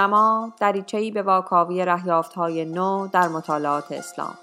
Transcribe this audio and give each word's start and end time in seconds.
دورنما 0.00 0.52
دریچهای 0.60 1.10
به 1.10 1.22
واکاوی 1.22 1.86
های 2.36 2.64
نو 2.64 3.08
در 3.12 3.28
مطالعات 3.28 3.92
اسلام. 3.92 4.34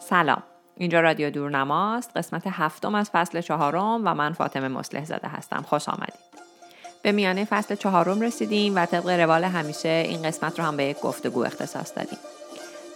سلام. 0.00 0.42
اینجا 0.76 1.00
رادیو 1.00 1.30
دورنماست. 1.30 2.16
قسمت 2.16 2.42
هفتم 2.46 2.94
از 2.94 3.10
فصل 3.10 3.40
چهارم 3.40 4.02
و 4.04 4.14
من 4.14 4.32
فاطمه 4.32 4.68
مسلح 4.68 5.04
زاده 5.04 5.28
هستم. 5.28 5.64
خوش 5.68 5.88
آمدید. 5.88 6.29
به 7.02 7.12
میانه 7.12 7.44
فصل 7.44 7.74
چهارم 7.74 8.20
رسیدیم 8.20 8.76
و 8.76 8.86
طبق 8.86 9.08
روال 9.08 9.44
همیشه 9.44 9.88
این 9.88 10.22
قسمت 10.22 10.58
رو 10.58 10.64
هم 10.66 10.76
به 10.76 10.84
یک 10.84 11.00
گفتگو 11.00 11.44
اختصاص 11.44 11.92
دادیم. 11.96 12.18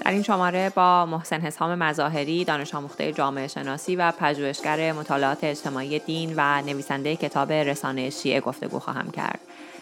در 0.04 0.10
این 0.10 0.22
شماره 0.22 0.72
با 0.74 1.06
محسن 1.06 1.40
حسام 1.40 1.74
مظاهری 1.74 2.44
دانش 2.44 2.74
آموخته 2.74 3.12
جامعه 3.12 3.48
شناسی 3.48 3.96
و 3.96 4.12
پژوهشگر 4.12 4.92
مطالعات 4.92 5.38
اجتماعی 5.42 5.98
دین 5.98 6.34
و 6.36 6.62
نویسنده 6.62 7.16
کتاب 7.16 7.52
رسانه 7.52 8.10
شیعه 8.10 8.40
گفتگو 8.40 8.78
خواهم 8.78 9.10
کرد. 9.10 9.40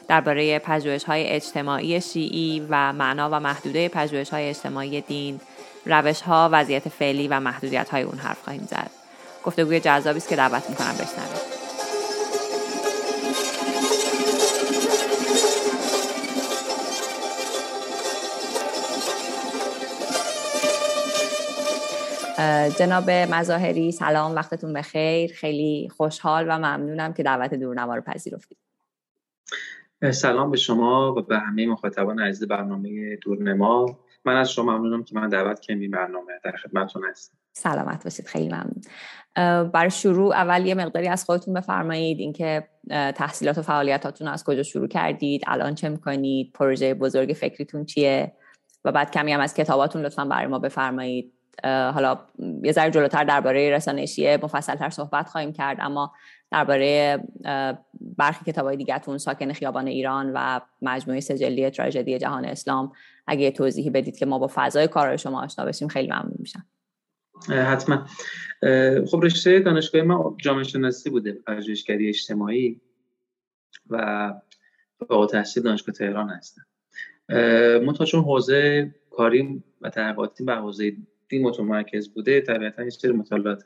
درباره 0.08 0.58
پژوهش 0.58 1.04
های 1.04 1.28
اجتماعی 1.28 2.00
شیعی 2.00 2.66
و 2.70 2.92
معنا 2.92 3.28
و 3.32 3.40
محدوده 3.40 3.88
پژوهش 3.88 4.30
های 4.30 4.48
اجتماعی 4.48 5.00
دین 5.00 5.40
روش 5.86 6.20
ها 6.20 6.48
وضعیت 6.52 6.88
فعلی 6.88 7.28
و 7.28 7.40
محدودیت 7.40 7.88
های 7.88 8.02
اون 8.02 8.18
حرف 8.18 8.42
خواهیم 8.44 8.66
زد. 8.70 8.90
گفتگوی 9.44 9.80
جذابی 9.80 10.18
است 10.18 10.28
که 10.28 10.36
دعوت 10.36 10.70
می‌کنم 10.70 10.94
بشنوید. 10.94 11.51
جناب 22.78 23.10
مظاهری 23.10 23.92
سلام 23.92 24.34
وقتتون 24.34 24.72
بخیر. 24.72 25.32
خیلی 25.32 25.88
خوشحال 25.96 26.46
و 26.48 26.58
ممنونم 26.58 27.12
که 27.12 27.22
دعوت 27.22 27.54
دورنما 27.54 27.94
رو 27.94 28.02
پذیرفتید. 28.02 28.58
سلام 30.10 30.50
به 30.50 30.56
شما 30.56 31.14
و 31.14 31.22
به 31.22 31.38
همه 31.38 31.66
مخاطبان 31.66 32.20
عزیز 32.20 32.48
برنامه 32.48 33.16
دورنما. 33.16 33.98
من 34.24 34.36
از 34.36 34.52
شما 34.52 34.78
ممنونم 34.78 35.04
که 35.04 35.14
من 35.14 35.28
دعوت 35.28 35.60
کردم 35.60 35.80
این 35.80 35.90
برنامه 35.90 36.32
در 36.44 36.52
خدمتتون 36.52 37.02
هستم. 37.10 37.38
سلامت 37.52 38.04
باشید. 38.04 38.26
خیلی 38.26 38.48
ممنون. 38.48 38.82
برای 39.70 39.90
شروع 39.90 40.34
اول 40.34 40.66
یه 40.66 40.74
مقداری 40.74 41.08
از 41.08 41.24
خودتون 41.24 41.54
بفرمایید. 41.54 42.20
اینکه 42.20 42.68
تحصیلات 42.90 43.58
و 43.58 43.62
فعالیتاتون 43.62 44.28
از 44.28 44.44
کجا 44.44 44.62
شروع 44.62 44.88
کردید؟ 44.88 45.42
الان 45.46 45.74
چه 45.74 45.88
می‌کنید؟ 45.88 46.52
پروژه 46.52 46.94
بزرگ 46.94 47.32
فکریتون 47.32 47.84
چیه؟ 47.84 48.32
و 48.84 48.92
بعد 48.92 49.10
کمی 49.10 49.32
هم 49.32 49.40
از 49.40 49.54
کتاباتون 49.54 50.02
لطفا 50.02 50.24
برای 50.24 50.46
ما 50.46 50.58
بفرمایید. 50.58 51.32
حالا 51.64 52.18
یه 52.62 52.72
ذره 52.72 52.90
جلوتر 52.90 53.24
درباره 53.24 53.70
رسانه 53.70 54.06
شیعه 54.06 54.40
مفصلتر 54.42 54.90
صحبت 54.90 55.28
خواهیم 55.28 55.52
کرد 55.52 55.76
اما 55.80 56.12
درباره 56.50 57.20
برخی 58.00 58.44
کتابای 58.44 58.76
دیگهتون 58.76 59.18
ساکن 59.18 59.52
خیابان 59.52 59.86
ایران 59.86 60.32
و 60.34 60.60
مجموعه 60.82 61.20
سجلی 61.20 61.70
تراژدی 61.70 62.18
جهان 62.18 62.44
اسلام. 62.44 62.92
اگه 63.26 63.50
توضیحی 63.50 63.90
بدید 63.90 64.16
که 64.16 64.26
ما 64.26 64.38
با 64.38 64.50
فضای 64.54 64.88
کار 64.88 65.16
شما 65.16 65.44
آشنا 65.44 65.64
بشیم 65.64 65.88
خیلی 65.88 66.08
ممنون 66.08 66.36
میشم. 66.38 66.66
حتما. 67.48 68.06
خب 69.10 69.20
رشته 69.22 69.60
دانشگاه 69.60 70.02
ما 70.02 70.36
جامعه 70.40 70.64
شناسی 70.64 71.10
بوده 71.10 71.32
پژوهشگری 71.32 72.08
اجتماعی 72.08 72.80
و 73.90 74.34
با 75.08 75.26
تحصیل 75.26 75.62
دانشگاه 75.62 75.94
تهران 75.94 76.30
هستم 76.30 76.66
منتها 77.86 78.04
چون 78.04 78.24
حوزه 78.24 78.94
کاریم 79.10 79.64
و 79.80 79.90
تحقیقاتی 79.90 80.44
به 80.44 80.54
حوزه 80.54 80.92
دین 81.32 81.42
متمرکز 81.42 82.08
بوده 82.08 82.40
طبیعتا 82.40 82.82
یه 83.04 83.12
مطالعات 83.12 83.64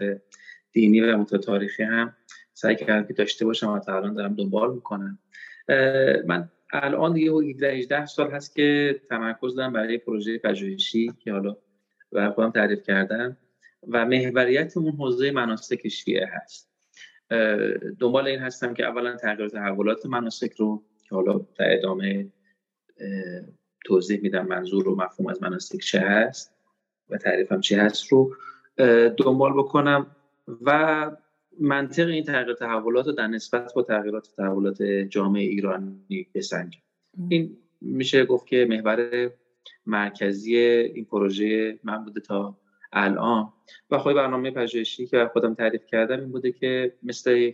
دینی 0.72 1.00
و 1.00 1.16
مطالعات 1.16 1.47
تاریخی 1.47 1.82
هم 1.82 2.16
سعی 2.53 2.77
کردم 2.77 3.06
که 3.06 3.12
داشته 3.12 3.44
باشم 3.44 3.69
و 3.72 3.78
تا 3.78 3.97
الان 3.97 4.15
دارم 4.15 4.34
دنبال 4.34 4.75
می‌کنم 4.75 5.19
من 6.27 6.50
الان 6.72 7.12
دیگه 7.12 7.32
18 7.32 8.06
سال 8.06 8.31
هست 8.31 8.54
که 8.54 9.00
تمرکز 9.10 9.54
دارم 9.54 9.72
برای 9.72 9.99
پروژه 9.99 10.38
پژوهشی 10.38 11.12
که 11.19 11.32
حالا 11.32 11.56
برای 12.12 12.31
خودم 12.31 12.50
تعریف 12.50 12.82
کردم 12.82 13.37
و 13.88 14.06
محوریت 14.06 14.77
اون 14.77 14.93
حوزه 14.93 15.31
مناسک 15.31 15.88
شیعه 15.88 16.28
هست. 16.33 16.71
دنبال 18.00 18.27
این 18.27 18.41
هستم 18.41 18.75
که 18.75 18.87
اولا 18.87 19.16
تغییر 19.16 19.48
تحولات 19.48 20.06
مناسک 20.06 20.53
رو 20.53 20.84
که 21.09 21.15
حالا 21.15 21.47
در 21.59 21.75
ادامه 21.75 22.33
توضیح 23.84 24.21
میدم 24.21 24.47
منظور 24.47 24.88
و 24.88 24.97
مفهوم 24.97 25.31
از 25.31 25.43
مناسک 25.43 25.78
چه 25.78 26.00
هست. 26.00 26.56
و 27.11 27.19
تعریفم 27.19 27.61
چی 27.61 27.75
هست 27.75 28.12
رو 28.12 28.37
دنبال 29.17 29.53
بکنم 29.53 30.06
و 30.62 31.11
منطق 31.61 32.09
این 32.09 32.25
تغییر 32.25 32.55
تحولات 32.55 33.06
رو 33.06 33.12
در 33.12 33.27
نسبت 33.27 33.75
با 33.75 33.83
تغییرات 33.83 34.28
تحولات 34.37 34.83
جامعه 34.83 35.43
ایرانی 35.43 36.27
بسنجم 36.34 36.81
این 37.28 37.56
میشه 37.81 38.25
گفت 38.25 38.47
که 38.47 38.66
محور 38.71 39.31
مرکزی 39.87 40.56
این 40.56 41.05
پروژه 41.05 41.78
من 41.84 42.05
بوده 42.05 42.21
تا 42.21 42.56
الان. 42.93 43.53
و 43.91 43.99
خواهی 43.99 44.16
برنامه 44.16 44.50
پژوهشی 44.50 45.06
که 45.06 45.31
خودم 45.33 45.55
تعریف 45.55 45.87
کردم 45.87 46.21
این 46.21 46.33
بوده 46.33 46.53
که 46.53 46.93
مثل 47.03 47.53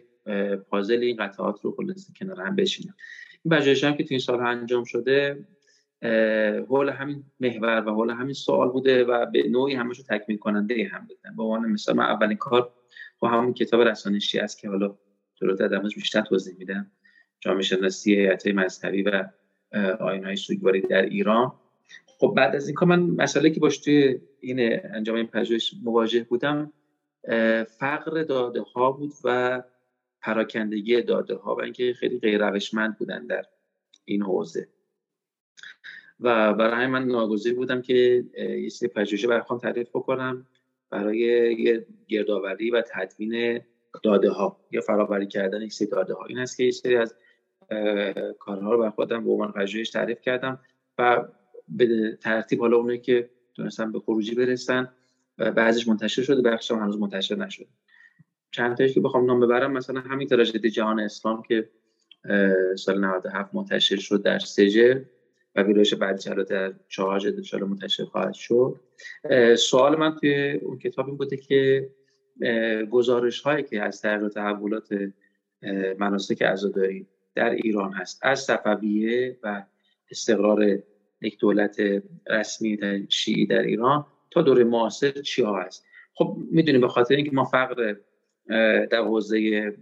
پازل 0.70 0.98
این 0.98 1.16
قطعات 1.16 1.60
رو 1.60 1.72
خلاصه 1.72 2.12
کنار 2.18 2.40
هم 2.40 2.56
بشینم 2.56 2.94
این 3.44 3.56
پژوهشی 3.56 3.86
هم 3.86 3.96
که 3.96 4.04
تو 4.04 4.08
این 4.10 4.20
سال 4.20 4.40
انجام 4.40 4.84
شده 4.84 5.46
حول 6.68 6.88
همین 6.88 7.24
محور 7.40 7.84
و 7.86 7.90
حول 7.90 8.10
همین 8.10 8.34
سوال 8.34 8.68
بوده 8.68 9.04
و 9.04 9.26
به 9.26 9.48
نوعی 9.48 9.74
همش 9.74 9.98
رو 9.98 10.04
تکمیل 10.08 10.38
کننده 10.38 10.90
هم 10.92 11.06
بودن. 11.06 11.36
به 11.36 11.42
عنوان 11.42 11.70
مثلا 11.70 11.94
من 11.94 12.04
اولین 12.04 12.36
کار 12.36 12.72
با 13.18 13.28
همون 13.28 13.54
کتاب 13.54 13.80
رسانشی 13.80 14.38
است 14.38 14.58
که 14.58 14.68
حالا 14.68 14.94
جلو 15.34 15.56
در 15.56 15.78
بیشتر 15.78 16.20
توضیح 16.20 16.54
میدم. 16.58 16.90
جامعه 17.40 17.62
شناسی 17.62 18.14
هیئت 18.14 18.46
مذهبی 18.46 19.02
و 19.02 19.28
آیین 20.00 20.24
های 20.24 20.36
سوگواری 20.36 20.80
در 20.80 21.02
ایران. 21.02 21.52
خب 22.06 22.34
بعد 22.36 22.56
از 22.56 22.66
این 22.66 22.74
کار 22.74 22.88
من 22.88 23.00
مسئله 23.00 23.50
که 23.50 23.60
باش 23.60 23.78
توی 23.78 24.20
این 24.40 24.80
انجام 24.94 25.16
این 25.16 25.26
پژوهش 25.26 25.74
مواجه 25.82 26.24
بودم 26.24 26.72
فقر 27.78 28.22
داده 28.22 28.62
ها 28.62 28.92
بود 28.92 29.12
و 29.24 29.62
پراکندگی 30.20 31.02
داده 31.02 31.34
ها 31.34 31.54
و 31.54 31.60
اینکه 31.62 31.92
خیلی 31.92 32.18
غیر 32.18 32.48
روشمند 32.48 32.98
بودن 32.98 33.26
در 33.26 33.44
این 34.04 34.22
حوزه. 34.22 34.68
و 36.20 36.54
برای 36.54 36.86
من 36.86 37.04
ناگزیر 37.04 37.54
بودم 37.54 37.82
که 37.82 38.24
یه 38.38 38.68
سری 38.68 38.88
پژوهش 38.88 39.24
برخوام 39.24 39.58
تعریف 39.58 39.88
بکنم 39.88 40.46
برای 40.90 41.82
گردآوری 42.08 42.70
و 42.70 42.82
تدوین 42.92 43.60
داده 44.02 44.30
ها 44.30 44.60
یا 44.70 44.80
فراوری 44.80 45.26
کردن 45.26 45.62
یک 45.62 45.72
سری 45.72 45.88
داده 45.88 46.14
ها 46.14 46.24
این 46.24 46.38
است 46.38 46.56
که 46.56 46.64
یه 46.64 46.70
سری 46.70 46.96
از 46.96 47.14
کارها 48.38 48.72
رو 48.72 48.78
بر 48.78 48.90
خودم 48.90 49.24
به 49.24 49.30
عنوان 49.30 49.52
پژوهش 49.52 49.90
تعریف 49.90 50.20
کردم 50.20 50.60
و 50.98 51.24
به 51.68 52.18
ترتیب 52.20 52.60
حالا 52.60 52.76
اونایی 52.76 52.98
که 52.98 53.30
تونستن 53.54 53.92
به 53.92 54.00
خروجی 54.00 54.34
برسن 54.34 54.92
بعضیش 55.38 55.88
منتشر 55.88 56.22
شده 56.22 56.42
بخش 56.50 56.70
هم 56.70 56.78
هنوز 56.78 56.98
منتشر 56.98 57.36
نشده. 57.36 57.66
چند 58.50 58.76
تایش 58.76 58.94
که 58.94 59.00
بخوام 59.00 59.26
نام 59.26 59.40
ببرم 59.40 59.72
مثلا 59.72 60.00
همین 60.00 60.28
تراژدی 60.28 60.70
جهان 60.70 61.00
اسلام 61.00 61.42
که 61.42 61.68
سال 62.76 63.00
97 63.04 63.54
منتشر 63.54 63.96
شد 63.96 64.22
در 64.22 64.38
سجل 64.38 65.02
و 65.56 65.62
ویرایش 65.62 65.94
بعدی 65.94 66.30
در 66.44 66.72
چهار 66.88 67.26
انشاءالله 67.26 67.70
منتشر 67.70 68.04
خواهد 68.04 68.34
شد. 68.34 68.80
سوال 69.58 69.96
من 69.98 70.16
توی 70.16 70.52
اون 70.52 70.78
کتاب 70.78 71.06
این 71.06 71.16
بوده 71.16 71.36
که 71.36 71.90
گزارش 72.90 73.40
هایی 73.40 73.64
که 73.64 73.82
از 73.82 74.02
تغییر 74.02 74.28
تحولات 74.28 74.88
مناسک 75.98 76.42
عزاداری 76.42 77.06
در 77.34 77.50
ایران 77.50 77.92
هست 77.92 78.20
از 78.22 78.40
صفویه 78.40 79.38
و 79.42 79.64
استقرار 80.10 80.78
یک 81.20 81.38
دولت 81.38 81.76
رسمی 82.30 82.76
در 82.76 83.08
شیعی 83.08 83.46
در 83.46 83.62
ایران 83.62 84.06
تا 84.30 84.42
دوره 84.42 84.64
معاصر 84.64 85.10
چی 85.10 85.42
ها 85.42 85.60
هست؟ 85.60 85.84
خب 86.14 86.36
می‌دونیم 86.50 86.80
به 86.80 86.88
خاطر 86.88 87.14
اینکه 87.14 87.30
ما 87.32 87.44
فقر 87.44 87.94
در 88.90 89.02
حوزه 89.04 89.72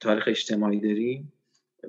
تاریخ 0.00 0.24
اجتماعی 0.26 0.80
داریم 0.80 1.32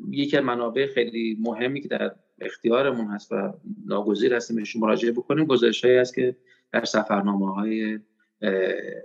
یکی 0.10 0.38
از 0.38 0.44
منابع 0.44 0.88
خیلی 0.88 1.38
مهمی 1.40 1.82
که 1.82 1.88
در 1.88 2.16
اختیارمون 2.40 3.08
هست 3.08 3.32
و 3.32 3.54
ناگزیر 3.86 4.34
هستیم 4.34 4.56
بهشون 4.56 4.82
مراجعه 4.82 5.12
بکنیم. 5.12 5.46
گزارش 5.46 5.86
هایی 5.86 5.98
هست 5.98 6.16
که 6.16 6.36
در 6.72 6.86
سفرنامه 6.86 7.54
های 7.56 8.00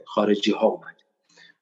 خارجی 0.06 0.52
ها 0.52 0.66
اومد 0.66 0.96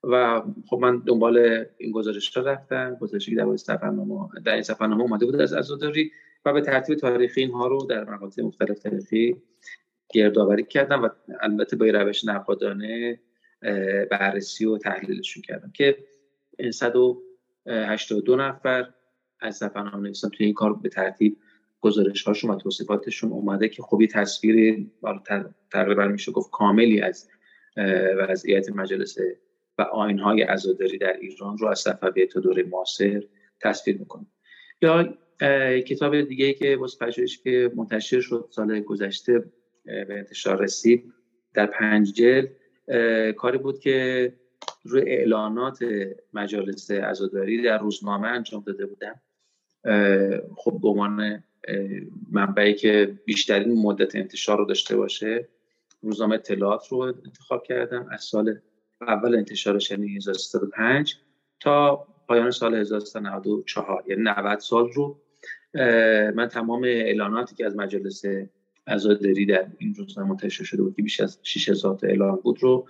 و 0.05 0.43
خب 0.67 0.79
من 0.79 1.03
دنبال 1.07 1.65
این 1.79 1.93
گزارش 1.93 2.37
ها 2.37 2.43
رفتم. 2.43 2.95
گزارشی 2.95 3.31
که 3.31 3.37
در 3.37 3.57
سفرنامه 3.57 4.29
در 4.45 4.53
این 4.53 4.63
سفرنامه 4.63 5.03
اومده 5.03 5.27
بود 5.27 5.41
از 5.41 5.53
عزاداری 5.53 6.13
و 6.45 6.53
به 6.53 6.61
ترتیب 6.61 6.99
تاریخی 6.99 7.41
اینها 7.41 7.67
رو 7.67 7.87
در 7.87 8.05
مقاطع 8.05 8.43
مختلف 8.43 8.79
تاریخی 8.79 9.43
گردآوری 10.09 10.65
کردم 10.65 11.03
و 11.03 11.09
البته 11.41 11.77
با 11.77 11.87
روش 11.87 12.25
نقادانه 12.25 13.21
بررسی 14.11 14.67
و 14.67 14.79
تحلیلشون 14.79 15.43
کردم 15.43 15.71
که 15.75 15.99
این 16.59 16.71
182 16.71 18.37
نفر 18.37 18.89
از 19.41 19.57
سفرنامه 19.57 19.97
نویسان 19.97 20.31
توی 20.31 20.47
این 20.47 20.55
کار 20.55 20.75
به 20.75 20.89
ترتیب 20.89 21.37
گزارش 21.81 22.23
هاشون 22.23 22.51
و 22.51 22.57
توصیفاتشون 22.57 23.31
اومده 23.31 23.69
که 23.69 23.83
خوبی 23.83 24.07
تصویر 24.07 24.87
تقریبا 25.71 26.07
میشه 26.07 26.33
گفت 26.33 26.51
کاملی 26.51 27.01
از 27.01 27.29
وضعیت 28.19 28.69
مجلس 28.69 29.17
و 29.79 29.85
های 30.19 30.43
عزاداری 30.43 30.99
در 30.99 31.17
ایران 31.21 31.59
رو 31.59 31.69
از 31.69 31.79
صفویه 31.79 32.27
تا 32.27 32.41
دوره 32.41 32.63
معاصر 32.63 33.23
تصویر 33.61 33.99
می‌کنه. 33.99 34.27
یا 34.83 35.15
کتاب 35.81 36.21
دیگه 36.21 36.53
که 36.53 36.77
باز 36.77 36.99
پژوهش 36.99 37.39
که 37.39 37.73
منتشر 37.77 38.21
شد 38.21 38.49
سال 38.51 38.81
گذشته 38.81 39.45
به 39.85 40.19
انتشار 40.19 40.63
رسید 40.63 41.13
در 41.55 41.67
پنج 41.67 42.13
جلد 42.13 42.51
کاری 43.37 43.59
بود 43.59 43.79
که 43.79 44.33
روی 44.85 45.03
اعلانات 45.03 45.79
مجالس 46.33 46.91
عزاداری 46.91 47.63
در 47.63 47.79
روزنامه 47.79 48.29
انجام 48.29 48.63
داده 48.67 48.87
بودم. 48.87 49.21
خب 50.57 50.79
به 50.83 50.89
عنوان 50.89 51.45
منبعی 52.31 52.75
که 52.75 53.19
بیشترین 53.25 53.83
مدت 53.83 54.17
انتشار 54.17 54.59
رو 54.59 54.65
داشته 54.65 54.97
باشه 54.97 55.49
روزنامه 56.03 56.35
اطلاعات 56.35 56.89
رو 56.89 56.99
انتخاب 56.99 57.63
کردم 57.63 58.07
از 58.11 58.23
سال 58.25 58.59
اول 59.01 59.35
انتشارش 59.35 59.91
یعنی 59.91 60.17
1305 60.17 61.17
تا 61.61 62.07
پایان 62.29 62.51
سال 62.51 62.75
1394 62.75 64.05
یعنی 64.09 64.23
90 64.23 64.59
سال 64.59 64.93
رو. 64.93 65.21
من 66.35 66.49
تمام 66.53 66.85
اعلاناتی 66.85 67.55
که 67.55 67.67
از 67.67 67.77
مجلس 67.77 68.23
عزاداری 68.87 69.47
در 69.47 69.67
این 69.79 69.95
روزنامه 69.95 70.29
منتشر 70.29 70.65
شده 70.65 70.83
بود 70.83 70.97
که 70.97 71.03
بیش 71.03 71.21
از 71.21 71.39
6000 71.43 71.99
تا 71.99 72.07
اعلان 72.07 72.37
بود 72.37 72.63
رو 72.63 72.89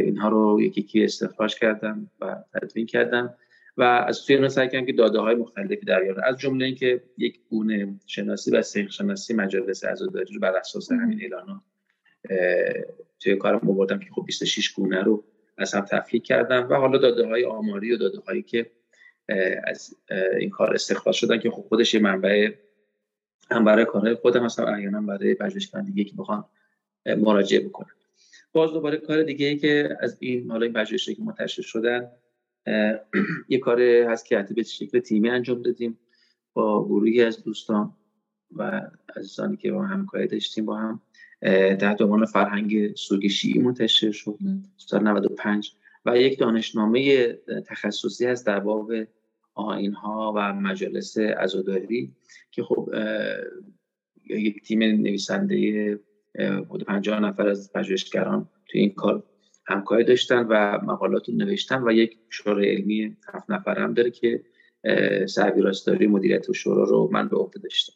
اینها 0.00 0.28
رو 0.28 0.60
یکی 0.62 0.80
یکی 0.80 1.04
استخراج 1.04 1.54
کردم 1.54 2.10
و 2.20 2.36
تدوین 2.54 2.86
کردم. 2.86 3.34
و 3.76 3.82
از 3.82 4.24
توی 4.24 4.36
اینا 4.36 4.48
سعی 4.48 4.86
که 4.86 4.92
داده 4.92 5.18
های 5.18 5.34
مختلفی 5.34 5.86
در 5.86 6.00
بیارم 6.00 6.22
از 6.24 6.38
جمله 6.38 6.64
اینکه 6.64 7.02
یک 7.18 7.40
گونه 7.50 8.00
شناسی 8.06 8.50
و 8.50 8.62
سیخ 8.62 8.90
شناسی 8.90 9.34
مجلس 9.34 9.84
عزاداری 9.84 10.34
رو 10.34 10.40
بر 10.40 10.56
اساس 10.56 10.92
همین 10.92 11.20
اعلانات 11.22 11.60
توی 13.20 13.36
کارم 13.36 13.68
آوردم 13.68 13.98
که 13.98 14.10
خب 14.10 14.24
26 14.26 14.72
گونه 14.72 15.02
رو 15.02 15.24
از 15.58 15.74
هم 15.74 15.80
تفکیک 15.80 16.24
کردم 16.24 16.68
و 16.70 16.74
حالا 16.74 16.98
داده 16.98 17.26
های 17.26 17.44
آماری 17.44 17.92
و 17.92 17.96
داده 17.96 18.18
هایی 18.18 18.42
که 18.42 18.70
از 19.64 19.96
این 20.40 20.50
کار 20.50 20.74
استخراج 20.74 21.14
شدن 21.14 21.38
که 21.38 21.50
خب 21.50 21.62
خودش 21.62 21.94
یه 21.94 22.00
منبع 22.00 22.52
هم 23.50 23.64
برای 23.64 23.84
کارهای 23.84 24.14
خودم 24.14 24.44
هستم 24.44 24.64
احیانا 24.64 25.00
برای 25.00 25.34
پژوهشگران 25.34 25.84
دیگه 25.84 26.04
که 26.04 26.16
بخوام 26.18 26.44
مراجعه 27.06 27.60
بکنم. 27.60 27.90
باز 28.52 28.72
دوباره 28.72 28.96
کار 28.96 29.22
دیگه 29.22 29.46
ای 29.46 29.56
که 29.56 29.96
از 30.00 30.16
این 30.20 30.50
حالا 30.50 30.64
این 30.64 30.72
پژوهشی 30.72 31.14
که 31.14 31.22
منتشر 31.22 31.62
شدن 31.62 32.10
یه 33.48 33.58
کار 33.58 33.80
هست 33.82 34.26
که 34.26 34.46
به 34.56 34.62
شکل 34.62 35.00
تیمی 35.00 35.28
انجام 35.28 35.62
دادیم 35.62 35.98
با 36.52 36.84
گروهی 36.84 37.22
از 37.22 37.44
دوستان 37.44 37.92
و 38.56 38.82
عزیزانی 39.16 39.56
که 39.56 39.72
با 39.72 39.82
هم 39.82 39.98
همکاری 39.98 40.26
داشتیم 40.26 40.64
با 40.64 40.76
هم. 40.76 41.02
تحت 41.80 42.02
عنوان 42.02 42.24
فرهنگ 42.24 42.96
سوگ 42.96 43.26
شیعی 43.26 43.58
منتشر 43.58 44.10
شد. 44.10 44.38
سال 44.76 45.02
95 45.02 45.72
و 46.06 46.18
یک 46.18 46.38
دانشنامه 46.38 47.32
تخصصی 47.66 48.26
هست 48.26 48.46
در 48.46 48.60
باب 48.60 48.92
آین 49.54 49.92
ها 49.92 50.32
و 50.36 50.52
مجالس 50.52 51.18
عزاداری 51.18 52.12
که 52.50 52.62
خب 52.62 52.90
یک 54.30 54.62
تیم 54.62 54.82
نویسنده 54.82 55.98
بود 56.68 56.84
50 56.84 57.20
نفر 57.20 57.48
از 57.48 57.72
پژوهشگران 57.72 58.48
توی 58.66 58.80
این 58.80 58.94
کار 58.94 59.24
همکاری 59.68 60.04
داشتن 60.04 60.46
و 60.50 60.78
مقالات 60.82 61.28
رو 61.28 61.34
نوشتن 61.34 61.82
و 61.88 61.92
یک 61.92 62.18
شورای 62.30 62.76
علمی 62.76 63.16
هفت 63.34 63.50
نفر 63.50 63.78
هم 63.78 63.94
داره 63.94 64.10
که 64.10 64.42
سرویراستاری 65.26 66.06
مدیریت 66.06 66.48
و 66.48 66.52
شورا 66.52 66.84
رو 66.84 67.08
من 67.12 67.28
به 67.28 67.36
عهده 67.36 67.60
داشتم. 67.60 67.92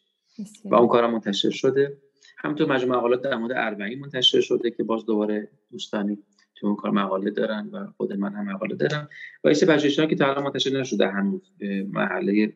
و 0.64 0.74
اون 0.74 0.88
کارم 0.88 1.10
منتشر 1.12 1.50
شده. 1.50 1.98
همینطور 2.38 2.72
مجموعه 2.72 2.98
مقالات 2.98 3.22
در 3.22 3.36
مورد 3.36 3.52
اربعین 3.56 3.98
منتشر 3.98 4.40
شده 4.40 4.70
که 4.70 4.82
باز 4.82 5.06
دوباره 5.06 5.48
دوستانی 5.70 6.18
تو 6.54 6.66
اون 6.66 6.76
کار 6.76 6.90
مقاله 6.90 7.30
دارن 7.30 7.70
و 7.72 7.86
خود 7.96 8.12
من 8.12 8.32
هم 8.32 8.52
مقاله 8.52 8.74
دارم. 8.74 9.08
و 9.44 9.48
این 9.48 9.54
سه 9.54 10.06
که 10.06 10.16
تا 10.16 10.30
الان 10.30 10.44
منتشر 10.44 10.80
نشده 10.80 11.08
هنوز 11.08 11.52
محله 11.88 12.52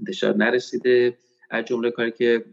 انتشار 0.00 0.36
نرسیده. 0.36 1.16
از 1.50 1.64
جمله 1.64 1.90
کاری 1.90 2.10
که 2.10 2.44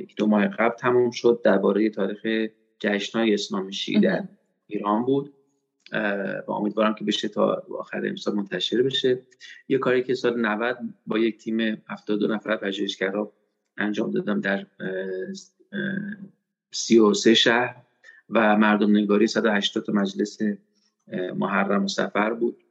یک 0.00 0.16
دو 0.16 0.26
ماه 0.26 0.46
قبل 0.46 0.76
تموم 0.76 1.10
شد 1.10 1.40
درباره 1.44 1.90
تاریخ 1.90 2.50
جشنهای 2.78 3.34
اسلام 3.34 3.70
شیعی 3.70 4.00
در 4.00 4.24
ایران 4.66 5.04
بود. 5.04 5.34
و 6.48 6.52
امیدوارم 6.52 6.94
که 6.94 7.04
بشه 7.04 7.28
تا 7.28 7.62
آخر 7.78 8.06
امسال 8.06 8.34
منتشر 8.34 8.82
بشه. 8.82 9.22
یه 9.68 9.78
کاری 9.78 10.02
که 10.02 10.14
سال 10.14 10.40
90 10.40 10.78
با 11.06 11.18
یک 11.18 11.38
تیم 11.38 11.60
72 11.60 12.26
نفر 12.26 12.56
پژوهشگرا 12.56 13.32
انجام 13.76 14.10
دادم 14.10 14.40
در 14.40 14.66
33 16.72 17.34
شهر 17.34 17.76
و 18.30 18.56
مردم 18.56 18.96
نگاری 18.96 19.26
180 19.26 19.90
مجلس 19.90 20.38
محرم 21.36 21.84
و 21.84 21.88
سفر 21.88 22.34
بود. 22.34 22.64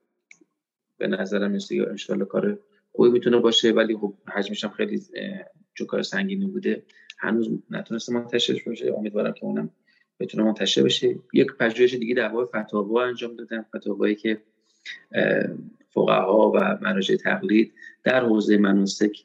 به 0.97 1.07
نظرم 1.07 1.51
مثل 1.51 1.85
انشالله 1.89 2.25
کار 2.25 2.59
خوبی 2.91 3.09
می‌تونه 3.09 3.37
باشه 3.37 3.71
ولی 3.71 3.97
خب 3.97 4.13
حجمش 4.27 4.63
هم 4.63 4.69
خیلی 4.69 5.01
چون 5.73 5.87
کار 5.87 6.01
سنگینی 6.01 6.45
بوده 6.45 6.83
هنوز 7.17 7.49
نتونسته 7.69 8.13
منتشر 8.13 8.61
بشه 8.67 8.93
امیدوارم 8.97 9.33
که 9.33 9.43
اونم 9.43 9.69
بتونه 10.19 10.43
منتشر 10.43 10.83
بشه. 10.83 11.15
یک 11.33 11.47
پژوهش 11.59 11.93
دیگه 11.93 12.15
در 12.15 12.29
باب 12.29 12.51
فتاوا 12.55 13.03
انجام 13.03 13.35
دادم. 13.35 13.65
فتاوایی 13.75 14.15
که 14.15 14.41
فقها 15.89 16.51
و 16.55 16.77
مراجع 16.81 17.15
تقلید 17.15 17.73
در 18.03 18.25
حوزه 18.25 18.57
مناسک 18.57 19.17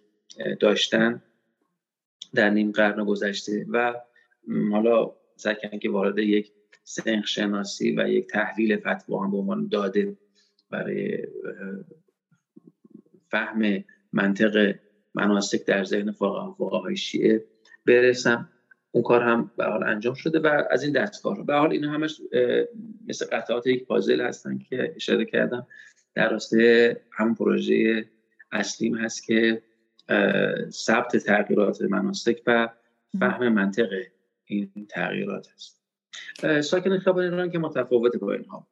داشتن 0.61 1.23
در 2.35 2.51
نیم 2.51 2.73
قرن 2.73 3.05
گذشته 3.05 3.67
و 3.71 3.95
حالا 4.73 5.13
سعی 5.37 5.79
که 5.79 5.91
وارد 5.91 6.19
یک 6.19 6.53
سنخ 6.85 7.27
شناسی 7.27 7.97
و 7.97 8.09
یک 8.09 8.27
تحلیل 8.27 8.77
فتوا 8.77 9.25
هم 9.25 9.31
به 9.31 9.37
عنوان 9.37 9.69
داده 9.69 10.17
برای 10.71 11.19
فهم 13.31 13.85
منطق 14.13 14.75
مناسک 15.15 15.65
در 15.65 15.85
ذهن 15.85 16.11
فقهای 16.11 16.97
شیعه 16.97 17.45
برسم. 17.87 18.49
اون 18.99 19.05
کار 19.05 19.23
هم 19.23 19.51
به 19.57 19.65
حال 19.65 19.83
انجام 19.83 20.15
شده 20.15 20.39
و 20.39 20.65
از 20.71 20.83
این 20.83 20.93
دستگاه. 20.93 21.47
به 21.47 21.55
حال 21.55 21.73
اینا 21.73 21.91
همش 21.91 22.21
مثل 23.09 23.27
قطعات 23.33 23.67
یک 23.67 23.85
پازل 23.85 24.21
هستن 24.21 24.59
که 24.59 24.93
اشاره 24.97 25.25
کردم. 25.25 25.67
در 26.15 26.31
راسته 26.31 27.01
همون 27.13 27.35
پروژه 27.35 28.05
اصلیم 28.53 28.95
هست 28.95 29.25
که 29.25 29.63
ثبت 30.71 31.17
تغییرات 31.17 31.83
مناسک 31.83 32.43
و 32.47 32.69
فهم 33.19 33.49
منطق 33.49 33.89
این 34.45 34.87
تغییرات 34.89 35.49
است 35.55 35.81
ساکن 36.61 36.99
خیابان 36.99 37.25
ایران 37.25 37.51
که 37.51 37.59
متفاوت 37.59 38.17
با 38.17 38.33
اینها. 38.33 38.67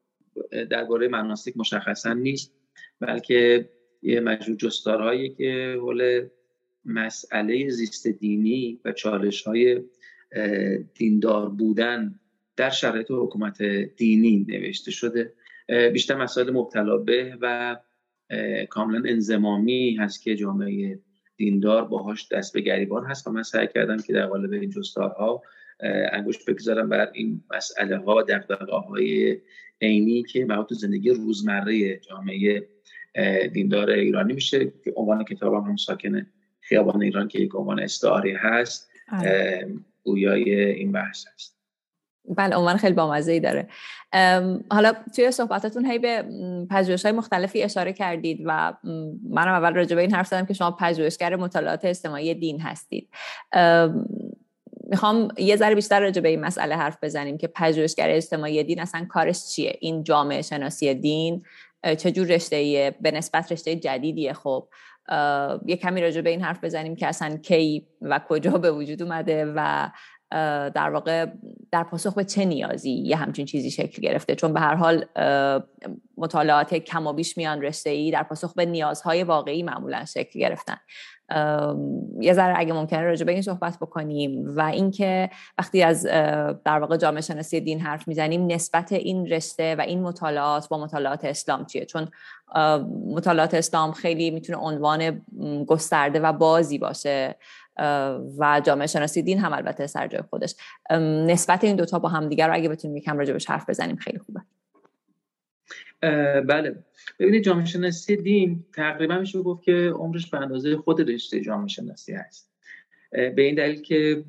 درباره 0.70 1.08
مناسک 1.08 1.56
مشخصا 1.56 2.12
نیست 2.12 2.52
بلکه 3.00 3.68
یه 4.02 4.20
مجموع 4.20 4.58
جستارهایی 4.58 5.34
که 5.34 5.76
حول 5.80 6.28
مسئله 6.84 7.68
زیست 7.68 8.06
دینی 8.06 8.80
و 8.84 8.92
چالش 8.92 9.42
های 9.42 9.82
دیندار 10.94 11.48
بودن 11.48 12.20
در 12.56 12.70
شرایط 12.70 13.06
حکومت 13.10 13.62
دینی 13.96 14.46
نوشته 14.48 14.90
شده 14.90 15.32
بیشتر 15.92 16.16
مسائل 16.16 16.50
مبتلا 16.50 16.96
به 16.96 17.38
و 17.40 17.76
کاملا 18.70 19.02
انزمامی 19.10 19.96
هست 19.96 20.22
که 20.22 20.36
جامعه 20.36 20.98
دیندار 21.36 21.84
باهاش 21.84 22.32
دست 22.32 22.52
به 22.52 22.60
گریبان 22.60 23.04
هست 23.04 23.26
و 23.26 23.30
من 23.30 23.42
سعی 23.42 23.68
کردم 23.74 23.96
که 23.96 24.12
در 24.12 24.26
قالب 24.26 24.52
این 24.52 24.70
جستارها 24.70 25.42
انگشت 26.12 26.50
بگذارم 26.50 26.88
بر 26.88 27.10
این 27.14 27.44
مسئله 27.54 27.98
ها 27.98 28.16
و 28.16 28.22
دقدقه 28.22 28.76
های 28.76 29.38
عینی 29.80 30.22
که 30.22 30.44
مربوط 30.44 30.72
زندگی 30.72 31.10
روزمره 31.10 31.96
جامعه 31.96 32.68
دیندار 33.52 33.90
ایرانی 33.90 34.32
میشه 34.32 34.72
که 34.84 34.92
عنوان 34.96 35.24
کتاب 35.24 35.54
هم 35.54 35.76
ساکن 35.76 36.26
خیابان 36.60 37.02
ایران 37.02 37.28
که 37.28 37.38
یک 37.38 37.54
عنوان 37.54 37.80
استعاری 37.80 38.32
هست 38.32 38.90
آره. 39.12 39.68
گویای 40.06 40.54
این 40.64 40.92
بحث 40.92 41.24
هست. 41.34 41.56
بله 42.28 42.56
عنوان 42.56 42.76
خیلی 42.76 42.94
بامزه 42.94 43.32
ای 43.32 43.40
داره 43.40 43.68
حالا 44.70 44.92
توی 45.16 45.30
صحبتاتون 45.30 45.86
هی 45.86 45.98
به 45.98 46.24
پژوهش 46.70 47.04
های 47.04 47.12
مختلفی 47.12 47.62
اشاره 47.62 47.92
کردید 47.92 48.42
و 48.44 48.74
منم 49.30 49.52
اول 49.52 49.74
راجع 49.74 49.96
به 49.96 50.02
این 50.02 50.14
حرف 50.14 50.26
زدم 50.26 50.46
که 50.46 50.54
شما 50.54 50.70
پژوهشگر 50.70 51.36
مطالعات 51.36 51.84
اجتماعی 51.84 52.34
دین 52.34 52.60
هستید. 52.60 53.08
می‌خوام 54.90 55.28
یه 55.38 55.56
ذره 55.56 55.74
بیشتر 55.74 56.00
راجع 56.00 56.22
به 56.22 56.28
این 56.28 56.40
مسئله 56.40 56.76
حرف 56.76 56.98
بزنیم 57.02 57.38
که 57.38 57.46
پژوهشگر 57.46 58.10
اجتماعی 58.10 58.64
دین 58.64 58.80
اصلا 58.80 59.06
کارش 59.08 59.46
چیه؟ 59.48 59.78
این 59.80 60.02
جامعه 60.04 60.42
شناسی 60.42 60.94
دین 60.94 61.42
چه 61.98 62.10
جور 62.10 62.26
رشته 62.26 62.94
به 63.00 63.10
نسبت 63.10 63.52
رشته 63.52 63.76
جدیدیه 63.76 64.32
خب. 64.32 64.68
یه 65.66 65.76
کمی 65.76 66.00
راجع 66.00 66.20
به 66.20 66.30
این 66.30 66.42
حرف 66.42 66.64
بزنیم 66.64 66.96
که 66.96 67.06
اصلا 67.06 67.36
کی 67.36 67.86
و 68.02 68.20
کجا 68.28 68.50
به 68.50 68.70
وجود 68.70 69.02
اومده 69.02 69.52
و 69.56 69.90
در 70.70 70.90
واقع 70.90 71.26
در 71.72 71.84
پاسخ 71.84 72.14
به 72.14 72.24
چه 72.24 72.44
نیازی 72.44 72.90
یه 72.90 73.16
همچین 73.16 73.46
چیزی 73.46 73.70
شکل 73.70 74.02
گرفته. 74.02 74.34
چون 74.34 74.52
به 74.52 74.60
هر 74.60 74.74
حال 74.74 75.04
مطالعات 76.16 76.74
کم 76.74 77.06
و 77.06 77.12
بیش 77.12 77.36
میان 77.36 77.62
رشته 77.62 77.90
ای 77.90 78.10
در 78.10 78.22
پاسخ 78.22 78.54
به 78.54 78.66
نیازهای 78.66 79.22
واقعی 79.22 79.62
معمولا 79.62 80.04
شکل 80.04 80.40
گرفتن. 80.40 80.76
یه 82.20 82.32
ذره 82.32 82.54
اگه 82.56 82.72
ممکنه 82.72 83.02
راجع 83.02 83.24
به 83.24 83.32
این 83.32 83.42
صحبت 83.42 83.76
بکنیم 83.76 84.44
و 84.56 84.60
اینکه 84.60 85.30
وقتی 85.58 85.82
از 85.82 86.02
در 86.64 86.78
واقع 86.78 86.96
جامعه 86.96 87.20
شناسی 87.20 87.60
دین 87.60 87.80
حرف 87.80 88.08
می‌زنیم 88.08 88.46
نسبت 88.46 88.92
این 88.92 89.26
رشته 89.26 89.74
و 89.74 89.80
این 89.80 90.02
مطالعات 90.02 90.68
با 90.68 90.78
مطالعات 90.78 91.24
اسلام 91.24 91.64
چیه؟ 91.64 91.84
چون 91.84 92.08
مطالعات 93.06 93.54
اسلام 93.54 93.92
خیلی 93.92 94.30
می‌تونه 94.30 94.58
عنوان 94.58 95.22
گسترده 95.66 96.20
و 96.20 96.32
بازی 96.32 96.78
باشه 96.78 97.36
و 98.38 98.60
جامعه 98.64 98.86
شناسی 98.86 99.22
دین 99.22 99.38
هم 99.38 99.52
البته 99.52 99.86
سر 99.86 100.06
جای 100.06 100.22
خودش. 100.30 100.54
نسبت 101.26 101.64
این 101.64 101.76
دوتا 101.76 101.98
با 101.98 102.08
هم 102.08 102.28
دیگر 102.28 102.48
رو 102.48 102.54
اگه 102.54 102.68
بتونیم 102.68 102.96
یکم 102.96 103.18
راجع 103.18 103.38
حرف 103.48 103.70
بزنیم 103.70 103.96
خیلی 103.96 104.18
خوبه. 104.18 104.40
بله. 106.40 106.84
ببینید 107.18 107.42
جامعه 107.42 107.64
شناسی 107.64 108.16
دین 108.16 108.64
تقریبا 108.72 109.18
میشه 109.18 109.42
گفت 109.42 109.62
که 109.62 109.92
عمرش 109.94 110.30
به 110.30 110.38
اندازه 110.38 110.76
خود 110.76 111.10
رشته 111.10 111.40
جامعه 111.40 111.68
شناسی 111.68 112.12
هست 112.12 112.50
به 113.10 113.42
این 113.42 113.54
دلیل 113.54 113.82
که 113.82 114.24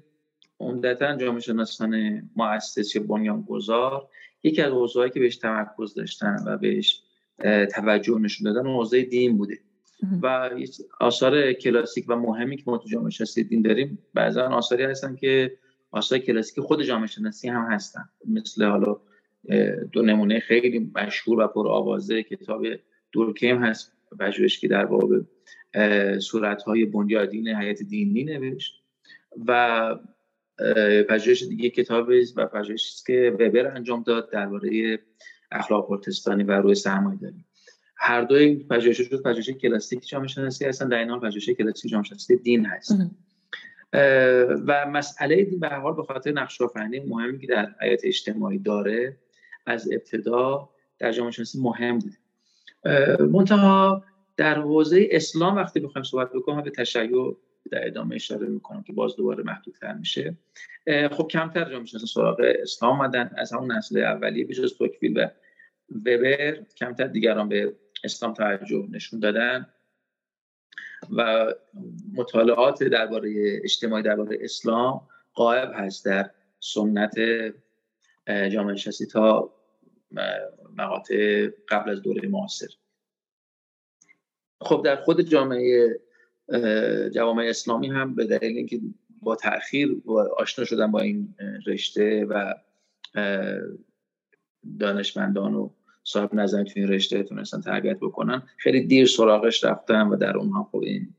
عمدتا 0.59 1.15
جامعه 1.15 1.41
شناسان 1.41 2.21
مؤسس 2.35 2.95
یا 2.95 3.03
بنیانگذار 3.03 4.09
یکی 4.43 4.61
از 4.61 4.71
حوزه‌هایی 4.71 5.11
که 5.11 5.19
بهش 5.19 5.37
تمرکز 5.37 5.93
داشتن 5.93 6.43
و 6.45 6.57
بهش 6.57 7.03
توجه 7.75 8.19
نشون 8.19 8.53
دادن 8.53 8.69
حوزه 8.69 9.01
دین 9.01 9.37
بوده. 9.37 9.59
و 10.21 10.49
آثار 10.99 11.53
کلاسیک 11.53 12.05
و 12.07 12.15
مهمی 12.15 12.57
که 12.57 12.63
ما 12.67 12.77
تو 12.77 12.89
جامعه 12.89 13.09
شناسی 13.09 13.43
دین 13.43 13.61
داریم 13.61 13.99
بعضا 14.13 14.43
آثاری 14.47 14.83
هستن 14.83 15.15
که 15.15 15.57
آثار 15.91 16.19
کلاسیک 16.19 16.59
خود 16.59 16.83
جامعه 16.83 17.07
شناسی 17.07 17.49
هم 17.49 17.71
هستن. 17.71 18.09
مثل 18.25 18.63
حالا 18.63 18.97
دو 19.91 20.01
نمونه 20.01 20.39
خیلی 20.39 20.91
مشهور 20.95 21.39
و 21.39 21.47
پرآوازه 21.47 22.23
کتاب 22.23 22.65
دورکیم 23.11 23.63
هست 23.63 23.93
پژوهشی 24.19 24.67
در 24.67 24.85
باب 24.85 25.11
صورت 26.19 26.63
های 26.63 26.85
بنیادین 26.85 27.47
حیات 27.47 27.83
دینی 27.83 28.23
نوشت 28.23 28.83
و 29.47 29.95
پژوهش 31.09 31.43
دیگه 31.43 31.69
کتاب 31.69 32.09
و 32.35 32.45
پژوهشی 32.45 33.03
که 33.07 33.37
وبر 33.39 33.67
انجام 33.67 34.03
داد 34.03 34.31
درباره 34.31 34.99
اخلاق 35.51 35.87
پروتستانی 35.87 36.43
و 36.43 36.51
روی 36.51 36.75
سرمایه 36.75 37.19
داری 37.19 37.45
هر 37.97 38.21
دو 38.21 38.35
این 38.35 38.67
پژوهش 38.67 38.97
شد 38.97 39.21
پژوهش 39.21 39.49
کلاسیک 39.49 40.07
جامعه 40.07 40.27
شناسی 40.27 40.65
هستن 40.65 40.89
در 40.89 40.99
این 40.99 41.09
حال 41.09 41.19
پژوهش 41.19 41.49
کلاسیک 41.49 41.91
جامعه 41.91 42.07
شناسی 42.07 42.37
دین 42.37 42.65
هست. 42.65 42.95
و 44.67 44.85
مسئله 44.91 45.43
دین 45.43 45.59
به 45.59 45.69
حال 45.69 45.95
به 45.95 46.03
خاطر 46.03 46.31
نقش 46.31 46.61
مهمی 47.07 47.39
که 47.39 47.47
در 47.47 47.75
حیات 47.81 48.01
اجتماعی 48.03 48.59
داره 48.59 49.17
از 49.67 49.91
ابتدا 49.91 50.69
در 50.99 51.11
جامعه 51.11 51.31
شناسی 51.31 51.61
مهم 51.61 51.99
بود 51.99 52.13
منتها 53.31 54.03
در 54.37 54.59
حوزه 54.59 55.07
اسلام 55.11 55.55
وقتی 55.55 55.79
بخوایم 55.79 56.03
صحبت 56.03 56.31
بکنم 56.33 56.61
به 56.61 56.71
تشیع 56.71 57.37
در 57.71 57.87
ادامه 57.87 58.15
اشاره 58.15 58.47
می‌کنم 58.47 58.83
که 58.83 58.93
باز 58.93 59.15
دوباره 59.15 59.43
محدودتر 59.43 59.93
میشه. 59.93 60.37
خب 61.11 61.27
کمتر 61.27 61.69
جامعه 61.69 61.85
شناسی 61.85 62.07
سراغ 62.07 62.37
اسلام 62.39 62.99
آمدن 62.99 63.31
از 63.37 63.53
همون 63.53 63.71
نسل 63.71 63.97
اولیه 63.97 64.45
بجز 64.45 64.77
توکویل 64.77 65.19
و 65.19 65.27
وبر 65.95 66.63
کمتر 66.77 67.07
دیگران 67.07 67.49
به 67.49 67.73
اسلام 68.03 68.33
توجه 68.33 68.87
نشون 68.91 69.19
دادن 69.19 69.67
و 71.17 71.53
مطالعات 72.13 72.83
درباره 72.83 73.59
اجتماعی 73.63 74.03
درباره 74.03 74.37
اسلام 74.41 75.01
قائب 75.33 75.71
هست 75.75 76.05
در 76.05 76.29
سنت 76.59 77.15
جامعه 78.27 78.75
شناسی 78.75 79.05
تا 79.05 79.53
مقاطع 80.77 81.49
قبل 81.69 81.89
از 81.89 82.01
دوره 82.01 82.29
معاصر. 82.29 82.67
خب 84.61 84.81
در 84.85 84.95
خود 84.95 85.21
جامعه 85.21 85.99
جوامع 87.13 87.43
اسلامی 87.43 87.87
هم 87.87 88.15
به 88.15 88.25
دلیل 88.25 88.57
اینکه 88.57 88.81
با 89.21 89.35
تاخیر 89.35 90.01
آشنا 90.37 90.65
شدن 90.65 90.91
با 90.91 90.99
این 90.99 91.35
رشته 91.67 92.25
و 92.25 92.53
دانشمندان 94.79 95.53
و 95.53 95.69
صاحب 96.03 96.35
نظر 96.35 96.63
تو 96.63 96.73
این 96.75 96.87
رشته 96.87 97.23
تونستن 97.23 97.61
تربیت 97.61 97.97
بکنن 97.99 98.43
خیلی 98.57 98.85
دیر 98.85 99.05
سراغش 99.05 99.63
رفتن 99.63 100.07
و 100.07 100.15
در 100.15 100.37
اونها 100.37 100.63
خب 100.71 100.77
این 100.77 101.13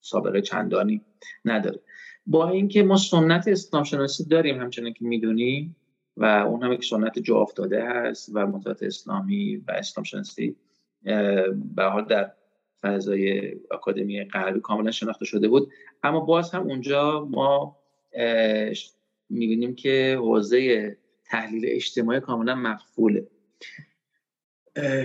سابقه 0.00 0.42
چندانی 0.42 1.04
نداره. 1.44 1.80
با 2.26 2.50
اینکه 2.50 2.82
ما 2.82 2.96
سنت 2.96 3.48
اسلام 3.48 3.84
شناسی 3.84 4.24
داریم 4.24 4.60
همچنان 4.60 4.92
که 4.92 5.04
می‌دونیم 5.04 5.76
و 6.16 6.24
اون 6.24 6.62
هم 6.62 6.72
یک 6.72 6.84
سنت 6.84 7.18
جا 7.18 7.36
افتاده 7.36 7.84
هست 7.84 8.30
و 8.34 8.46
مطالعات 8.46 8.82
اسلامی 8.82 9.56
و 9.56 9.70
اسلام 9.70 10.04
شناسی 10.04 10.56
به 11.74 11.84
حال 11.84 12.04
در 12.04 12.32
فضای 12.82 13.54
آکادمی 13.70 14.24
غربی 14.24 14.60
کاملا 14.60 14.90
شناخته 14.90 15.24
شده 15.24 15.48
بود. 15.48 15.72
اما 16.02 16.20
باز 16.20 16.50
هم 16.50 16.62
اونجا 16.62 17.28
ما 17.30 17.76
می‌بینیم 19.30 19.74
که 19.74 20.16
حوزه 20.20 20.96
تحلیل 21.24 21.64
اجتماعی 21.68 22.20
کاملا 22.20 22.54
مقفوله. 22.54 23.26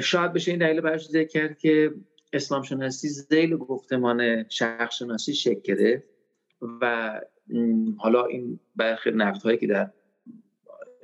شاید 0.02 0.34
بشه 0.34 0.52
این 0.52 0.60
دلیل 0.60 0.82
برش 0.82 1.08
ذکر 1.08 1.28
کرد 1.28 1.58
که 1.58 1.94
اسلام 2.34 2.62
شناسی 2.62 3.08
زیل 3.08 3.58
گفتمان 3.58 4.50
شخص 4.50 4.96
شناسی 4.96 5.34
شکل 5.34 5.98
و 6.82 7.22
حالا 7.98 8.26
این 8.26 8.60
برخی 8.76 9.12
نقد 9.12 9.42
هایی 9.42 9.58
که 9.58 9.68
در 9.68 9.92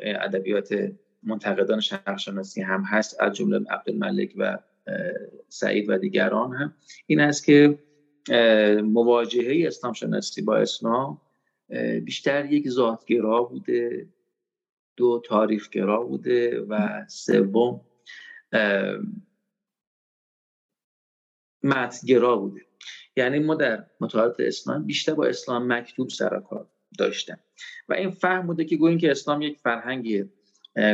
ادبیات 0.03 0.91
منتقدان 1.23 1.79
شرق 1.79 2.17
شناسی 2.17 2.61
هم 2.61 2.83
هست 2.83 3.21
از 3.21 3.33
جمله 3.33 3.65
عبدالملک 3.69 4.33
و 4.37 4.59
سعید 5.49 5.89
و 5.89 5.97
دیگران 5.97 6.53
هم. 6.53 6.75
این 7.07 7.19
است 7.19 7.45
که 7.45 7.79
مواجهه 8.83 9.67
اسلام 9.67 9.93
شناسی 9.93 10.41
با 10.41 10.57
اسلام 10.57 11.21
بیشتر 12.03 12.45
یک 12.45 12.69
ذاتگرا 12.69 13.43
بوده 13.43 14.09
دو 14.95 15.21
تاریخگرا 15.25 16.03
بوده 16.03 16.61
و 16.61 17.05
سوم 17.07 17.81
متگرا 21.63 22.37
بوده. 22.37 22.61
یعنی 23.15 23.39
ما 23.39 23.55
در 23.55 23.85
مطالعات 23.99 24.35
اسلام 24.39 24.85
بیشتر 24.85 25.13
با 25.13 25.25
اسلام 25.25 25.73
مکتوب 25.73 26.09
سر 26.09 26.39
کار 26.39 26.69
داشتن. 26.99 27.37
و 27.89 27.93
این 27.93 28.11
فهم 28.11 28.47
بوده 28.47 28.65
که 28.65 28.75
گوییم 28.75 28.97
که 28.97 29.11
اسلام 29.11 29.41
یک 29.41 29.59
فرهنگی 29.59 30.25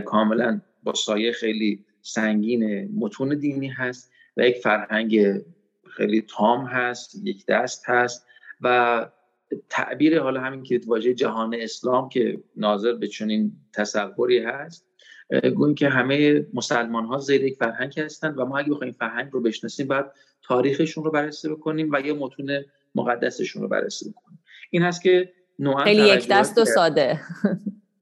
کاملا 0.05 0.61
با 0.83 0.93
سایه 0.93 1.31
خیلی 1.31 1.85
سنگین 2.01 2.89
متون 2.99 3.39
دینی 3.39 3.67
هست 3.67 4.11
و 4.37 4.47
یک 4.47 4.57
فرهنگ 4.57 5.41
خیلی 5.89 6.21
تام 6.21 6.65
هست 6.65 7.15
یک 7.23 7.45
دست 7.45 7.89
هست 7.89 8.25
و 8.61 9.05
تعبیر 9.69 10.19
حالا 10.19 10.41
همین 10.41 10.63
که 10.63 10.81
واژه 10.87 11.13
جهان 11.13 11.55
اسلام 11.55 12.09
که 12.09 12.43
ناظر 12.55 12.93
به 12.93 13.07
چنین 13.07 13.51
تصوری 13.73 14.39
هست 14.39 14.85
گوییم 15.55 15.75
که 15.75 15.89
همه 15.89 16.47
مسلمان 16.53 17.05
ها 17.05 17.17
زیر 17.17 17.43
یک 17.43 17.57
فرهنگ 17.57 17.99
هستند 17.99 18.39
و 18.39 18.45
ما 18.45 18.57
اگه 18.57 18.69
بخوایم 18.69 18.93
فرهنگ 18.93 19.31
رو 19.31 19.41
بشناسیم 19.41 19.87
باید 19.87 20.05
تاریخشون 20.43 21.03
رو 21.03 21.11
بررسی 21.11 21.49
بکنیم 21.49 21.89
و 21.91 22.01
یه 22.01 22.13
متون 22.13 22.65
مقدسشون 22.95 23.61
رو 23.61 23.67
بررسی 23.67 24.09
بکنیم. 24.09 24.39
این 24.69 24.81
هست 24.81 25.01
که 25.01 25.33
خیلی 25.83 26.07
یک 26.07 26.27
دست 26.27 26.57
و 26.57 26.65
ساده 26.65 27.19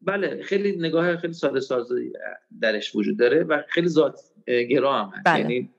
بله 0.01 0.41
خیلی 0.43 0.75
نگاه 0.75 1.17
خیلی 1.17 1.33
ساده 1.33 1.59
سازی 1.59 2.13
درش 2.61 2.95
وجود 2.95 3.19
داره 3.19 3.43
و 3.43 3.61
خیلی 3.67 3.87
ذات 3.87 4.19
گرا 4.47 4.93
هم 4.93 5.11
هست 5.13 5.25
بله. 5.25 5.39
یعنی 5.39 5.69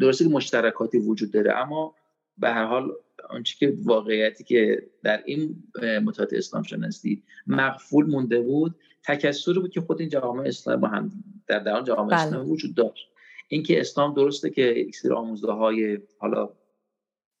درسته 0.00 0.24
که 0.24 0.30
مشترکاتی 0.30 0.98
وجود 0.98 1.32
داره 1.32 1.56
اما 1.56 1.94
به 2.38 2.48
هر 2.48 2.64
حال 2.64 2.92
آنچه 3.28 3.56
که 3.58 3.76
واقعیتی 3.84 4.44
که 4.44 4.82
در 5.02 5.22
این 5.24 5.62
متات 6.04 6.32
اسلام 6.32 6.62
شناسی 6.62 7.22
مقفول 7.46 8.06
مونده 8.06 8.40
بود 8.40 8.74
تکسری 9.04 9.60
بود 9.60 9.70
که 9.70 9.80
خود 9.80 10.00
این 10.00 10.08
جوامع 10.08 10.44
اسلام 10.46 10.80
با 10.80 10.88
هم 10.88 11.12
در 11.46 11.58
درون 11.58 11.84
جوامع 11.84 12.10
بله. 12.10 12.20
اسلام 12.20 12.50
وجود 12.50 12.74
داشت 12.74 13.08
اینکه 13.48 13.80
اسلام 13.80 14.14
درسته 14.14 14.50
که 14.50 14.62
یک 14.62 14.96
سری 14.96 15.12
آموزه 15.12 15.52
های 15.52 15.98
حالا 16.18 16.48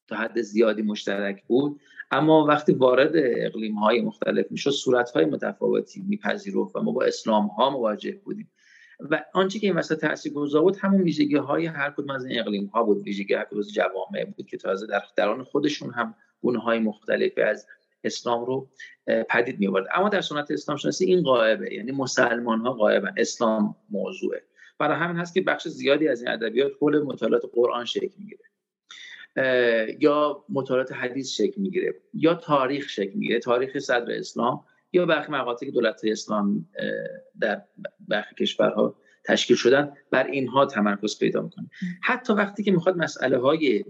تا 0.08 0.16
حد 0.16 0.40
زیادی 0.40 0.82
مشترک 0.82 1.44
بود 1.46 1.80
اما 2.10 2.44
وقتی 2.44 2.72
وارد 2.72 3.12
اقلیم 3.14 3.74
های 3.74 4.00
مختلف 4.00 4.46
می‌شد 4.50 4.70
صورت 4.70 5.10
های 5.10 5.24
متفاوتی 5.24 6.02
میپذیرفت 6.08 6.76
و 6.76 6.82
ما 6.82 6.92
با 6.92 7.04
اسلام 7.04 7.46
ها 7.46 7.70
مواجه 7.70 8.20
بودیم. 8.24 8.50
و 9.10 9.24
آنچه 9.34 9.58
که 9.58 9.66
این 9.66 9.76
وسط 9.76 10.00
تاثیر 10.00 10.32
گذار 10.32 10.62
بود 10.62 10.76
همون 10.80 11.00
ویژگی 11.00 11.36
های 11.36 11.66
هر 11.66 11.90
کدوم 11.90 12.10
از 12.10 12.24
این 12.24 12.40
اقلیم 12.40 12.66
ها 12.66 12.82
بود. 12.82 13.02
ویژگی 13.02 13.34
هر 13.34 13.44
کدوم 13.44 13.58
از 13.58 13.72
جوامع 13.72 14.24
بود 14.24 14.46
که 14.46 14.56
تازه 14.56 14.86
در 14.86 15.02
درون 15.16 15.44
خودشون 15.44 15.90
هم 15.90 16.14
گونه 16.40 16.58
های 16.58 16.78
مختلفی 16.78 17.42
از 17.42 17.66
اسلام 18.04 18.44
رو 18.44 18.68
پدید 19.30 19.60
می 19.60 19.68
اما 19.94 20.08
در 20.08 20.20
سنت 20.20 20.50
اسلام 20.50 20.76
شناسی 20.76 21.04
این 21.04 21.22
قائبه 21.22 21.74
یعنی 21.74 21.92
مسلمان 21.92 22.60
ها 22.60 22.72
قائبن 22.72 23.14
اسلام 23.16 23.76
موضوعه. 23.90 24.42
برای 24.78 24.96
همین 24.96 25.16
هست 25.16 25.34
که 25.34 25.40
بخش 25.40 25.68
زیادی 25.68 26.08
از 26.08 26.22
این 26.22 26.30
ادبیات 26.30 26.72
حول 26.80 27.02
مطالعات 27.02 27.42
قرآن 27.54 27.84
شکل 27.84 28.14
می‌گیره. 28.18 28.44
یا 30.00 30.44
مطالعات 30.48 30.92
حدیث 30.92 31.30
شکل 31.30 31.60
می‌گیره 31.60 31.94
یا 32.14 32.34
تاریخ 32.34 32.88
شکل 32.88 33.12
می‌گیره 33.14 33.38
تاریخ 33.38 33.78
صدر 33.78 34.12
اسلام 34.12 34.64
یا 34.92 35.06
برخی 35.06 35.32
مقاطعی 35.32 35.68
که 35.68 35.74
دولت 35.74 36.00
اسلام 36.04 36.68
در 37.40 37.62
برخی 38.08 38.34
کشورها 38.34 38.94
تشکیل 39.24 39.56
شدن 39.56 39.92
بر 40.10 40.26
اینها 40.26 40.66
تمرکز 40.66 41.18
پیدا 41.18 41.42
می‌کنه. 41.42 41.70
حتی 42.02 42.32
وقتی 42.32 42.62
که 42.62 42.72
می‌خواد 42.72 42.96
مسئله 42.96 43.38
های 43.38 43.84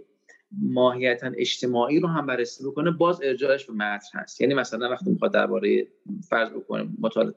ماهیتا 0.53 1.31
اجتماعی 1.37 2.01
رو 2.01 2.09
هم 2.09 2.27
بررسی 2.27 2.65
بکنه 2.65 2.91
باز 2.91 3.21
ارجاعش 3.23 3.67
به 3.67 3.73
متن 3.73 4.19
هست. 4.19 4.41
یعنی 4.41 4.55
مثلا 4.55 4.91
وقتی 4.91 5.11
می‌خواد 5.11 5.33
درباره 5.33 5.87
فرض 6.29 6.51
بکنه 6.51 6.89
مطالعات 7.01 7.37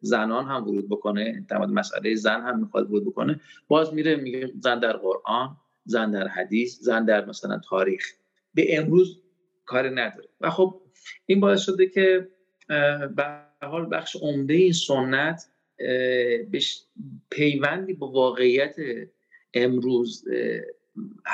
زنان 0.00 0.44
هم 0.44 0.68
ورود 0.68 0.88
بکنه 0.88 1.46
در 1.48 1.58
مسئله 1.58 2.14
زن 2.14 2.40
هم 2.40 2.60
می‌خواد 2.60 2.90
ورود 2.90 3.04
بکنه 3.04 3.40
باز 3.68 3.94
میره 3.94 4.16
میگه 4.16 4.52
زن 4.60 4.80
در 4.80 4.96
قرآن 4.96 5.56
زن 5.84 6.10
در 6.10 6.28
حدیث 6.28 6.78
زن 6.80 7.04
در 7.04 7.24
مثلا 7.24 7.60
تاریخ. 7.68 8.06
به 8.54 8.78
امروز 8.78 9.20
کاری 9.64 9.90
نداره. 9.90 10.28
و 10.40 10.50
خب 10.50 10.80
این 11.26 11.40
باعث 11.40 11.60
شده 11.60 11.86
که 11.86 12.28
به 13.16 13.40
حال 13.62 13.88
بخش 13.92 14.16
عمده 14.16 14.54
این 14.54 14.72
سنت 14.72 15.46
پیوندی 17.30 17.92
با 17.92 18.10
واقعیت 18.10 18.76
امروز 19.54 20.24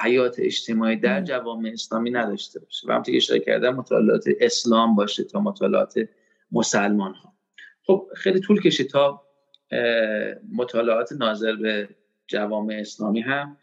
حیات 0.03 0.37
اجتماعی 0.39 0.97
در 0.97 1.23
جوامع 1.23 1.71
اسلامی 1.73 2.11
نداشته 2.11 2.61
باشه. 2.61 2.89
و 2.89 2.91
همونطور 2.91 3.13
که 3.13 3.17
اشاره 3.17 3.41
کردم 3.41 3.75
مطالعات 3.75 4.25
اسلام 4.41 4.95
باشه 4.95 5.25
تا 5.25 5.41
مطالعات 5.41 6.09
مسلمان 6.53 7.15
ها 7.15 7.35
خب 7.83 8.09
خیلی 8.17 8.41
طول 8.41 8.61
کشید 8.61 8.91
تا 8.91 9.23
مطالعات 10.53 11.13
ناظر 11.13 11.57
به 11.57 11.89
جوامع 12.27 12.75
اسلامی 12.75 13.21
هم 13.21 13.57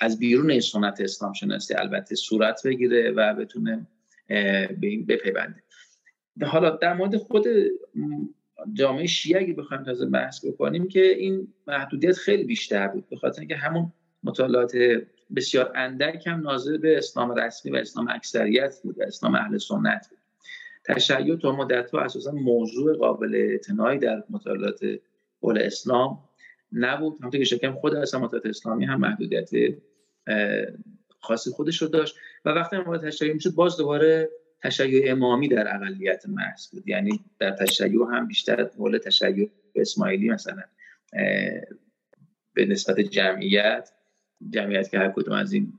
از 0.00 0.18
بیرون 0.18 0.50
این 0.50 0.60
سنت 0.60 1.00
اسلام 1.00 1.32
شناسی 1.32 1.74
البته 1.74 2.14
صورت 2.14 2.66
بگیره 2.66 3.10
و 3.10 3.34
بتونه 3.34 3.86
به 4.28 4.86
این 4.86 5.06
بپیونده. 5.06 5.62
حالا 6.42 6.70
در 6.70 6.94
مورد 6.94 7.16
خود 7.16 7.44
جامعه 8.72 9.06
شیعه 9.06 9.40
اگه 9.40 9.54
بخوایم 9.54 9.82
تازه 9.82 10.06
بحث 10.06 10.44
بکنیم 10.44 10.88
که 10.88 11.02
این 11.02 11.48
محدودیت 11.66 12.16
خیلی 12.16 12.44
بیشتر 12.44 12.88
بود 12.88 13.08
به 13.08 13.16
خاطر 13.16 13.40
اینکه 13.40 13.56
همون 13.56 13.92
مطالعات 14.22 14.72
بسیار 15.36 15.72
اندک 15.74 16.26
هم 16.26 16.40
ناظر 16.40 16.76
به 16.76 16.98
اسلام 16.98 17.34
رسمی 17.34 17.72
و 17.72 17.76
اسلام 17.76 18.08
اکثریت 18.10 18.80
بود 18.82 18.98
و 18.98 19.02
اسلام 19.02 19.34
اهل 19.34 19.58
سنت 19.58 20.06
بود. 20.10 20.18
تشیع 20.84 21.36
تا 21.36 21.52
مدت 21.52 21.90
ها 21.90 22.00
اساسا 22.00 22.32
موضوع 22.32 22.96
قابل 22.96 23.34
اعتنایی 23.34 23.98
در 23.98 24.24
مطالعات 24.30 24.80
قول 25.40 25.58
اسلام 25.58 26.27
نبود. 26.72 27.16
همونطور 27.20 27.38
که 27.38 27.44
شکم 27.44 27.72
خود 27.72 27.94
اصلا 27.94 28.28
اسلامی 28.44 28.84
هم 28.84 29.00
محدودیت 29.00 29.50
خاصی 31.20 31.50
خودش 31.50 31.82
رو 31.82 31.88
داشت. 31.88 32.16
و 32.44 32.50
وقتی 32.50 32.76
هم 32.76 32.98
تشیع 32.98 33.32
می‌شد 33.32 33.54
باز 33.54 33.76
دوباره 33.76 34.28
تشیع 34.62 35.12
امامی 35.12 35.48
در 35.48 35.74
اقلیت 35.74 36.24
محض 36.28 36.66
بود. 36.70 36.88
یعنی 36.88 37.20
در 37.38 37.50
تشیع 37.50 38.04
هم 38.12 38.26
بیشتر 38.26 38.64
قول 38.64 38.98
تشیع 38.98 39.50
اسماعیلی 39.74 40.30
مثلا 40.30 40.62
به 42.54 42.66
نسبت 42.66 43.00
جمعیت 43.00 43.90
جمعیت 44.50 44.90
که 44.90 44.98
هر 44.98 45.08
کدوم 45.08 45.34
از 45.34 45.52
این 45.52 45.72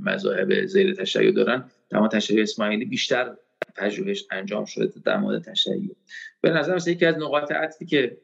مذاهب 0.00 0.66
زیر 0.66 0.94
تشیع 0.94 1.30
دارن 1.30 1.64
تمام 1.90 2.08
تشیع 2.08 2.42
اسماعیلی 2.42 2.84
بیشتر 2.84 3.36
پژوهش 3.76 4.26
انجام 4.30 4.64
شده 4.64 5.00
در 5.04 5.16
مورد 5.16 5.42
تشیع. 5.42 5.96
به 6.40 6.50
نظر 6.50 6.74
مثل 6.74 6.90
یکی 6.90 7.06
از 7.06 7.16
نقاط 7.16 7.52
عطفی 7.52 7.86
که 7.86 8.16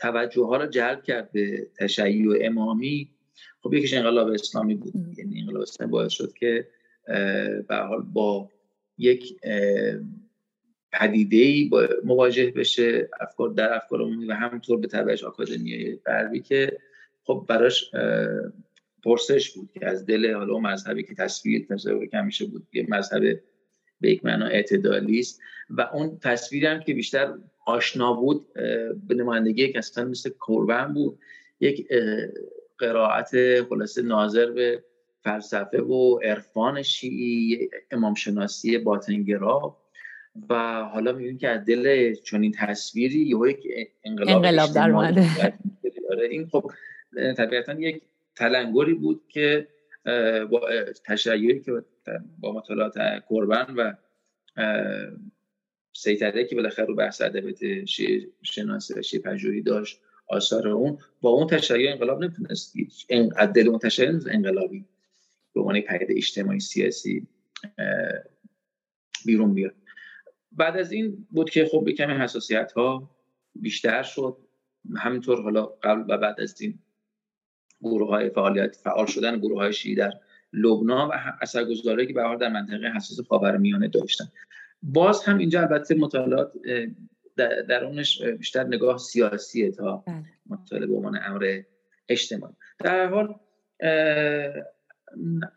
توجه 0.00 0.44
ها 0.44 0.56
رو 0.56 0.66
جلب 0.66 1.02
کرد 1.02 1.32
به 1.32 1.66
تشیع 1.78 2.38
امامی. 2.40 3.10
خب 3.62 3.74
یکیش 3.74 3.94
انقلاب 3.94 4.28
اسلامی 4.28 4.74
بود. 4.74 5.18
یعنی 5.18 5.40
انقلاب 5.40 5.62
اسلامی 5.62 5.92
باعث 5.92 6.12
شد 6.12 6.32
که 6.32 6.68
به 7.68 7.76
حال 7.76 8.02
با 8.02 8.50
یک 8.98 9.36
پدیده 10.92 11.36
ای 11.36 11.70
مواجه 12.04 12.50
بشه 12.50 13.08
افکار 13.20 13.48
در 13.48 13.74
افکار 13.74 14.00
عمومی 14.00 14.26
و 14.26 14.32
همینطور 14.32 14.80
به 14.80 14.86
تبعش 14.86 15.24
آکادمی 15.24 15.96
غربی 16.06 16.40
که 16.40 16.78
خب 17.24 17.46
براش 17.48 17.90
پرسش 19.04 19.50
بود 19.50 19.70
که 19.72 19.86
از 19.86 20.06
دل 20.06 20.34
حالا 20.34 20.58
مذهبی 20.58 21.02
که 21.02 21.14
تصویر 21.14 21.66
تصور 21.70 22.06
که 22.06 22.16
همیشه 22.16 22.46
بود 22.46 22.66
یه 22.72 22.86
مذهب 22.88 23.40
به 24.00 24.10
یک 24.10 24.24
معنا 24.24 24.46
اعتدالی 24.46 25.18
است 25.18 25.40
و 25.70 25.80
اون 25.80 26.18
تصویری 26.18 26.66
هم 26.66 26.80
که 26.80 26.94
بیشتر 26.94 27.34
آشنا 27.66 28.12
بود 28.12 28.52
به 29.08 29.14
نمایندگی 29.14 29.72
کسان 29.72 30.08
مثل 30.08 30.30
کوربن 30.30 30.92
بود. 30.92 31.18
یک 31.60 31.86
قرائت 32.78 33.62
خلاصه 33.62 34.02
ناظر 34.02 34.50
به 34.50 34.84
فلسفه 35.22 35.82
و 35.82 36.18
عرفان 36.22 36.82
شیعی 36.82 37.68
امام 37.90 38.14
شناسی 38.14 38.78
باطنگرا. 38.78 39.76
و 40.50 40.82
حالا 40.82 41.12
می‌بینیم 41.12 41.38
که 41.38 41.48
از 41.48 41.64
دل 41.64 42.14
چنین 42.14 42.52
تصویری 42.58 43.18
یه 43.18 43.36
یک 43.50 43.66
انقلاب, 44.04 44.36
انقلاب 44.36 44.72
در 44.72 44.92
آره، 46.10 46.24
این 46.30 46.46
خب 46.46 46.70
طبیعتا 47.36 47.72
یک 47.72 48.02
تلنگری 48.36 48.94
بود 48.94 49.22
که 49.28 49.68
با 50.50 50.60
تشیعی 51.06 51.60
که 51.60 51.72
با 52.38 52.52
مطالعات 52.52 52.94
قربان 53.28 53.74
و 53.76 53.92
سیطره 55.96 56.44
که 56.44 56.56
بالاخره 56.56 56.84
رو 56.84 56.94
بحث 56.94 57.22
ادبیات 57.22 57.84
شناسی 58.42 58.94
و 58.94 59.02
شیعه 59.02 59.22
پژوهی 59.22 59.62
داشت 59.62 60.00
آثار 60.28 60.68
اون 60.68 60.98
با 61.20 61.30
اون 61.30 61.46
تشیع 61.46 61.92
انقلاب 61.92 62.24
نمی‌تونست 62.24 62.74
دل 63.54 63.68
اون 63.68 63.78
تشیع 63.78 64.08
انقلابی 64.08 64.84
به 65.54 65.60
عنوان 65.60 65.80
پدیده 65.80 66.14
اجتماعی 66.16 66.60
سیاسی 66.60 67.26
بیرون 69.24 69.54
بیاد. 69.54 69.74
بعد 70.52 70.76
از 70.76 70.92
این 70.92 71.26
بود 71.30 71.50
که 71.50 71.64
خب 71.64 71.90
کمی 71.90 72.12
حساسیت 72.12 72.72
ها 72.72 73.10
بیشتر 73.54 74.02
شد. 74.02 74.36
همینطور 74.96 75.42
حالا 75.42 75.66
قبل 75.66 76.14
و 76.14 76.18
بعد 76.18 76.40
از 76.40 76.60
این 76.60 76.78
گروه 77.82 78.08
های 78.08 78.30
فعالیت 78.30 78.76
فعال 78.76 79.06
شدن 79.06 79.38
گروه 79.38 79.58
های 79.58 79.94
در 79.94 80.12
لبنان 80.52 81.08
و 81.08 81.12
اثرگذاری 81.40 82.06
که 82.06 82.12
به 82.12 82.36
در 82.40 82.48
منطقه 82.48 82.92
حساس 82.96 83.26
خاورمیانه 83.26 83.88
داشتن. 83.88 84.24
باز 84.84 85.24
هم 85.24 85.38
اینجا 85.38 85.60
البته 85.60 85.94
مطالعات 85.94 86.52
درونش 87.68 88.22
بیشتر 88.22 88.64
نگاه 88.64 88.98
سیاسیه 88.98 89.70
تا 89.70 90.04
بله. 90.06 90.24
مطالعه 90.46 90.86
به 90.86 90.94
عنوان 90.96 91.18
امر 91.22 91.62
اجتماعی 92.08 92.54
در 92.78 93.08
حال 93.08 93.34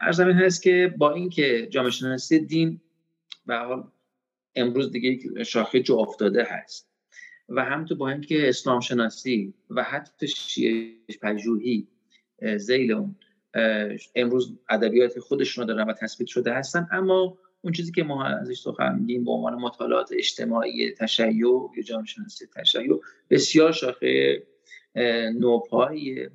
ارزم 0.02 0.32
هست 0.32 0.64
که 0.64 0.94
با 0.98 1.14
اینکه 1.14 1.68
جامعه 1.68 1.92
شناسی 1.92 2.40
دین 2.40 2.82
به 3.46 3.56
حال 3.56 3.84
امروز 4.56 4.92
دیگه 4.92 5.10
یک 5.10 5.44
شاخه 5.44 5.80
جو 5.80 5.96
افتاده 5.96 6.48
هست 6.50 6.90
و 7.50 7.66
همینطور 7.66 7.98
با 7.98 8.10
اینکه 8.10 8.50
اسلام 8.50 8.80
شناسی 8.80 9.54
و 9.70 9.84
حتی 9.84 10.28
شیعه 10.28 10.94
پژوهی 11.22 11.88
زیل 12.58 12.92
اون 12.92 13.16
امروز 14.16 14.60
ادبیات 14.70 15.20
خودشون 15.20 15.68
رو 15.68 15.74
دارن 15.74 15.90
و 15.90 15.94
تثبیت 15.94 16.28
شده 16.28 16.54
هستن 16.54 16.88
اما 16.92 17.38
اون 17.68 17.74
چیزی 17.74 17.92
که 17.92 18.04
ما 18.04 18.26
ازش 18.26 18.60
سخن 18.60 19.00
میگیم 19.00 19.24
به 19.24 19.32
عنوان 19.32 19.56
مطالعات 19.56 20.10
اجتماعی 20.14 20.92
تشیع 20.92 21.32
یا 21.32 21.84
جامعه 21.86 22.06
شناسی 22.06 22.46
تشیع 22.56 23.02
بسیار 23.30 23.72
شاخه 23.72 24.44
نوپاییه 25.40 26.32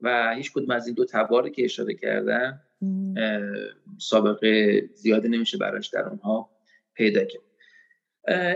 و 0.00 0.34
هیچ 0.36 0.52
کدوم 0.52 0.70
از 0.70 0.86
این 0.86 0.94
دو 0.94 1.04
تباری 1.04 1.50
که 1.50 1.64
اشاره 1.64 1.94
کردن 1.94 2.60
سابقه 3.98 4.82
زیادی 4.94 5.28
نمیشه 5.28 5.58
براش 5.58 5.88
در 5.88 6.08
اونها 6.08 6.50
پیدا 6.94 7.24
کرد. 7.24 7.45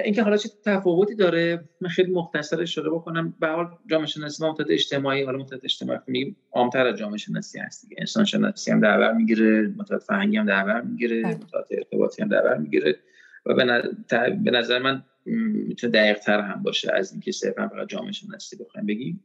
اینکه 0.04 0.22
حالا 0.22 0.37
چه 0.37 0.48
تفاوتی 0.64 1.14
داره؟ 1.14 1.64
من 1.80 1.88
خیلی 1.88 2.12
مختصر 2.12 2.61
اشاره 2.62 2.90
بکنم. 2.90 3.35
به 3.40 3.48
حال 3.48 3.66
جامعه 3.90 4.06
شناسی 4.06 4.44
و 4.44 4.54
اجتماعی 4.70 5.22
حالا 5.22 5.38
متد 5.38 5.61
اجتماعی 5.64 5.98
میگیم 6.06 6.37
عامتر 6.52 6.87
از 6.87 6.98
جامعه 6.98 7.16
شناسی 7.16 7.59
هست 7.59 7.83
دیگه. 7.83 7.96
انسان 7.98 8.24
شناسی 8.24 8.70
هم 8.70 8.80
در 8.80 9.12
می‌گیره 9.12 9.74
متد 9.76 9.98
فرهنگی 9.98 10.37
هم 10.37 10.46
در 10.46 10.80
می‌گیره 10.80 11.22
بله. 11.22 11.35
متد 11.35 11.66
ارتباطی 11.70 12.22
هم 12.22 12.28
در 12.28 12.59
می‌گیره. 12.59 12.96
و 13.46 13.54
به 14.44 14.50
نظر 14.50 14.78
من 14.78 15.02
می‌تونه 15.24 15.92
دقیق 15.92 16.18
تر 16.18 16.40
هم 16.40 16.62
باشه 16.62 16.92
از 16.94 17.12
اینکه 17.12 17.33
صرفا 17.33 17.68
فقط 17.68 17.88
جامعه 17.88 18.12
شناسی 18.12 18.56
بخوایم 18.56 18.87
بگیم. 18.87 19.24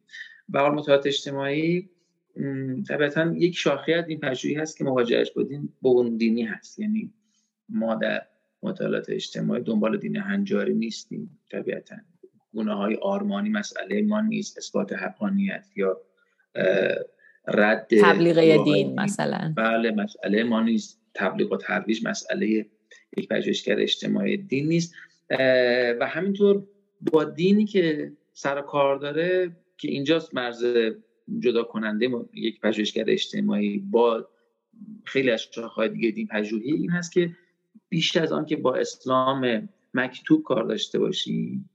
به 0.49 0.59
حال 0.59 0.71
متد 0.75 1.01
اجتماعی 1.05 1.89
طبعا 2.87 3.33
یک 3.35 3.55
شاخه 3.55 3.93
از 3.93 4.09
این 4.09 4.19
پژوهی 4.19 4.55
هست 4.55 4.77
که 4.77 4.83
مواجهش 4.83 5.31
بودیم 5.31 5.73
با 5.81 6.09
دینی 6.17 6.43
هست. 6.43 6.79
یعنی 6.79 7.13
ما 7.69 7.95
در 7.95 8.21
مطالعات 8.65 9.09
اجتماعی 9.09 9.63
دنبال 9.63 9.97
دین 9.97 10.15
هنجاری 10.15 10.73
نیستیم 10.73 11.39
طبیعتا. 11.51 11.95
گناه 12.55 12.77
های 12.77 12.95
آرمانی 12.95 13.49
مسئله 13.49 14.01
ما 14.01 14.21
نیست 14.21 14.57
اثبات 14.57 14.93
حقانیت 14.93 15.65
یا 15.75 16.01
رد 17.47 17.87
تبلیغ 18.01 18.63
دین 18.63 18.99
مثلا. 18.99 19.53
بله 19.57 19.91
مسئله 19.91 20.43
ما 20.43 20.61
نیست. 20.61 21.01
تبلیغ 21.13 21.51
و 21.51 21.57
ترویج 21.57 22.07
مسئله 22.07 22.65
یک 23.17 23.27
پژوهشگر 23.29 23.79
اجتماعی 23.79 24.37
دین 24.37 24.67
نیست. 24.67 24.93
و 25.99 26.07
همینطور 26.07 26.63
با 27.11 27.23
دینی 27.23 27.65
که 27.65 28.11
سر 28.33 28.61
کار 28.61 28.97
داره 28.97 29.51
که 29.77 29.87
اینجاست 29.87 30.35
مرز 30.35 30.65
جدا 31.39 31.63
کننده 31.63 32.09
یک 32.33 32.59
پژوهشگر 32.61 33.03
اجتماعی 33.07 33.77
با 33.77 34.27
خیلی 35.03 35.31
از 35.31 35.41
شاخه‌های 35.51 35.89
دیگه 35.89 36.11
دین 36.11 36.27
پژوهی 36.27 36.71
این 36.71 36.89
هست 36.89 37.11
که 37.11 37.29
بیشتر 37.95 38.23
از 38.23 38.31
آن 38.31 38.45
که 38.45 38.55
با 38.55 38.75
اسلام 38.75 39.69
مکتوب 39.93 40.43
کار 40.43 40.63
داشته 40.63 40.99
باشی 40.99 41.65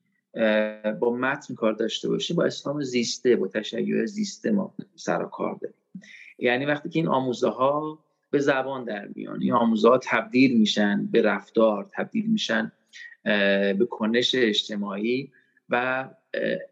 با 1.00 1.16
متن 1.20 1.54
کار 1.54 1.72
داشته 1.72 2.08
باشیم 2.08 2.36
با 2.36 2.44
اسلام 2.44 2.82
زیسته 2.82 3.36
با 3.36 3.48
تشیع 3.48 4.06
زیسته 4.06 4.50
ما 4.50 4.74
سر 4.96 5.24
کار 5.24 5.58
داریم. 5.62 5.76
یعنی 6.38 6.64
وقتی 6.66 6.88
که 6.88 6.98
این 6.98 7.08
آموزه 7.08 7.48
ها 7.48 7.98
به 8.30 8.38
زبان 8.38 8.84
در 8.84 9.08
میان 9.14 9.42
این 9.42 9.52
آموزه 9.52 9.88
ها 9.88 10.00
تبدیل 10.02 10.58
میشن 10.58 11.08
به 11.12 11.22
رفتار 11.22 11.90
تبدیل 11.94 12.26
میشن 12.26 12.72
به 13.78 13.86
کنش 13.90 14.34
اجتماعی 14.34 15.32
و 15.68 16.08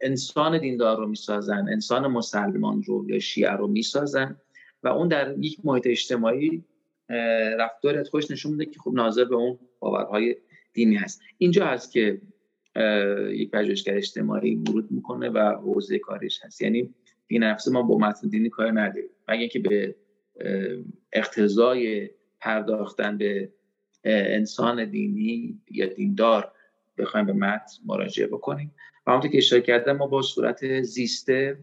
انسان 0.00 0.58
دیندار 0.58 0.96
رو 0.96 1.06
می‌سازن 1.06 1.68
انسان 1.68 2.06
مسلمان 2.06 2.82
رو 2.82 3.10
یا 3.10 3.18
شیعه 3.18 3.52
رو 3.52 3.66
می‌سازن 3.66 4.36
و 4.82 4.88
اون 4.88 5.08
در 5.08 5.38
یک 5.38 5.58
محیط 5.64 5.86
اجتماعی 5.86 6.64
رفتار 7.58 7.98
از 7.98 8.10
خوش 8.10 8.30
نشون 8.30 8.52
میده 8.52 8.70
که 8.70 8.80
خب 8.80 8.90
ناظر 8.94 9.24
به 9.24 9.34
اون 9.34 9.58
باورهای 9.78 10.36
دینی 10.72 10.94
هست. 10.94 11.20
اینجا 11.38 11.66
هست 11.66 11.92
که 11.92 12.20
یک 13.30 13.50
پژوهشگر 13.50 13.96
اجتماعی 13.96 14.54
ورود 14.54 14.90
می‌کنه 14.90 15.28
و 15.28 15.38
حوزه 15.38 15.98
کارش 15.98 16.44
هست. 16.44 16.62
یعنی 16.62 16.94
این 17.26 17.42
نفس 17.42 17.68
ما 17.68 17.82
با 17.82 17.98
متن 17.98 18.28
دینی 18.28 18.48
کار 18.48 18.80
نداریم. 18.80 19.10
مگه 19.28 19.40
اینکه 19.40 19.58
به 19.58 19.94
اقتضای 21.12 22.10
پرداختن 22.40 23.18
به 23.18 23.52
انسان 24.04 24.90
دینی 24.90 25.60
یا 25.70 25.86
دیندار 25.86 26.52
بخوایم 26.98 27.26
به 27.26 27.32
متن 27.32 27.72
مراجعه 27.86 28.26
بکنیم. 28.26 28.74
و 29.06 29.10
همونطور 29.10 29.30
که 29.30 29.38
اشاره 29.38 29.62
کردم 29.62 29.96
ما 29.96 30.06
با 30.06 30.22
صورت 30.22 30.82
زیسته 30.82 31.58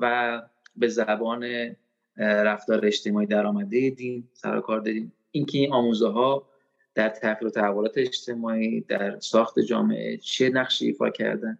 و 0.00 0.42
به 0.76 0.88
زبان 0.88 1.76
رفتار 2.16 2.86
اجتماعی 2.86 3.26
درآمده 3.26 3.90
دین 3.90 4.28
سر 4.32 4.60
کار 4.60 4.80
داریم 4.80 5.12
اینکه 5.30 5.58
این 5.58 5.72
آموزه 5.72 6.08
ها 6.08 6.46
در 6.94 7.08
تغییر 7.08 7.46
و 7.46 7.50
تحولات 7.50 7.98
اجتماعی 7.98 8.80
در 8.80 9.20
ساخت 9.20 9.58
جامعه 9.58 10.16
چه 10.16 10.48
نقشی 10.48 10.86
ایفا 10.86 11.10
کردن؟ 11.10 11.58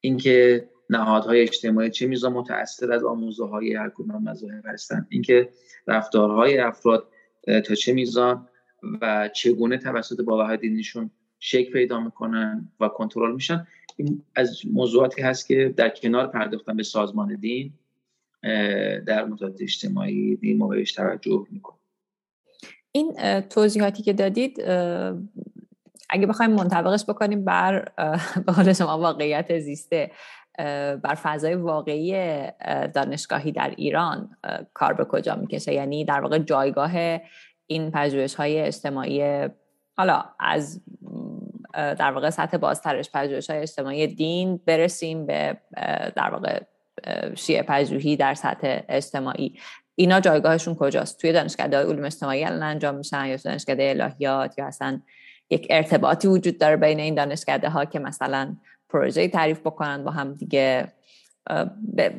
اینکه 0.00 0.68
نهادهای 0.90 1.42
اجتماعی 1.42 1.90
چه 1.90 2.06
میزان 2.06 2.32
متاثر 2.32 2.92
از 2.92 3.04
آموزه 3.04 3.46
های 3.46 3.74
هر 3.74 3.88
کدوم 3.88 4.22
مذاهب 4.22 4.64
هستن؟ 4.66 5.06
اینکه 5.08 5.48
رفتارهای 5.86 6.58
افراد 6.58 7.08
تا 7.46 7.74
چه 7.74 7.92
میزان 7.92 8.48
و 9.00 9.28
چگونه 9.28 9.78
توسط 9.78 10.20
باورهای 10.20 10.56
دینیشون 10.56 11.10
شکل 11.38 11.72
پیدا 11.72 12.00
می‌کنن 12.00 12.68
و 12.80 12.88
کنترل 12.88 13.34
میشن؟ 13.34 13.66
این 13.96 14.22
از 14.34 14.60
موضوعاتی 14.72 15.22
هست 15.22 15.48
که 15.48 15.74
در 15.76 15.88
کنار 15.88 16.26
پرداختن 16.26 16.76
به 16.76 16.82
سازمان 16.82 17.34
دین 17.34 17.72
در 19.06 19.24
متعدد 19.24 19.62
اجتماعی 19.62 20.36
دین 20.36 20.58
ما 20.58 20.68
بهش 20.68 20.92
توجه 20.92 21.46
می‌کنه 21.50 21.78
این 22.92 23.40
توضیحاتی 23.40 24.02
که 24.02 24.12
دادید 24.12 24.60
اگه 26.10 26.26
بخوایم 26.26 26.50
منطبقش 26.50 27.04
بکنیم 27.08 27.44
بر 27.44 27.92
به 28.46 28.52
قول 28.52 28.72
شما 28.72 28.98
واقعیت 28.98 29.58
زیسته 29.58 30.10
بر 31.02 31.14
فضای 31.22 31.54
واقعی 31.54 32.12
دانشگاهی 32.94 33.52
در 33.52 33.74
ایران 33.76 34.36
کار 34.74 34.92
به 34.92 35.04
کجا 35.04 35.36
می‌کشه. 35.36 35.74
یعنی 35.74 36.04
در 36.04 36.20
واقع 36.20 36.38
جایگاه 36.38 37.20
این 37.66 37.90
پژوهش 37.90 38.34
های 38.34 38.60
اجتماعی 38.60 39.48
حالا 39.96 40.24
از 40.40 40.82
در 41.74 42.10
واقع 42.10 42.30
سطح 42.30 42.56
بازترش 42.56 43.10
پژوهش 43.10 43.50
های 43.50 43.58
اجتماعی 43.58 44.06
دین 44.06 44.60
برسیم 44.66 45.26
به 45.26 45.58
در 46.16 46.30
واقع 46.32 46.60
شیعه 47.34 47.62
پژوهی 47.62 48.16
در 48.16 48.34
سطح 48.34 48.80
اجتماعی. 48.88 49.58
اینا 49.94 50.20
جایگاهشون 50.20 50.74
کجاست؟ 50.74 51.20
توی 51.20 51.32
دانشکده 51.32 51.76
علوم 51.76 52.04
اجتماعی 52.04 52.44
الان 52.44 52.62
انجام 52.62 52.94
میشن 52.94 53.26
یا 53.26 53.36
دانشکده 53.36 53.90
الهیات 53.90 54.58
یا 54.58 54.66
اصلا 54.66 55.00
یک 55.50 55.66
ارتباطی 55.70 56.28
وجود 56.28 56.58
داره 56.58 56.76
بین 56.76 57.00
این 57.00 57.14
دانشکده 57.14 57.68
ها 57.68 57.84
که 57.84 57.98
مثلا 57.98 58.56
پروژه 58.88 59.28
تعریف 59.28 59.60
بکنن 59.60 60.04
با 60.04 60.10
هم 60.10 60.34
دیگه. 60.34 60.92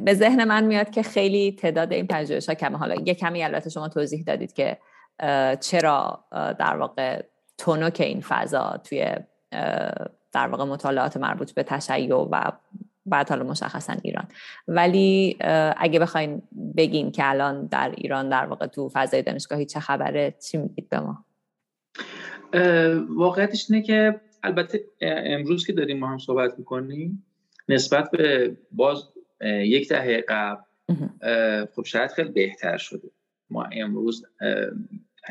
به 0.04 0.14
ذهن 0.14 0.44
من 0.44 0.64
میاد 0.64 0.90
که 0.90 1.04
خیلی 1.04 1.52
تعداد 1.52 1.94
این 1.94 2.08
پژوهش 2.08 2.50
ها 2.50 2.56
کمه. 2.56 2.78
حالا 2.78 2.96
یه 2.96 3.14
کمی 3.14 3.44
البته 3.44 3.70
شما 3.70 3.88
توضیح 3.88 4.24
دادید 4.24 4.54
که 4.54 4.78
چرا 5.60 6.26
در 6.32 6.78
واقع 6.78 7.22
تونوک 7.58 7.98
این 8.00 8.22
فضا 8.22 8.82
توی 8.84 9.16
در 10.32 10.48
واقع 10.48 10.64
مطالعات 10.64 11.18
مربوط 11.18 11.52
به 11.52 11.64
تشیع 11.64 12.16
و 12.16 12.52
بعد 13.10 13.30
حالا 13.30 13.44
مشخصا 13.44 13.96
ایران. 14.04 14.28
ولی 14.68 15.38
اگه 15.78 16.00
بخواین 16.00 16.42
بگین 16.78 17.12
که 17.12 17.30
الان 17.30 17.66
در 17.66 17.94
ایران 17.98 18.30
در 18.30 18.46
واقع 18.46 18.68
تو 18.68 18.90
فضای 18.94 19.22
دانشگاهی 19.22 19.66
چه 19.66 19.80
خبره 19.80 20.36
چی 20.40 20.58
میگید 20.58 20.90
به 20.90 21.00
ما؟ 21.00 21.26
واقعیتش 23.18 23.72
اینه 23.72 23.84
که 23.84 24.22
البته 24.44 24.84
امروز 25.02 25.68
که 25.68 25.74
داریم 25.74 26.00
ما 26.00 26.08
هم 26.08 26.18
صحبت 26.18 26.60
می‌کنیم 26.60 27.26
نسبت 27.70 28.12
به 28.12 28.58
باز 28.72 29.04
یک 29.44 29.90
دهه 29.90 30.24
قبل 30.28 30.62
خب 31.76 31.84
شاید 31.86 32.12
خیلی 32.12 32.30
بهتر 32.30 32.78
شده. 32.78 33.10
ما 33.50 33.64
امروز 33.72 34.26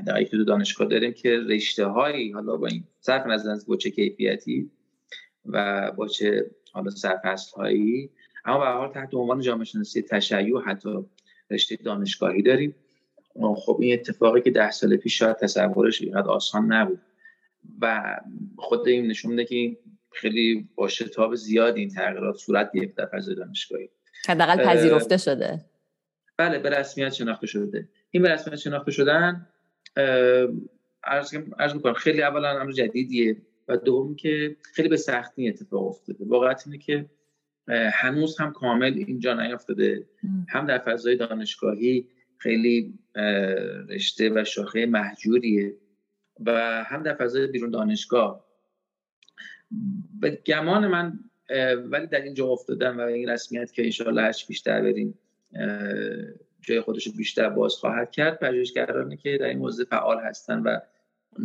در 0.07 0.23
دو 0.33 0.45
دانشگاه 0.45 0.89
داریم 0.89 1.13
که 1.13 1.31
رشته 1.49 1.87
هایی 1.87 2.33
حالا 2.33 2.57
با 2.57 2.67
این 2.67 2.85
صرف 3.01 3.27
نظر 3.27 3.51
از 3.51 3.67
با 3.67 3.77
چه 3.77 3.91
کیفیتی 3.91 4.71
و 5.45 5.91
با 5.97 6.09
چه 6.09 6.51
حالا 6.73 6.91
سرفصل 6.91 7.57
هایی 7.57 8.11
اما 8.45 8.59
به 8.59 8.67
حال 8.67 8.93
تحت 8.93 9.15
عنوان 9.15 9.41
جامعه 9.41 9.65
شناسی 9.65 10.03
تشیع 10.03 10.61
حتی 10.61 11.05
رشته 11.51 11.77
دانشگاهی 11.77 12.43
داریم. 12.43 12.75
خب 13.57 13.79
این 13.81 13.93
اتفاقی 13.93 14.41
که 14.41 14.51
ده 14.51 14.71
سال 14.71 14.97
پیش 14.97 15.19
شاید 15.19 15.37
تصورش 15.37 16.03
اینقدر 16.03 16.29
آسان 16.29 16.73
نبود. 16.73 17.01
و 17.81 18.17
خود 18.57 18.89
این 18.89 19.07
نشون 19.07 19.31
میده 19.31 19.45
که 19.45 19.77
خیلی 20.13 20.69
با 20.75 20.89
شتاب 20.89 21.35
زیاد 21.35 21.77
این 21.77 21.89
تغییرات 21.89 22.37
صورت 22.37 22.71
گرفت 22.75 22.95
در 22.95 23.07
فضای 23.07 23.35
دانشگاهی. 23.35 23.91
حداقل 24.29 24.65
پذیرفته 24.65 25.17
شده. 25.17 25.65
بله 26.37 26.59
به 26.59 26.71
رسمیت 26.71 27.13
شناخته 27.13 27.47
شده. 27.47 27.89
این 28.11 28.23
به 28.23 28.29
رسمیت 28.29 28.57
شناخته 28.57 28.91
شدن 28.91 29.47
عرض 31.05 31.75
می‌کنم 31.75 31.93
خیلی 31.93 32.23
اولا 32.23 32.61
امر 32.61 32.73
جدیدیه. 32.73 33.37
و 33.69 33.77
دوم 33.77 34.15
که 34.15 34.57
خیلی 34.75 34.89
به 34.89 34.97
سختی 34.97 35.49
اتفاق 35.49 35.87
افتاده. 35.87 36.25
واقعیت 36.25 36.63
اینه 36.67 36.79
که 36.79 37.07
هنوز 37.93 38.39
هم 38.39 38.53
کامل 38.53 38.95
اینجا 39.07 39.35
نیافتاده. 39.35 40.07
هم 40.49 40.67
در 40.67 40.79
فضای 40.79 41.17
دانشگاهی 41.17 42.09
خیلی 42.39 42.99
رشته 43.89 44.31
و 44.35 44.45
شاخه 44.45 44.87
محجوریه 44.87 45.75
و 46.41 46.51
هم 46.85 47.03
در 47.03 47.15
فضای 47.15 47.47
بیرون 47.47 47.71
دانشگاه. 47.71 48.45
به 50.21 50.31
گمان 50.47 50.87
من 50.87 51.19
ولی 51.91 52.07
در 52.07 52.21
اینجا 52.23 52.47
افتادن 52.47 52.97
و 52.97 53.01
این 53.01 53.29
رسمیت 53.29 53.73
که 53.73 53.85
انشاءالله 53.85 54.23
هرچی 54.23 54.47
بیشتر 54.49 54.83
بریم 54.83 55.19
جای 56.61 56.81
خودش 56.81 57.09
بیشتر 57.09 57.49
باز 57.49 57.75
خواهد 57.75 58.11
کرد 58.11 58.39
پژوهشگرانی 58.39 59.17
که 59.17 59.39
در 59.41 59.47
این 59.47 59.59
موضوع 59.59 59.87
فعال 59.87 60.21
هستن 60.21 60.59
و 60.59 60.79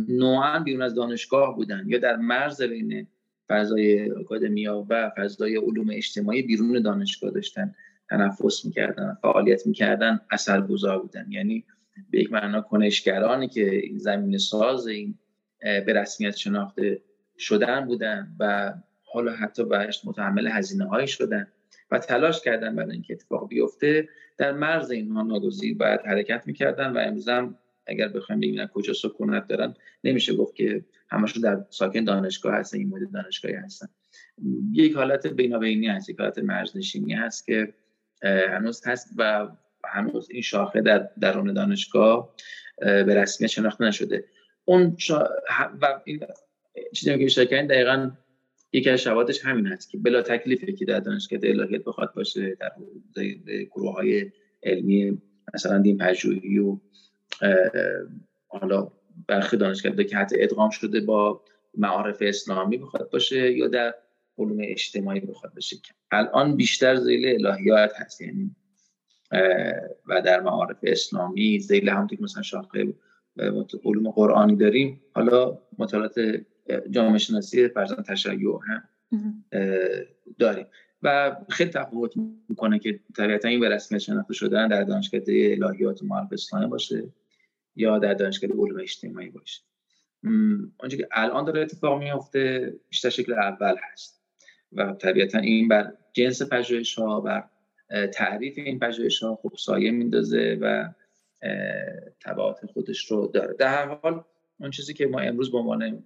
نوعا 0.08 0.58
بیرون 0.58 0.82
از 0.82 0.94
دانشگاه 0.94 1.56
بودن 1.56 1.84
یا 1.86 1.98
در 1.98 2.16
مرز 2.16 2.62
بین 2.62 3.06
فضای 3.48 4.10
آکادمیا 4.10 4.86
و 4.88 5.12
فضای 5.16 5.56
علوم 5.56 5.90
اجتماعی 5.92 6.42
بیرون 6.42 6.82
دانشگاه 6.82 7.30
داشتن 7.30 7.74
تنفس 8.10 8.64
می‌کردن 8.64 9.18
فعالیت 9.22 9.66
می‌کردن 9.66 10.20
اثرگذار 10.30 10.98
بودن. 10.98 11.26
یعنی 11.30 11.64
به 12.10 12.20
یک 12.20 12.32
معنا 12.32 12.60
کنشگرانی 12.60 13.48
که 13.48 13.74
این 13.74 13.98
زمین 13.98 14.38
ساز 14.38 14.86
این 14.86 15.18
به 15.60 15.92
رسمیت 15.92 16.36
شناخته 16.36 17.02
شدن 17.38 17.86
بودن 17.86 18.36
و 18.40 18.74
حالا 19.02 19.32
حتی 19.32 19.64
بهش 19.64 20.00
متحمل 20.04 20.46
هزینه 20.46 20.88
هایی 20.88 21.08
شدن 21.08 21.46
و 21.90 21.98
تلاش 21.98 22.40
کردن 22.40 22.76
برای 22.76 22.92
اینکه 22.92 23.12
اتفاق 23.12 23.48
بیفته. 23.48 24.08
در 24.38 24.52
مرز 24.52 24.90
اینها 24.90 25.22
ناگزیر 25.22 25.76
باید 25.76 26.00
حرکت 26.06 26.46
می‌کردن 26.46 26.92
و 26.92 26.98
امروز 26.98 27.28
هم 27.28 27.58
اگر 27.86 28.08
بخوایم 28.08 28.40
ببینیم 28.40 28.66
کجا 28.66 28.92
سکونت 28.92 29.48
دارن 29.48 29.74
نمیشه 30.04 30.34
گفت 30.34 30.54
که 30.54 30.84
همشون 31.10 31.42
در 31.42 31.64
ساکن 31.70 32.04
دانشگاه 32.04 32.54
هستن 32.54 32.78
این 32.78 32.88
مورد 32.88 33.10
دانشگاهی 33.12 33.54
هستن. 33.54 33.86
یک 34.72 34.94
حالت 34.94 35.26
بینابینی 35.26 35.86
هست 35.86 36.10
یک 36.10 36.20
حالت 36.20 36.38
مرزنشینی 36.38 37.14
هست 37.14 37.46
که 37.46 37.74
هنوز 38.22 38.86
هست 38.86 39.08
و 39.18 39.48
هنوز 39.84 40.30
این 40.30 40.42
شاخه 40.42 40.80
در 40.80 41.10
درون 41.20 41.52
دانشگاه 41.52 42.34
به 42.78 43.14
رسمیت 43.14 43.50
شناخته 43.50 43.84
نشده. 43.84 44.24
اون 44.64 44.96
و 45.80 46.00
این 46.04 46.20
چیزی 46.94 47.18
که 47.18 47.24
اشاره 47.24 47.46
کردن 47.46 47.66
دقیقا 47.66 48.10
یکی 48.72 48.90
از 48.90 49.00
شواهدش 49.00 49.44
همین 49.44 49.66
هست 49.66 49.90
که 49.90 49.98
بلا 49.98 50.22
تکلیفه 50.22 50.72
که 50.72 50.84
در 50.84 51.00
دانشگاه 51.00 51.38
الهیات 51.42 51.84
بخواد 51.84 52.14
باشه 52.14 52.56
در 52.60 52.72
گروه 53.70 53.94
های 53.94 54.30
علمی 54.62 55.18
مثلا 55.54 55.78
دین 55.78 55.98
پژوهی 55.98 56.58
و 56.58 56.78
حالا 58.48 58.90
برخی 59.28 59.56
دانشگاه 59.56 60.04
که 60.04 60.16
حتی 60.16 60.36
ادغام 60.38 60.70
شده 60.70 61.00
با 61.00 61.42
معارف 61.76 62.18
اسلامی 62.20 62.76
بخواد 62.76 63.10
باشه 63.10 63.52
یا 63.52 63.68
در 63.68 63.94
علوم 64.38 64.58
اجتماعی 64.60 65.20
بخواد 65.20 65.54
باشه. 65.54 65.76
الان 66.10 66.56
بیشتر 66.56 66.96
زیل 66.96 67.46
الهیات 67.46 67.92
هست 67.96 68.20
یعنی 68.20 68.56
و 70.06 70.22
در 70.24 70.40
معارف 70.40 70.78
اسلامی 70.82 71.58
زیل 71.58 71.88
هم 71.88 72.06
که 72.06 72.18
مثلا 72.20 72.42
شاخه 72.42 72.94
علوم 73.84 74.10
قرآنی 74.10 74.56
داریم. 74.56 75.00
حالا 75.14 75.58
مطالعات 75.78 76.14
جامعه 76.90 77.18
شناسی 77.18 77.68
فرزند 77.68 78.04
تشیع 78.04 78.58
هم 78.68 78.82
داریم. 80.38 80.66
و 81.02 81.36
خیلی 81.48 81.70
تفاوت 81.70 82.12
می‌کنه 82.48 82.78
که 82.78 83.00
طبیعتا 83.16 83.48
این 83.48 83.60
به 83.60 83.68
رسمیت 83.68 84.00
شناخته 84.00 84.34
شدن 84.34 84.68
در 84.68 84.84
دانشکده 84.84 85.58
الهیات 85.62 86.02
و 86.02 86.06
معرف 86.06 86.52
باشه. 86.70 87.02
یا 87.76 87.98
در 87.98 88.14
دانشکده 88.14 88.54
علوم 88.54 88.80
اجتماعی 88.80 89.30
باشه. 89.30 89.62
آنچه 90.78 90.96
که 90.96 91.08
الان 91.12 91.44
داره 91.44 91.60
اتفاق 91.60 92.02
میفته 92.02 92.74
بیشتر 92.88 93.08
شکل 93.08 93.32
اول 93.32 93.74
هست. 93.92 94.20
و 94.72 94.92
طبیعتا 94.92 95.38
این 95.38 95.68
بر 95.68 95.92
جنس 96.12 96.42
پژوهش 96.42 96.94
ها 96.94 97.20
بر 97.20 97.44
تعریف 98.12 98.54
این 98.56 98.78
پژوهش 98.78 99.22
ها 99.22 99.38
خب 99.42 99.52
سایه 99.58 99.90
میندازه 99.90 100.58
و 100.60 100.88
تبعات 102.20 102.66
خودش 102.66 103.10
رو 103.10 103.26
داره. 103.34 103.54
در 103.54 103.68
هر 103.68 103.94
حال 103.94 104.24
اون 104.60 104.70
چیزی 104.70 104.94
که 104.94 105.06
ما 105.06 105.20
امروز 105.20 105.52
به 105.52 105.58
عنوان 105.58 106.04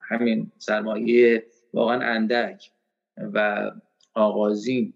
همین 0.00 0.52
سرمایه 0.58 1.46
واقعا 1.74 2.00
اندک 2.00 2.70
و 3.16 3.70
آغازین 4.14 4.94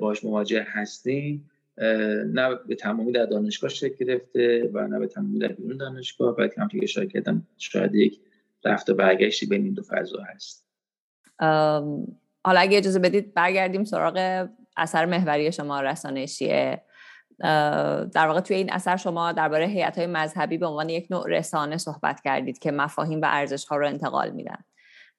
باش 0.00 0.24
مواجه 0.24 0.66
هستیم 0.68 1.50
نه 1.78 2.54
به 2.68 2.74
تمامی 2.74 3.12
در 3.12 3.26
دانشگاه 3.26 3.70
شکل 3.70 4.04
گرفته 4.04 4.70
و 4.72 4.86
نه 4.86 4.98
به 4.98 5.06
تمامی 5.06 5.38
در 5.38 5.48
بیرون 5.48 5.76
دانشگاه 5.76 6.36
بلکه 6.36 6.60
هم 6.60 6.68
که 6.68 6.78
اشاره 6.82 7.06
کردم 7.06 7.46
شاید 7.58 7.94
یک 7.94 8.20
رفت 8.64 8.90
و 8.90 8.94
برگشتی 8.94 9.46
بین 9.46 9.64
این 9.64 9.74
دو 9.74 9.82
فضا 9.82 10.22
هست. 10.34 10.66
حالا 12.44 12.60
اگه 12.60 12.78
اجازه 12.78 12.98
بدید 12.98 13.34
برگردیم 13.34 13.84
سراغ 13.84 14.48
اثر 14.76 15.06
محوری 15.06 15.52
شما 15.52 15.80
رسانشیه 15.80 16.82
در 18.12 18.26
واقع 18.26 18.40
توی 18.40 18.56
این 18.56 18.72
اثر 18.72 18.96
شما 18.96 19.32
درباره 19.32 19.66
هیئت 19.66 19.98
های 19.98 20.06
مذهبی 20.06 20.58
به 20.58 20.66
عنوان 20.66 20.88
یک 20.88 21.06
نوع 21.10 21.28
رسانه 21.28 21.76
صحبت 21.76 22.20
کردید 22.20 22.58
که 22.58 22.72
مفاهیم 22.72 23.20
و 23.20 23.24
ارزش 23.28 23.64
ها 23.64 23.76
رو 23.76 23.86
انتقال 23.86 24.30
میدن. 24.30 24.64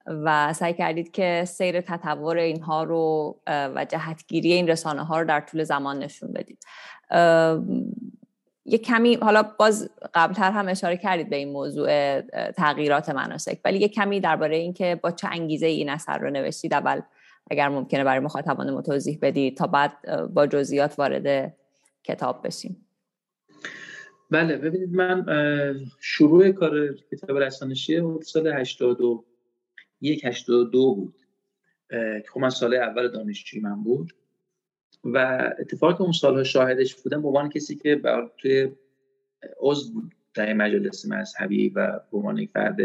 و 0.08 0.54
سعی 0.54 0.74
کردید 0.74 1.12
که 1.12 1.44
سیر 1.48 1.82
تطور 1.82 2.38
اینها 2.38 2.84
رو 2.84 3.36
و 3.48 3.86
جهتگیری 3.90 4.54
این 4.54 4.68
رسانه 4.68 5.04
ها 5.04 5.20
رو 5.22 5.28
در 5.28 5.42
طول 5.42 5.64
زمان 5.64 6.00
نشون 6.00 6.34
بدید. 6.34 6.64
یه 8.66 8.78
کمی 8.78 9.16
حالا 9.16 9.44
باز 9.60 9.90
قبلتر 10.14 10.52
هم 10.52 10.68
اشاره 10.68 10.98
کردید 10.98 11.30
به 11.30 11.36
این 11.36 11.52
موضوع 11.52 12.22
تغییرات 12.52 13.10
مناسک 13.10 13.60
ولی 13.66 13.80
یه 13.80 13.88
کمی 13.88 14.20
درباره 14.20 14.56
اینکه 14.56 15.00
با 15.04 15.12
چه 15.12 15.28
انگیزه 15.32 15.66
این 15.66 15.90
اثر 15.90 16.18
رو 16.18 16.30
نوشتید 16.30 16.74
اول 16.74 17.02
اگر 17.52 17.70
ممکنه 17.70 18.04
برای 18.04 18.20
مخاطبان 18.20 18.82
توضیح 18.82 19.20
بدید 19.22 19.58
تا 19.58 19.68
بعد 19.68 19.92
با 20.34 20.48
جزئیات 20.48 21.00
وارد 21.00 21.54
کتاب 22.04 22.48
بشیم. 22.48 22.86
بله 24.32 24.58
ببینید 24.58 24.94
من 24.94 25.26
شروع 26.02 26.52
کار 26.52 26.96
کتاب 27.12 27.38
رسانشی 27.38 28.02
سال 28.24 28.48
82 28.48 29.26
یک 30.02 30.26
82 30.26 30.96
بود. 30.96 31.16
که 31.90 32.24
خب 32.34 32.40
من 32.40 32.50
سال 32.50 32.74
اول 32.74 33.08
دانشجوی 33.08 33.60
من 33.60 33.84
بود. 33.84 34.14
و 35.04 35.52
اتفاقی 35.60 35.94
که 35.94 36.02
اون 36.02 36.12
سالها 36.12 36.44
شاهدش 36.44 36.96
بودم 36.96 37.22
به 37.22 37.28
عنوان 37.28 37.50
کسی 37.50 37.76
که 37.76 38.02
توی 38.38 38.72
عضو 39.60 39.94
بود 39.94 40.16
در 40.34 40.54
مجلس 40.54 41.06
مذهبی 41.06 41.70
و 41.70 42.00
به 42.12 42.18
عنوان 42.18 42.38
یک 42.38 42.50
فرد 42.50 42.78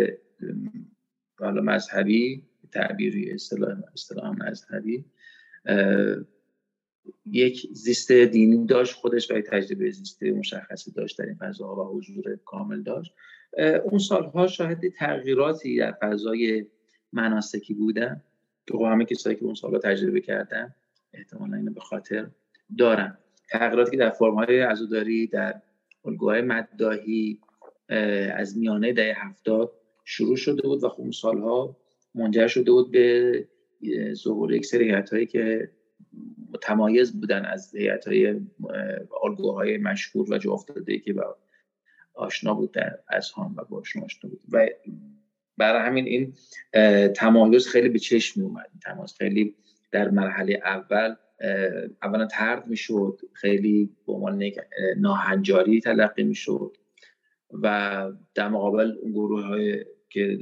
حالا 1.38 1.62
مذهبی 1.62 2.42
تعبیری 2.72 3.32
اصطلاح 3.94 4.30
مذهبی 4.38 5.04
یک 7.26 7.68
زیست 7.72 8.12
دینی 8.12 8.66
داشت 8.66 8.94
خودش 8.94 9.30
و 9.30 9.40
تجربه 9.40 9.90
زیست 9.90 10.22
مشخصی 10.22 10.92
داشت 10.92 11.18
در 11.18 11.26
این 11.26 11.34
فضا 11.34 11.76
و 11.76 11.98
حضور 11.98 12.38
کامل 12.44 12.82
داشت. 12.82 13.14
اون 13.84 13.98
سالها 13.98 14.46
شاهد 14.46 14.88
تغییراتی 14.88 15.78
در 15.78 15.92
فضای 16.02 16.66
مناسکی 17.12 17.74
بودن 17.74 18.22
که 18.66 18.74
خب 18.74 18.82
همه 18.82 19.04
کسایی 19.04 19.36
که 19.36 19.44
اون 19.44 19.54
سالها 19.54 19.78
تجربه 19.78 20.20
کردن 20.20 20.74
احتمالا 21.14 21.56
اینو 21.56 21.72
به 21.72 21.80
خاطر 21.80 22.30
دارن. 22.78 23.18
تغییراتی 23.48 23.90
که 23.90 23.96
در 23.96 24.10
فرمهای 24.10 24.60
عزاداری 24.60 25.26
در 25.26 25.62
الگوهای 26.04 26.40
مدداهی 26.40 27.40
از 28.34 28.58
میانه 28.58 28.92
دهه 28.92 29.14
هفتاد 29.16 29.72
شروع 30.04 30.36
شده 30.36 30.62
بود 30.62 30.84
و 30.84 30.88
خب 30.88 31.00
اون 31.00 31.10
سالها 31.10 31.76
منجر 32.14 32.46
شده 32.46 32.70
بود 32.70 32.90
به 32.90 33.48
ظهور 34.12 34.52
یک 34.52 34.66
سری 34.66 34.90
هایی 34.90 35.26
که 35.26 35.70
متمایز 36.54 37.20
بودن 37.20 37.44
از 37.44 37.74
هیئت 37.74 38.08
های 38.08 38.40
الگوهای 39.24 39.78
مشهور 39.78 40.32
و 40.32 40.38
جا 40.38 40.52
افتاده 40.52 40.98
که 40.98 41.12
با 41.12 41.36
آشنا 42.14 42.54
بود 42.54 42.72
در 42.72 42.98
هم 43.36 43.54
و 43.56 43.64
باشون 43.64 44.02
آشنا 44.02 44.30
بود. 44.30 44.40
و 44.52 44.66
برای 45.60 45.86
همین 45.86 46.06
این 46.06 46.34
تمایز 47.12 47.68
خیلی 47.68 47.88
به 47.88 47.98
چشم 47.98 48.40
می 48.40 48.46
اومد 48.46 48.70
تمایز 48.82 49.14
خیلی 49.18 49.54
در 49.90 50.10
مرحله 50.10 50.60
اول 50.64 51.14
اولا 52.02 52.26
ترد 52.26 52.66
می‌شد 52.66 53.20
خیلی 53.32 53.90
به 54.06 54.12
عنوان 54.12 54.50
ناهنجاری 54.96 55.80
تلقی 55.80 56.22
می‌شد 56.22 56.76
و 57.62 58.06
در 58.34 58.48
مقابل 58.48 58.96
گروه 59.12 59.42
های 59.42 59.84
که 60.10 60.38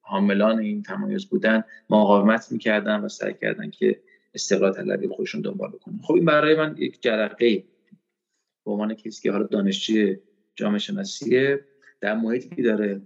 حاملان 0.00 0.58
این 0.58 0.82
تمایز 0.82 1.26
بودن 1.26 1.64
مقاومت 1.90 2.52
می‌کردن 2.52 3.00
و 3.00 3.08
سعی 3.08 3.34
کردن 3.34 3.70
که 3.70 4.00
استقلال 4.34 4.72
طلبی 4.72 5.08
خودشون 5.08 5.40
دنبال 5.40 5.70
کنن 5.70 6.00
خب 6.02 6.14
این 6.14 6.24
برای 6.24 6.54
من 6.54 6.74
یک 6.78 7.02
جرقه. 7.02 7.64
به 8.64 8.70
عنوان 8.70 8.94
کسی 8.94 9.22
که 9.22 9.32
حالا 9.32 9.46
دانشجوی 9.46 10.16
جامعه 10.54 10.78
شناسیه 10.78 11.64
در 12.00 12.14
محیطی 12.14 12.48
که 12.56 12.62
داره 12.62 13.00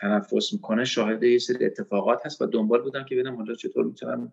تنفس 0.00 0.52
می‌کنه 0.52 0.84
شاهد 0.84 1.22
یه 1.22 1.38
سری 1.38 1.64
اتفاقات 1.64 2.26
هست 2.26 2.42
و 2.42 2.46
دنبال 2.46 2.82
بودم 2.82 3.04
که 3.04 3.14
ببینم 3.14 3.36
حالا 3.36 3.54
چطور 3.54 3.84
می‌تونم 3.84 4.32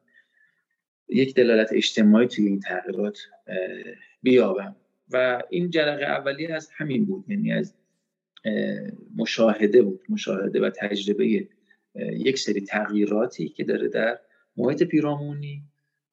یک 1.10 1.36
دلالت 1.36 1.70
اجتماعی 1.74 2.28
توی 2.28 2.48
این 2.48 2.60
تغییرات 2.60 3.20
بیابم. 4.22 4.76
و 5.12 5.44
این 5.50 5.70
جرقه 5.70 6.04
اولی 6.04 6.48
از 6.48 6.70
همین 6.78 7.06
بود 7.06 7.26
یعنی 7.30 7.54
از 7.54 7.74
مشاهده 9.15 9.82
بود 9.82 10.02
مشاهده 10.10 10.62
و 10.62 10.70
تجربه 10.70 11.48
یک 11.96 12.39
سری 12.39 12.62
تغییراتی 12.62 13.50
که 13.50 13.63
داره 13.63 13.88
در 13.88 14.20
محیط 14.58 14.84
پیرامونی 14.84 15.63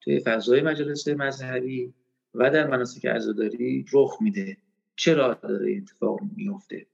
توی 0.01 0.19
فضای 0.19 0.61
مجلس 0.61 1.07
مذهبی 1.07 1.93
و 2.33 2.49
در 2.51 2.67
مناسک 2.67 3.05
عزاداری 3.05 3.85
رخ 3.93 4.17
میده. 4.21 4.57
چرا 4.95 5.33
داره 5.33 5.77
اتفاق 5.77 6.19
میفته 6.35 6.85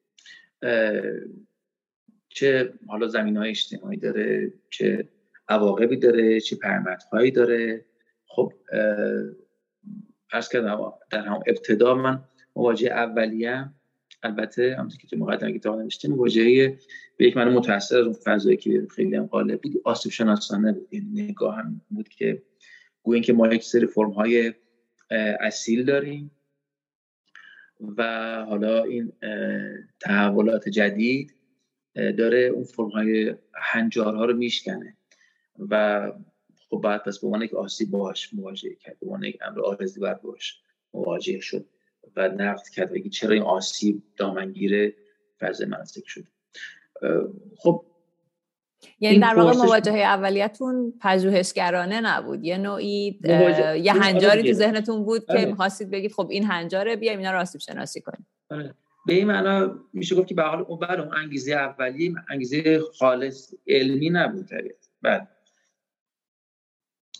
چه 2.33 2.73
حالا 2.87 3.07
زمین 3.07 3.37
های 3.37 3.49
اجتماعی 3.49 3.97
داره 3.97 4.53
چه 4.69 5.09
عواقبی 5.49 5.97
داره 5.97 6.39
چه 6.39 6.55
پرمتهایی 6.55 7.31
داره. 7.31 7.85
خب 8.27 8.53
ارز 10.31 10.49
کردم 10.49 10.93
در 11.11 11.25
هم 11.25 11.39
ابتدا 11.47 11.95
من 11.95 12.23
مواجه 12.55 12.87
اولیه 12.87 13.69
البته 14.23 14.75
همونطور 14.77 14.99
که 14.99 15.07
تو 15.07 15.17
مقدمه 15.17 15.59
کتاب 15.59 15.79
نوشتیم 15.79 16.11
مواجهه 16.11 16.77
به 17.17 17.25
یک 17.25 17.37
معنی 17.37 17.55
متأثر 17.55 17.99
از 17.99 18.05
اون 18.05 18.13
فضایی 18.13 18.57
که 18.57 18.87
خیلی 18.95 19.15
هم 19.15 19.25
غالب 19.25 19.61
بود 19.61 19.81
آسیب 19.83 20.11
شناسانه 20.11 20.71
بود. 20.71 20.93
یعنی 20.93 21.21
نگاه 21.21 21.55
هم 21.55 21.81
بود 21.89 22.09
که 22.09 22.41
گویا 23.03 23.21
که 23.21 23.33
ما 23.33 23.53
یک 23.53 23.63
سری 23.63 23.85
فرم 23.85 24.11
های 24.11 24.53
اصیل 25.39 25.85
داریم 25.85 26.31
و 27.97 28.03
حالا 28.49 28.83
این 28.83 29.11
تحولات 29.99 30.69
جدید 30.69 31.35
داره 31.95 32.39
اون 32.39 32.63
فرم 32.63 32.89
های 32.89 33.35
هنجارها 33.53 34.25
رو 34.25 34.33
میشکنه. 34.33 34.97
و 35.69 36.11
خب 36.69 36.81
بعد 36.83 37.03
پس 37.03 37.19
به 37.19 37.27
عنوان 37.27 37.41
یک 37.41 37.53
آسیب 37.53 37.91
باش 37.91 38.33
مواجه 38.33 38.75
کرد 38.75 38.99
به 38.99 39.05
عنوان 39.05 39.23
یک 39.23 39.39
امر 39.41 39.61
آرزی 39.61 39.99
بر 39.99 40.13
باش 40.13 40.61
مواجه 40.93 41.39
شد 41.39 41.65
و 42.15 42.27
نقد 42.27 42.67
کرد 42.67 42.91
بگی 42.91 43.09
چرا 43.09 43.33
این 43.33 43.43
آسیب 43.43 44.03
دامنگیر 44.17 44.93
فرض 45.39 45.61
مناسک 45.61 46.03
شد. 46.05 46.23
خب 47.57 47.85
یعنی 48.99 49.19
در 49.19 49.35
واقع 49.35 49.57
مواجهه 49.57 49.99
اولیتون 49.99 50.93
پژوهشگرانه 51.01 52.01
نبود. 52.01 52.43
یه 52.43 52.57
نوعی 52.57 53.19
یه 53.23 53.93
هنجاری 53.93 54.39
آره 54.39 54.51
تو 54.51 54.53
ذهنتون 54.53 55.05
بود 55.05 55.25
که 55.25 55.33
آره. 55.33 55.45
می‌خواستید 55.45 55.89
بگید 55.89 56.11
خب 56.11 56.27
این 56.29 56.43
هنجاره 56.43 56.95
بیایم 56.95 57.19
اینا 57.19 57.31
رو 57.31 57.39
آسیب 57.39 57.61
شناسی 57.61 58.01
کنیم. 58.01 58.27
آره. 58.49 58.73
به 59.05 59.13
این 59.13 59.27
معنا 59.27 59.79
میشه 59.93 60.15
گفت 60.15 60.27
که 60.27 60.35
به 60.35 60.43
حال 60.43 60.63
بعد 60.63 60.99
اون 60.99 61.15
انگیزه 61.15 61.51
اولی 61.51 62.15
انگیزه 62.29 62.79
خالص 62.79 63.53
علمی 63.67 64.09
نبود 64.09 64.49
بعد. 65.01 65.29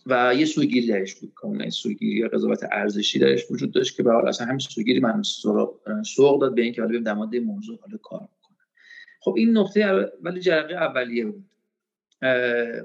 و 0.06 0.36
یه 0.36 0.46
سوگیری 0.46 0.88
درش 0.88 1.16
بود 1.16 1.34
کاملا 1.36 1.70
سوگیری 1.70 2.20
یا 2.20 2.28
قضاوت 2.28 2.64
ارزشی 2.72 3.20
درش 3.20 3.52
وجود 3.52 3.72
داشت 3.72 3.98
که 3.98 4.04
به 4.04 4.12
حال 4.12 4.28
اصلا 4.28 4.48
همین 4.48 4.60
سوگیری 4.60 5.00
من 5.00 5.24
سوق 6.04 6.42
داد 6.42 6.56
به 6.56 6.62
اینکه 6.62 6.82
حالا 6.82 6.92
بریم 6.92 7.04
در 7.04 7.40
موضوع 7.40 7.80
حالا 7.80 7.98
کار 7.98 8.20
کنم 8.20 8.58
خب 9.20 9.34
این 9.38 9.58
نقطه 9.58 10.12
ولی 10.22 10.40
جرقه 10.40 10.74
اولیه 10.74 11.26
بود. 11.26 11.46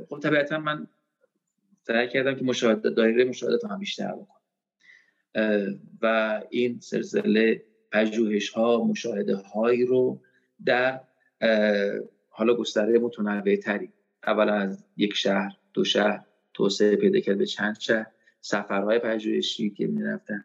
خب 0.08 0.18
طبیعتا 0.22 0.58
من 0.58 0.86
سعی 1.82 2.08
کردم 2.08 2.34
که 2.34 2.44
مشاهده 2.44 2.90
دایره 2.90 3.24
مشاهدات 3.24 3.64
هم 3.64 3.78
بیشتر 3.78 4.12
بکنم. 4.12 4.38
و 6.02 6.40
این 6.50 6.80
سلسله 6.80 7.64
پژوهش 7.92 8.48
ها 8.50 8.84
مشاهده 8.84 9.36
هایی 9.36 9.84
رو 9.84 10.20
در 10.64 11.00
حالا 12.28 12.54
گستره 12.54 12.98
متنوع 12.98 13.56
تری 13.56 13.92
اول 14.26 14.48
از 14.48 14.84
یک 14.96 15.14
شهر 15.14 15.52
دو 15.74 15.84
شهر 15.84 16.24
توسعه 16.54 16.96
پیدا 16.96 17.20
کرد 17.20 17.38
به 17.38 17.46
چند 17.46 17.78
شهر. 17.78 18.06
سفرهای 18.40 18.98
پژوهشی 18.98 19.70
که 19.70 19.86
می‌رفتن. 19.86 20.44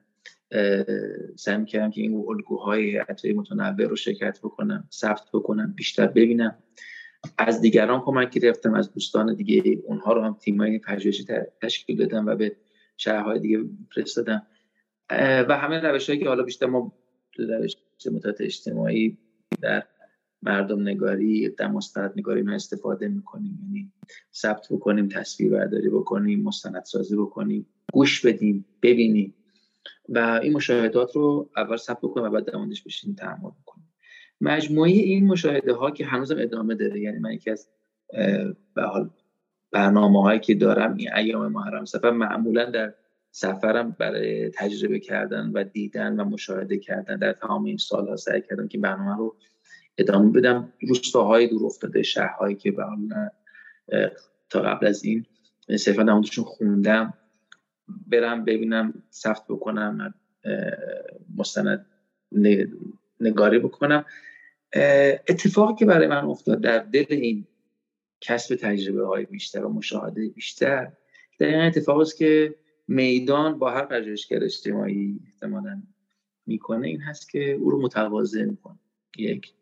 سعی 1.35 1.57
می‌کردم 1.57 1.91
که 1.91 2.01
این 2.01 2.25
الگوهای 2.27 2.97
حتی 2.97 3.33
متنوع 3.33 3.87
رو 3.87 3.95
شرکت 3.95 4.39
بکنم 4.43 4.87
ثبت 4.91 5.29
بکنم 5.33 5.73
بیشتر 5.75 6.07
ببینم. 6.07 6.57
از 7.37 7.61
دیگران 7.61 8.01
کمک 8.01 8.39
گرفتم 8.39 8.73
از 8.73 8.93
دوستان 8.93 9.35
دیگه. 9.35 9.81
اونها 9.83 10.13
رو 10.13 10.21
هم 10.21 10.37
تیمای 10.41 10.79
پژوهشی 10.79 11.25
تشکیل 11.61 11.97
دادم 11.97 12.25
و 12.25 12.35
به 12.35 12.55
شهرهای 12.97 13.39
دیگه 13.39 13.59
فرستادم. 13.95 14.47
و 15.49 15.57
همه 15.57 15.79
روش 15.79 16.09
که 16.09 16.27
حالا 16.27 16.43
بیشتر 16.43 16.65
ما 16.65 16.93
تو 17.33 17.43
روش 17.43 17.75
متعت 18.11 18.41
اجتماعی 18.41 19.17
در 19.61 19.83
مردم 20.41 20.81
نگاری 20.81 21.49
در 21.49 21.67
مستند 21.67 22.13
نگاری 22.15 22.41
ما 22.41 22.53
استفاده 22.53 23.07
می‌کنیم. 23.07 23.59
یعنی 23.63 23.91
ثبت 24.33 24.67
بکنیم 24.71 25.07
تصویر 25.07 25.51
برداری 25.51 25.89
بکنیم 25.89 26.43
مستند 26.43 26.83
سازی 26.83 27.15
بکنیم 27.15 27.65
گوش 27.93 28.25
بدیم 28.25 28.65
ببینیم. 28.81 29.33
و 30.09 30.39
این 30.43 30.53
مشاهدات 30.53 31.15
رو 31.15 31.49
اول 31.57 31.77
ثبت 31.77 31.97
بکنیم 31.97 32.25
و 32.25 32.29
بعد 32.29 32.45
در 32.45 32.57
بشین 32.85 33.15
تحمل 33.15 33.51
بکنیم. 33.61 33.93
مجموعه 34.41 34.91
این 34.91 35.27
مشاهده 35.27 35.73
ها 35.73 35.91
که 35.91 36.05
هنوزم 36.05 36.35
ادامه 36.39 36.75
داره 36.75 36.99
یعنی 36.99 37.19
من 37.19 37.31
یکی 37.31 37.49
از 37.49 37.69
به 38.73 38.83
حال 38.83 39.09
برنامه 39.71 40.21
هایی 40.21 40.39
که 40.39 40.55
دارم 40.55 40.95
این 40.97 41.13
ایام 41.13 41.51
محرم 41.51 41.85
سفر 41.85 42.11
معمولا 42.11 42.69
در 42.69 42.93
سفرم 43.35 43.95
برای 43.99 44.49
تجربه 44.49 44.99
کردن 44.99 45.51
و 45.53 45.63
دیدن 45.63 46.19
و 46.19 46.23
مشاهده 46.23 46.77
کردن 46.77 47.17
در 47.17 47.33
تمام 47.33 47.63
این 47.63 47.77
سالها 47.77 48.15
سعی 48.15 48.41
کردم 48.41 48.67
که 48.67 48.77
برنامه 48.77 49.17
رو 49.17 49.35
ادامه 49.97 50.31
بدم. 50.31 50.73
روستاهای 50.81 51.47
دور 51.47 51.65
افتاده 51.65 52.03
شهرهایی 52.03 52.55
که 52.55 52.71
به 52.71 52.83
تا 54.49 54.61
قبل 54.61 54.87
از 54.87 55.03
این 55.03 55.25
صرفا 55.77 56.03
نمودشون 56.03 56.45
خوندم. 56.45 57.13
برم 58.07 58.45
ببینم 58.45 59.03
ثبت 59.11 59.43
بکنم 59.49 60.13
مستند 61.37 61.85
نگاری 63.19 63.59
بکنم. 63.59 64.05
اتفاقی 65.27 65.75
که 65.75 65.85
برای 65.85 66.07
من 66.07 66.25
افتاد 66.25 66.61
در 66.61 66.79
دل 66.79 67.05
این 67.09 67.47
کسب 68.21 68.55
تجربه 68.55 69.05
های 69.05 69.25
بیشتر 69.25 69.65
و 69.65 69.73
مشاهده 69.73 70.29
بیشتر 70.29 70.91
در 71.39 71.47
این 71.47 71.59
اتفاق 71.59 71.99
است 71.99 72.17
که 72.17 72.55
میدان 72.87 73.59
با 73.59 73.71
هر 73.71 73.85
پژوهشگر 73.85 74.43
اجتماعی 74.43 75.19
احتمالا 75.25 75.83
می‌کنه 76.45 76.87
این 76.87 77.01
هست 77.01 77.29
که 77.29 77.51
او 77.51 77.69
رو 77.69 77.81
متواضع 77.81 78.43
می‌کنه. 78.43 78.79
یک. 79.17 79.53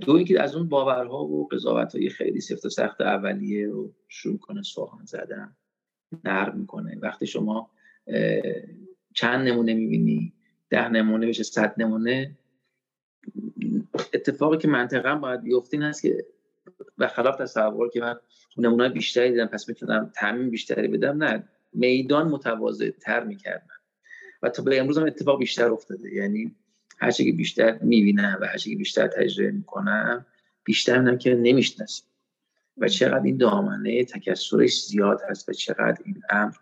دو 0.00 0.12
اینکه 0.12 0.42
از 0.42 0.56
اون 0.56 0.68
باورها 0.68 1.24
و 1.24 1.48
قضاوت 1.48 1.94
های 1.94 2.10
خیلی 2.10 2.40
سفت 2.40 2.64
و 2.64 2.68
سخت 2.68 3.00
اولیه 3.00 3.66
رو 3.66 3.94
شروع 4.08 4.38
کنه 4.38 4.62
سوهان 4.62 5.04
زدن. 5.04 5.56
نرم 6.24 6.58
می‌کنه. 6.58 6.98
وقتی 7.02 7.26
شما 7.26 7.70
چند 9.14 9.48
نمونه 9.48 9.74
می‌بینی 9.74 10.32
ده 10.70 10.88
نمونه 10.88 11.26
بشه 11.26 11.42
صد 11.42 11.74
نمونه 11.78 12.36
اتفاقی 14.14 14.58
که 14.58 14.68
منطقا 14.68 15.14
باید 15.14 15.42
بیفته 15.42 15.76
این 15.76 15.82
هست 15.82 16.02
که 16.02 16.26
و 17.00 17.08
خلاف 17.08 17.36
تصور 17.36 17.90
که 17.90 18.00
من 18.00 18.16
نمونه 18.56 18.88
بیشتری 18.88 19.30
دیدم 19.30 19.46
پس 19.46 19.68
می‌تونم 19.68 20.12
تعمین 20.14 20.50
بیشتری 20.50 20.88
بدم 20.88 21.24
نه. 21.24 21.44
میدان 21.72 22.28
متواضع 22.28 22.90
تر 22.90 23.24
می‌کردم. 23.24 23.80
و 24.42 24.48
تا 24.48 24.62
به 24.62 24.80
امروز 24.80 24.98
هم 24.98 25.06
اتفاق 25.06 25.38
بیشتر 25.38 25.70
افتاده. 25.70 26.14
یعنی 26.14 26.54
هر 26.98 27.10
که 27.10 27.32
بیشتر 27.32 27.78
می‌بینم 27.78 28.38
و 28.40 28.46
هر 28.46 28.56
که 28.56 28.76
بیشتر 28.76 29.06
تجربه 29.06 29.50
می‌کنم 29.50 30.26
بیشتر 30.64 30.98
میدم 30.98 31.18
که 31.18 31.34
نمی‌شناسم. 31.34 32.04
و 32.78 32.88
چقدر 32.88 33.24
این 33.24 33.36
دامنه 33.36 34.04
تکسرش 34.04 34.84
زیاد 34.84 35.20
هست 35.28 35.48
و 35.48 35.52
چقدر 35.52 35.98
این 36.04 36.22
امر 36.30 36.52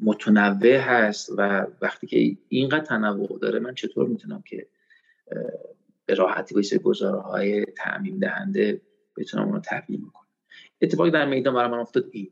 متنوع 0.00 0.76
هست 0.76 1.30
و 1.36 1.66
وقتی 1.82 2.06
که 2.06 2.36
اینقدر 2.48 2.84
تنوع 2.84 3.38
داره 3.42 3.58
من 3.58 3.74
چطور 3.74 4.08
می‌تونم 4.08 4.42
که 4.46 4.66
به 6.06 6.14
راحتی 6.14 6.54
با 6.54 6.62
گزاره 6.82 7.20
های 7.20 7.64
تعمیم 7.64 8.18
دهنده 8.18 8.80
بتونم 9.16 9.44
اون 9.44 9.52
رو 9.52 9.60
تبیین 9.64 10.00
کنم 10.00 10.26
اتفاقی 10.80 11.10
در 11.10 11.26
میدان 11.26 11.54
برای 11.54 11.70
من 11.70 11.78
افتاد 11.78 12.04
این. 12.12 12.30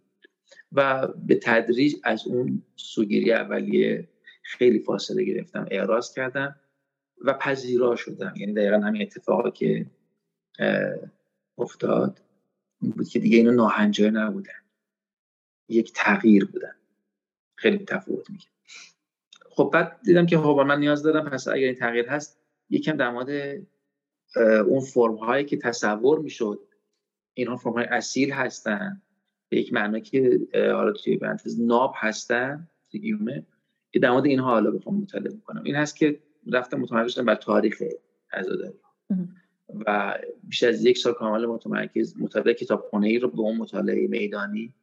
و 0.72 1.08
به 1.08 1.34
تدریج 1.34 1.96
از 2.04 2.26
اون 2.26 2.62
سوگیری 2.76 3.32
اولیه 3.32 4.08
خیلی 4.42 4.78
فاصله 4.78 5.24
گرفتم 5.24 5.66
اعراض 5.70 6.14
کردم 6.14 6.56
و 7.20 7.32
پذیرا 7.32 7.96
شدم. 7.96 8.34
یعنی 8.36 8.52
دقیقا 8.54 8.76
همین 8.76 9.02
اتفاقی 9.02 9.50
که 9.50 9.86
افتاد 11.58 12.20
بود 12.80 13.08
که 13.08 13.18
دیگه 13.18 13.36
اینو 13.36 13.52
ناهنجار 13.52 14.10
نبودن. 14.10 14.62
یک 15.68 15.92
تغییر 15.92 16.44
بودن. 16.44 16.74
خیلی 17.56 17.78
تفاوت 17.78 18.30
میگه 18.30 18.46
خب 19.50 19.70
بعد 19.72 20.00
دیدم 20.04 20.26
که 20.26 20.38
خب 20.38 20.64
من 20.66 20.78
نیاز 20.78 21.02
دارم 21.02 21.30
پس 21.30 21.48
اگر 21.48 21.66
این 21.66 21.74
تغییر 21.74 22.08
هست 22.08 22.41
یکم 22.72 22.96
در 22.96 23.10
مورد 23.10 23.62
اون 24.68 24.80
فرم 24.80 25.14
هایی 25.14 25.44
که 25.44 25.56
تصور 25.56 26.18
می‌شد 26.18 26.60
اینها 27.34 27.56
فرم 27.56 27.72
های 27.72 27.84
اصیل 27.84 28.32
هستن 28.32 29.02
به 29.48 29.58
یک 29.58 29.72
معنا 29.72 29.98
که 29.98 30.40
حالا 30.54 30.92
توی 30.92 31.16
بنتز 31.16 31.60
ناب 31.60 31.94
هستن 31.96 32.68
گیومه 32.90 33.46
که 33.92 33.98
در 33.98 34.10
مورد 34.10 34.26
اینها 34.26 34.50
حالا 34.50 34.70
بخوام 34.70 34.96
مطالعه 34.96 35.36
کنم 35.44 35.62
این 35.64 35.74
هست 35.74 35.96
که 35.96 36.18
رفتم 36.52 36.80
متمرکز 36.80 37.12
شدم 37.12 37.24
بر 37.24 37.34
تاریخ 37.34 37.82
عزاداری. 38.32 38.74
و 39.86 40.18
بیش 40.44 40.62
از 40.62 40.84
یک 40.84 40.98
سال 40.98 41.12
کامل 41.12 41.46
متمرکز 41.46 42.16
مطالعه 42.20 42.54
کتاب 42.54 42.80
خونه 42.80 43.06
ای 43.06 43.18
رو 43.18 43.28
به 43.28 43.40
اون 43.40 43.56
مطالعه 43.56 44.06
میدانی 44.06 44.74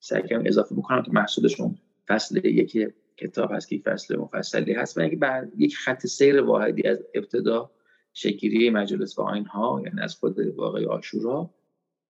سعی 0.00 0.22
کردم 0.22 0.46
اضافه 0.46 0.74
بکنم 0.74 1.02
که 1.02 1.10
محصولشون 1.12 1.78
فصل 2.08 2.46
یکی 2.46 2.88
کتاب 3.16 3.52
هست 3.52 3.68
که 3.68 3.78
فصل 3.84 4.16
مفصلی 4.16 4.72
هست 4.72 4.98
و 4.98 5.00
اینکه 5.00 5.16
بر 5.16 5.48
یک 5.56 5.76
خط 5.76 6.06
سیر 6.06 6.40
واحدی 6.40 6.88
از 6.88 7.04
ابتدا 7.14 7.70
شکلی 8.12 8.70
مجلس 8.70 9.18
و 9.18 9.22
آینها 9.22 9.82
یعنی 9.86 10.00
از 10.00 10.14
خود 10.14 10.38
واقعی 10.38 10.86
آشورا 10.86 11.50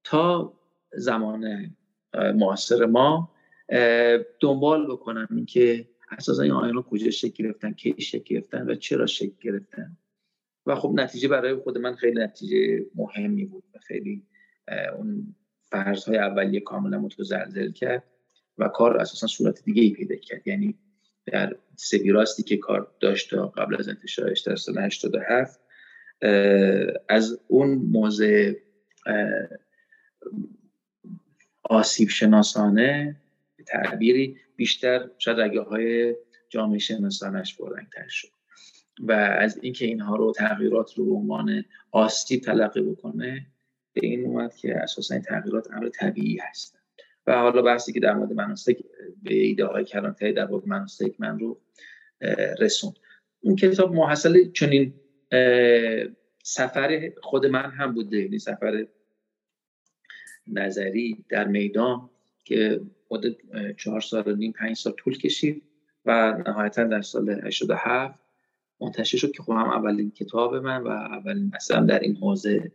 تا 0.04 0.54
زمان 0.92 1.74
معاصر 2.14 2.86
ما 2.86 3.30
دنبال 4.40 4.86
بکنم 4.86 5.28
اینکه 5.30 5.88
اساسا 6.10 6.42
این 6.42 6.52
آین 6.52 6.82
کجا 6.82 7.10
شکل 7.10 7.44
گرفتن 7.44 7.72
کی 7.72 7.94
شکل 7.98 8.34
گرفتن 8.34 8.70
و 8.70 8.74
چرا 8.74 9.06
شکل 9.06 9.34
گرفتن. 9.40 9.96
و 10.66 10.74
خب 10.74 10.92
نتیجه 10.94 11.28
برای 11.28 11.54
خود 11.54 11.78
من 11.78 11.94
خیلی 11.94 12.20
نتیجه 12.20 12.86
مهمی 12.94 13.44
بود 13.44 13.64
و 13.74 13.78
خیلی 13.78 14.26
اون 14.96 15.34
فرض 15.64 16.08
اولیه 16.08 16.60
کاملا 16.60 16.98
متزلزل 16.98 17.70
کرد 17.70 18.04
و 18.58 18.68
کار 18.68 18.96
اساسا 18.96 19.26
صورت 19.26 19.64
دیگه 19.64 19.82
ای 19.82 19.90
پیدا 19.90 20.16
کرد. 20.16 20.46
یعنی 20.46 20.78
در 21.26 21.56
سویراستی 21.76 22.42
که 22.42 22.56
کار 22.56 22.90
داشت 23.00 23.30
تا 23.30 23.46
قبل 23.46 23.76
از 23.78 23.88
انتشارش 23.88 24.40
در 24.40 24.56
سال 24.56 24.78
87 24.78 25.60
از 27.08 27.40
اون 27.48 27.74
موضع 27.74 28.52
آسیب 31.62 32.08
شناسانه 32.08 33.16
تعبیری 33.66 34.36
بیشتر 34.56 35.10
شاید 35.18 35.40
رگه 35.40 35.60
های 35.60 36.14
جامعه 36.48 36.78
شناسانش 36.78 37.56
تر 37.94 38.08
شد 38.08 38.28
و 38.98 39.12
از 39.12 39.58
اینکه 39.62 39.84
اینها 39.84 40.16
رو 40.16 40.32
تغییرات 40.32 40.94
رو 40.94 41.04
به 41.04 41.12
عنوان 41.12 41.64
آسیب 41.90 42.40
تلقی 42.40 42.80
بکنه 42.80 43.46
به 43.92 44.06
این 44.06 44.26
اومد 44.26 44.56
که 44.56 44.76
اساسا 44.76 45.14
این 45.14 45.24
تغییرات 45.24 45.70
امر 45.72 45.88
طبیعی 45.88 46.38
هست. 46.38 46.73
و 47.26 47.38
حالا 47.38 47.62
بحثی 47.62 47.92
که 47.92 48.00
در 48.00 48.14
مورد 48.14 48.32
مناسک 48.32 48.78
به 49.22 49.34
ایده 49.34 49.64
های 49.66 49.84
کلانتری 49.84 50.32
در 50.32 50.46
مورد 50.46 50.68
مناسک 50.68 51.14
من 51.18 51.38
رو 51.38 51.60
رسون 52.58 52.92
اون 53.40 53.56
کتاب 53.56 53.94
محصل 53.94 54.50
چنین 54.52 54.94
سفر 56.42 57.12
خود 57.22 57.46
من 57.46 57.70
هم 57.70 57.94
بوده. 57.94 58.22
یعنی 58.22 58.38
سفر 58.38 58.86
نظری 60.46 61.24
در 61.28 61.48
میدان 61.48 62.10
که 62.44 62.80
مدت 63.10 63.36
چهار 63.76 64.00
سال 64.00 64.22
و 64.26 64.36
نیم 64.36 64.52
پنج 64.52 64.76
سال 64.76 64.92
طول 64.92 65.18
کشید 65.18 65.62
و 66.04 66.42
نهایتا 66.46 66.84
در 66.84 67.02
سال 67.02 67.30
87 67.30 68.18
منتشر 68.80 69.18
شد 69.18 69.32
که 69.32 69.42
خب 69.42 69.52
هم 69.52 69.70
اولین 69.70 70.10
کتاب 70.10 70.54
من 70.54 70.82
و 70.82 70.88
اولین 70.88 71.50
مثلا 71.54 71.84
در 71.86 71.98
این 71.98 72.16
حوزه 72.16 72.72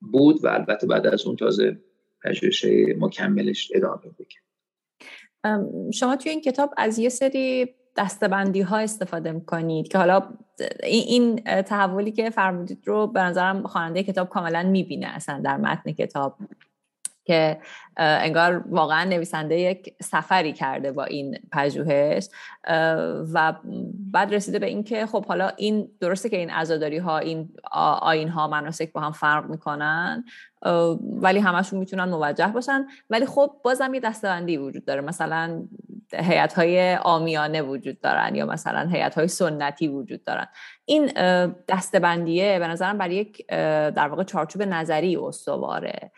بود 0.00 0.44
و 0.44 0.48
البته 0.48 0.86
بعد 0.86 1.06
از 1.06 1.26
اون 1.26 1.36
تازه 1.36 1.78
پژوهش 2.26 2.66
مکملش 2.98 3.72
ادامه 3.74 3.96
بکن 4.18 4.40
شما 5.90 6.16
توی 6.16 6.30
این 6.30 6.40
کتاب 6.40 6.74
از 6.76 6.98
یه 6.98 7.08
سری 7.08 7.74
دستبندی 7.96 8.60
ها 8.60 8.78
استفاده 8.78 9.32
می‌کنید 9.32 9.88
که 9.88 9.98
حالا 9.98 10.22
این 10.82 11.40
تحولی 11.62 12.12
که 12.12 12.30
فرمودید 12.30 12.82
رو 12.84 13.06
به 13.06 13.20
نظرم 13.20 13.66
خواننده 13.66 14.02
کتاب 14.02 14.28
کاملا 14.28 14.62
می‌بینه 14.62 15.06
اصلا 15.06 15.40
در 15.44 15.56
متن 15.56 15.92
کتاب. 15.92 16.36
که 17.26 17.58
انگار 17.96 18.64
واقعا 18.68 19.04
نویسنده 19.04 19.58
یک 19.58 19.94
سفری 20.02 20.52
کرده 20.52 20.92
با 20.92 21.04
این 21.04 21.38
پژوهش 21.52 22.28
و 23.34 23.54
بعد 24.12 24.34
رسیده 24.34 24.58
به 24.58 24.66
اینکه 24.66 25.06
خب 25.06 25.26
حالا 25.26 25.48
این 25.56 25.88
درسته 26.00 26.28
که 26.28 26.36
این 26.36 26.50
عزاداری 26.50 26.98
ها 26.98 27.18
این 27.18 27.48
آین 28.02 28.28
ها 28.28 28.48
مناسک 28.48 28.92
با 28.92 29.00
هم 29.00 29.12
فرق 29.12 29.50
می‌کنن 29.50 30.24
ولی 31.20 31.38
همشون 31.38 31.78
می‌تونن 31.78 32.04
موجه 32.04 32.48
باشن. 32.48 32.86
ولی 33.10 33.26
خب 33.26 33.50
بازم 33.64 33.94
یه 33.94 34.00
دستبندی 34.00 34.56
وجود 34.56 34.84
داره. 34.84 35.00
مثلا 35.00 35.62
هیئت 36.12 36.54
های 36.54 36.96
آمیانه 36.96 37.62
وجود 37.62 38.00
دارن 38.00 38.34
یا 38.34 38.46
مثلا 38.46 38.88
هیئت 38.88 39.14
های 39.14 39.28
سنتی 39.28 39.88
وجود 39.88 40.24
دارن. 40.24 40.46
این 40.84 41.06
دستبندیه 41.68 42.58
به 42.58 42.68
نظرم 42.68 42.98
برای 42.98 43.14
یک 43.14 43.46
در 43.96 44.08
واقع 44.08 44.22
چارچوب 44.22 44.62
نظری 44.62 45.16
استواره. 45.16 46.10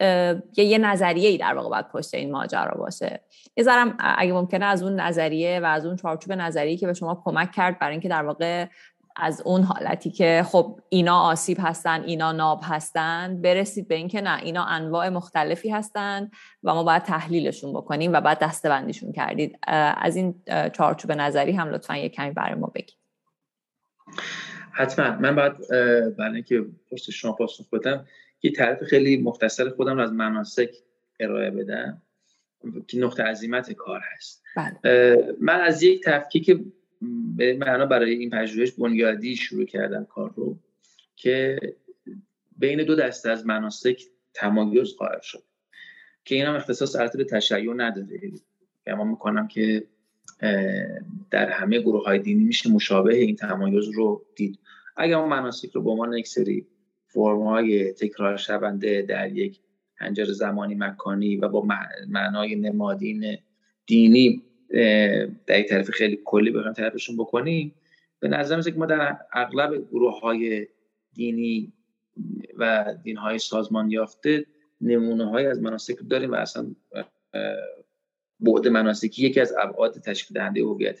یه 0.00 0.64
یه 0.64 0.78
نظریه 0.78 1.28
ای 1.28 1.38
در 1.38 1.54
واقع 1.54 1.68
باید 1.68 1.88
پشت 1.88 2.14
این 2.14 2.32
ماجرا 2.32 2.74
باشه. 2.78 3.20
یه 3.56 3.64
ذرم 3.64 3.96
اگه 3.98 4.32
ممکنه 4.32 4.64
از 4.64 4.82
اون 4.82 5.00
نظریه 5.00 5.60
و 5.60 5.64
از 5.64 5.86
اون 5.86 5.96
چارچوب 5.96 6.32
نظریه 6.32 6.76
که 6.76 6.86
به 6.86 6.94
شما 6.94 7.22
کمک 7.24 7.52
کرد 7.52 7.78
برای 7.78 7.92
اینکه 7.92 8.08
در 8.08 8.22
واقع 8.22 8.66
از 9.16 9.42
اون 9.44 9.62
حالتی 9.62 10.10
که 10.10 10.42
خب 10.46 10.80
اینا 10.88 11.20
آسیب 11.20 11.58
هستن 11.60 12.02
اینا 12.02 12.32
ناب 12.32 12.60
هستن 12.64 13.42
برسید 13.42 13.88
به 13.88 13.94
اینکه 13.94 14.20
نه 14.20 14.42
اینا 14.42 14.64
انواع 14.64 15.08
مختلفی 15.08 15.70
هستن 15.70 16.30
و 16.62 16.74
ما 16.74 16.84
باید 16.84 17.02
تحلیلشون 17.02 17.72
بکنیم 17.72 18.12
و 18.12 18.20
بعد 18.20 18.38
دستبندیشون 18.38 19.12
کردید. 19.12 19.58
از 19.96 20.16
این 20.16 20.42
چارچوب 20.72 21.12
نظری 21.12 21.52
هم 21.52 21.68
لطفا 21.68 21.96
یه 21.96 22.08
کمی 22.08 22.30
برای 22.30 22.54
ما 22.54 22.72
بگید. 22.74 22.96
حتما. 24.72 25.16
من 25.16 25.36
بعد 25.36 25.68
برای 26.18 26.34
اینکه 26.34 26.64
پشت 26.90 27.10
شما 27.10 27.32
پاسخ 27.32 27.70
بدم 27.70 28.06
یه 28.46 28.52
تعریف 28.52 28.82
خیلی 28.82 29.16
مختصر 29.16 29.68
خودم 29.68 29.96
رو 29.96 30.02
از 30.02 30.12
مناسک 30.12 30.70
ارائه 31.20 31.50
بدم 31.50 32.02
که 32.86 32.98
نقطه 32.98 33.22
عظیمت 33.22 33.72
کار 33.72 34.00
هست. 34.14 34.42
بله. 34.56 35.36
من 35.40 35.60
از 35.60 35.82
یک 35.82 36.04
تفکیک 36.04 36.60
به 37.36 37.56
معنا 37.56 37.86
برای 37.86 38.10
این 38.10 38.30
پژوهش 38.30 38.72
بنیادی 38.72 39.36
شروع 39.36 39.64
کردم 39.64 40.04
کار 40.04 40.32
رو 40.36 40.58
که 41.16 41.60
بین 42.58 42.84
دو 42.84 42.94
دسته 42.94 43.30
از 43.30 43.46
مناسک 43.46 44.02
تمایز 44.34 44.96
قائل 44.96 45.20
شد 45.20 45.42
که 46.24 46.34
این 46.34 46.44
هم 46.44 46.54
اختصاص 46.54 46.96
البته 46.96 47.18
به 47.18 47.24
تشیع 47.24 47.74
نداره. 47.74 48.20
گمان 48.86 49.08
می‌کنم 49.08 49.48
که 49.48 49.84
در 51.30 51.50
همه 51.50 51.80
گروه 51.80 52.04
های 52.04 52.18
دینی 52.18 52.44
میشه 52.44 52.70
مشابه 52.70 53.16
این 53.16 53.36
تمایز 53.36 53.88
رو 53.88 54.26
دید. 54.36 54.58
اگر 54.96 55.16
ما 55.16 55.26
مناسک 55.26 55.70
رو 55.70 55.82
به 55.82 55.90
عنوان 55.90 56.12
یک 56.12 56.28
سری 56.28 56.66
فرمای 57.16 57.92
تکرار 57.92 58.36
شونده 58.36 59.02
در 59.02 59.32
یک 59.32 59.60
هنجر 59.96 60.24
زمانی 60.24 60.74
مکانی 60.74 61.36
و 61.36 61.48
با 61.48 61.66
معنای 62.08 62.56
نمادین 62.56 63.38
دینی 63.86 64.42
در 65.46 65.60
یک 65.60 65.68
طرف 65.68 65.90
خیلی 65.90 66.18
کلی 66.24 66.50
بخوایم 66.50 66.72
تعریفشون 66.72 67.16
بکنیم. 67.16 67.74
به 68.20 68.28
نظر 68.28 68.60
که 68.62 68.78
ما 68.78 68.86
در 68.86 69.18
اغلب 69.32 69.88
گروه 69.90 70.20
های 70.20 70.66
دینی 71.14 71.72
و 72.58 72.94
دین 73.02 73.16
های 73.16 73.38
سازمان 73.38 73.90
یافته 73.90 74.46
نمونه 74.80 75.30
های 75.30 75.46
از 75.46 75.62
مناسک 75.62 75.96
داریم 76.10 76.32
و 76.32 76.34
اصلا 76.34 76.66
بعد 78.40 78.68
مناسکی 78.68 79.26
یکی 79.26 79.40
از 79.40 79.54
ابعاد 79.60 79.92
تشکیل 79.92 80.34
دهنده 80.34 80.60
هویت 80.60 81.00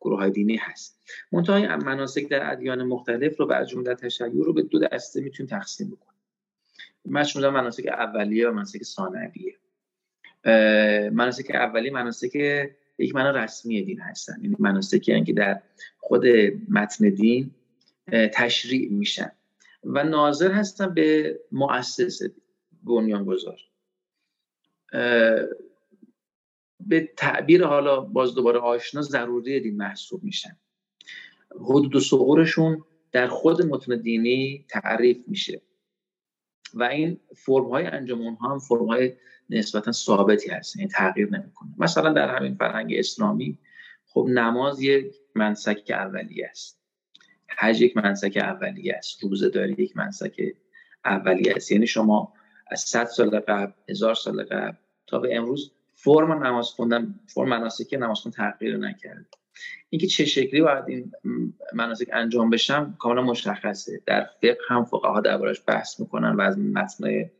گروه 0.00 0.18
های 0.18 0.30
دینی 0.30 0.56
هست. 0.56 1.00
منتها 1.32 1.76
مناسک 1.76 2.28
در 2.28 2.52
ادیان 2.52 2.82
مختلف 2.82 3.40
رو 3.40 3.46
بر 3.46 3.64
جمله 3.64 3.94
تشیع 3.94 4.26
رو 4.26 4.52
به 4.52 4.62
دو 4.62 4.78
دسته 4.78 5.20
می‌تونیم 5.20 5.50
تقسیم 5.50 5.90
بکنیم. 5.90 6.20
من 7.04 7.50
مناسک 7.50 7.86
اولیه 7.86 8.48
و 8.48 8.52
مناسک 8.52 8.82
ثانویه. 8.82 9.56
مناسک 11.10 11.50
اولیه 11.54 11.92
مناسک 11.92 12.34
یک 12.98 13.14
معنا 13.14 13.30
رسمی 13.30 13.82
دین 13.82 14.00
هستن. 14.00 14.34
یعنی 14.42 14.56
مناسکی 14.58 15.24
که 15.24 15.32
در 15.32 15.62
خود 15.98 16.26
متن 16.68 17.08
دین 17.08 17.50
تشریع 18.12 18.90
میشن. 18.90 19.32
و 19.84 20.04
ناظر 20.04 20.52
هستن 20.52 20.94
به 20.94 21.40
مؤسس 21.52 22.20
بنیانگذار. 22.82 23.60
به 26.80 27.08
تعبیر 27.16 27.64
حالا 27.64 28.00
باز 28.00 28.34
دوباره 28.34 28.58
آشنا 28.58 29.02
ضروری 29.02 29.60
دین 29.60 29.76
محسوب 29.76 30.24
میشن. 30.24 30.56
حدود 31.60 31.96
و 31.96 32.00
سقورشون 32.00 32.84
در 33.12 33.26
خود 33.26 33.62
متن 33.62 34.00
دینی 34.00 34.64
تعریف 34.68 35.18
میشه. 35.26 35.62
و 36.74 36.82
این 36.82 37.20
فرم 37.36 37.68
های 37.70 37.86
انجام 37.86 38.34
ها 38.34 38.52
هم 38.52 38.58
فرم 38.58 38.86
های 38.86 39.12
نسبتا 39.50 39.92
ثابتی 39.92 40.50
هست 40.50 40.76
یعنی 40.76 40.88
تغییر 40.88 41.30
نمی‌کنه. 41.30 41.70
مثلا 41.78 42.12
در 42.12 42.36
همین 42.36 42.54
فرهنگ 42.54 42.94
اسلامی 42.96 43.58
خب 44.06 44.26
نماز 44.28 44.82
یک 44.82 45.14
منسک 45.34 45.90
اولیه 45.90 46.46
است. 46.50 46.80
حج 47.48 47.80
یک 47.80 47.96
منسک 47.96 48.36
اولیه 48.36 48.94
است. 48.94 49.24
روزه 49.24 49.74
یک 49.78 49.96
منسک 49.96 50.40
اولیه 51.04 51.52
است. 51.56 51.72
یعنی 51.72 51.86
شما 51.86 52.32
از 52.70 52.80
100 52.80 53.04
سال 53.04 53.40
قبل 53.40 53.72
هزار 53.88 54.14
سال 54.14 54.44
قبل 54.44 54.76
تا 55.06 55.18
به 55.18 55.36
امروز 55.36 55.72
فرم 56.06 56.44
نماز 56.44 56.66
خوندن 56.66 57.14
فرم 57.26 57.48
مناسک 57.48 57.94
نماز 57.94 58.18
خوندن 58.18 58.36
تغییر 58.36 58.76
نکرده. 58.76 59.26
اینکه 59.90 60.06
چه 60.06 60.24
شکلی 60.24 60.60
باید 60.60 60.84
این 60.88 61.12
مناسک 61.74 62.08
انجام 62.12 62.50
بشن 62.50 62.94
کاملا 62.98 63.22
مشخصه. 63.22 64.02
در 64.06 64.26
فقه 64.42 64.58
هم 64.68 64.84
فقها 64.84 65.20
دربارش 65.20 65.62
بحث 65.68 66.00
می‌کنن 66.00 66.36
و 66.36 66.40
از 66.40 66.58
متن 66.58 67.30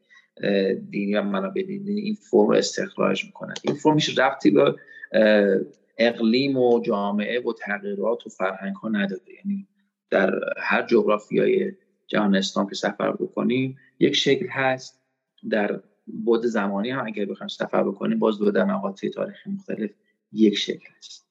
دینی 0.90 1.14
و 1.14 1.22
منابع 1.22 1.62
دینی 1.62 2.00
این 2.00 2.14
فرم 2.14 2.46
رو 2.46 2.54
استخراج 2.54 3.24
می‌کنن. 3.24 3.54
این 3.62 3.74
فرم 3.74 3.94
هیچ 3.94 4.18
ربطی 4.18 4.50
به 4.50 4.74
اقلیم 5.98 6.56
و 6.56 6.80
جامعه 6.80 7.40
و 7.40 7.52
تغییرات 7.52 8.26
و 8.26 8.30
فرهنگ 8.30 8.76
ها 8.76 8.88
نداره. 8.88 9.22
یعنی 9.44 9.68
در 10.10 10.40
هر 10.58 10.86
جغرافیای 10.86 11.72
جهان 12.06 12.36
اسلام 12.36 12.68
که 12.68 12.74
سفر 12.74 13.12
بکنیم 13.12 13.78
یک 13.98 14.16
شکل 14.16 14.46
هست. 14.46 15.02
در 15.50 15.80
بود 16.06 16.46
زمانی 16.46 16.90
هم 16.90 17.06
اگر 17.06 17.24
بخوایم 17.24 17.48
سفر 17.48 17.82
بکنیم 17.82 18.18
باز 18.18 18.38
دو 18.38 18.50
در 18.50 18.64
مقاطع 18.64 19.08
تاریخی 19.08 19.50
مختلف 19.50 19.90
یک 20.32 20.56
شکل 20.58 20.88
هست. 20.98 21.26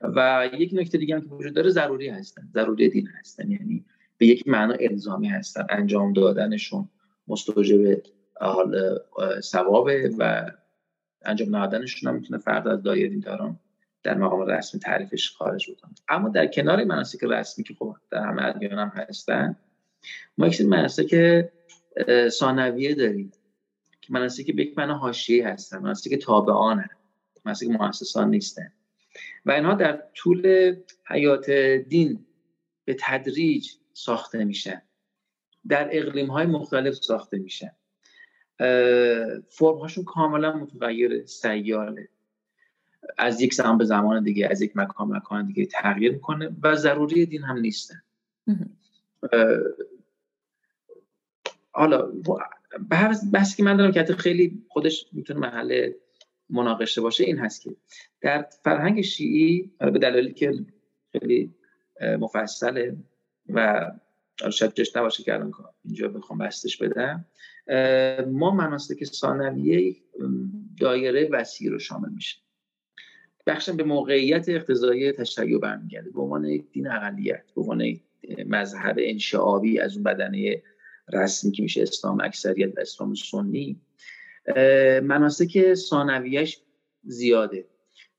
و 0.00 0.48
یک 0.58 0.70
نکته 0.74 0.98
دیگه 0.98 1.14
هم 1.14 1.20
که 1.20 1.28
وجود 1.28 1.54
داره 1.54 1.70
ضروری 1.70 2.08
هستن 2.08 2.48
ضروری 2.54 2.88
دین 2.88 3.08
هستن. 3.20 3.50
یعنی 3.50 3.84
به 4.18 4.26
یک 4.26 4.48
معنا 4.48 4.74
الزامی 4.80 5.28
هستن. 5.28 5.66
انجام 5.70 6.12
دادنشون 6.12 6.88
مستوجب 7.28 8.02
ثوابه 9.40 10.10
و 10.18 10.50
انجام 11.24 11.56
ندادنشون 11.56 12.10
هم 12.10 12.14
می‌تونه 12.14 12.38
فرد 12.38 12.68
از 12.68 12.82
دایره 12.82 13.08
دینداران 13.08 13.58
در 14.02 14.18
مقام 14.18 14.40
رسمی 14.40 14.80
تعریفش 14.80 15.30
خارج 15.30 15.70
بکنه. 15.70 15.94
اما 16.08 16.28
در 16.28 16.46
کنار 16.46 16.84
مناسک 16.84 17.24
رسمی 17.24 17.64
که 17.64 17.74
خب 17.74 17.96
در 18.10 18.26
همه 18.26 18.44
ادیان 18.44 18.78
هم 18.78 18.92
هستن 18.94 19.56
ما 20.38 20.46
یک 20.46 20.60
مناسک 20.60 21.44
ثانویه 22.28 22.94
داریم. 22.94 23.32
که 24.04 24.12
مناسک 24.12 24.50
به 24.50 24.62
یک 24.62 24.78
معنا 24.78 24.98
حاشیه 24.98 25.48
هستن 25.48 25.78
مناسک 25.78 26.14
تابعانه 26.14 26.90
مناسک 27.44 27.66
مؤسسان 27.66 28.30
نیستن. 28.30 28.72
و 29.46 29.50
اینها 29.50 29.74
در 29.74 30.02
طول 30.14 30.74
حیات 31.06 31.50
دین 31.88 32.26
به 32.84 32.96
تدریج 33.00 33.70
ساخته 33.92 34.44
میشن. 34.44 34.82
در 35.68 35.88
اقلیم 35.92 36.30
های 36.30 36.46
مختلف 36.46 36.94
ساخته 36.94 37.38
میشن. 37.38 37.70
فرم 39.48 39.78
هاشون 39.80 40.04
کاملا 40.04 40.56
متغیر 40.56 41.26
سیاله 41.26 42.08
از 43.18 43.40
یک 43.40 43.54
زمان 43.54 43.78
به 43.78 43.84
زمان 43.84 44.24
دیگه 44.24 44.48
از 44.50 44.62
یک 44.62 44.76
مکان 44.76 45.08
مکان 45.08 45.46
دیگه 45.46 45.66
تغییر 45.66 46.12
می‌کنه 46.12 46.56
و 46.62 46.76
ضروری 46.76 47.26
دین 47.26 47.42
هم 47.42 47.58
نیستن. 47.58 48.02
حالا 51.72 52.12
بحثی 53.32 53.56
که 53.56 53.62
من 53.62 53.76
دارم 53.76 53.92
که 53.92 54.04
خیلی 54.04 54.62
خودش 54.68 55.06
می‌تونه 55.12 55.40
محل 55.40 55.90
مناقشه 56.50 57.00
باشه 57.00 57.24
این 57.24 57.38
هست 57.38 57.62
که 57.62 57.70
در 58.20 58.46
فرهنگ 58.64 59.00
شیعی 59.00 59.72
به 59.78 59.98
دلیلی 59.98 60.32
که 60.32 60.52
خیلی 61.12 61.54
مفصله 62.00 62.96
و 63.48 63.90
شاید 64.52 64.74
جش 64.74 64.96
نباشه 64.96 65.22
که 65.22 65.34
الان 65.34 65.52
اینجا 65.84 66.08
بخوام 66.08 66.38
بستش 66.38 66.76
بدم 66.76 67.24
ما 68.30 68.50
مناسک 68.50 69.04
ثانویه 69.04 69.96
دایره 70.80 71.28
وسیع 71.32 71.70
رو 71.70 71.78
شامل 71.78 72.08
میشه 72.08 72.36
بخشم 73.46 73.76
به 73.76 73.84
موقعیت 73.84 74.48
اقتضایی 74.48 75.12
تشیع 75.12 75.58
برمیگرده. 75.58 76.10
به 76.10 76.20
عنوان 76.20 76.44
یک 76.44 76.70
دین 76.70 76.90
اقلیت 76.90 77.44
به 77.54 77.60
عنوان 77.60 77.96
مذهب 78.46 78.96
انشعابی 78.98 79.80
از 79.80 79.94
اون 79.94 80.02
بدنه 80.02 80.62
رسمی 81.12 81.52
که 81.52 81.62
میشه 81.62 81.82
اسلام 81.82 82.20
اکثریت 82.20 82.78
و 82.78 82.80
اسلام 82.80 83.14
سنی 83.14 83.80
مناسک 85.02 85.74
ثانویهش 85.74 86.60
زیاده. 87.04 87.64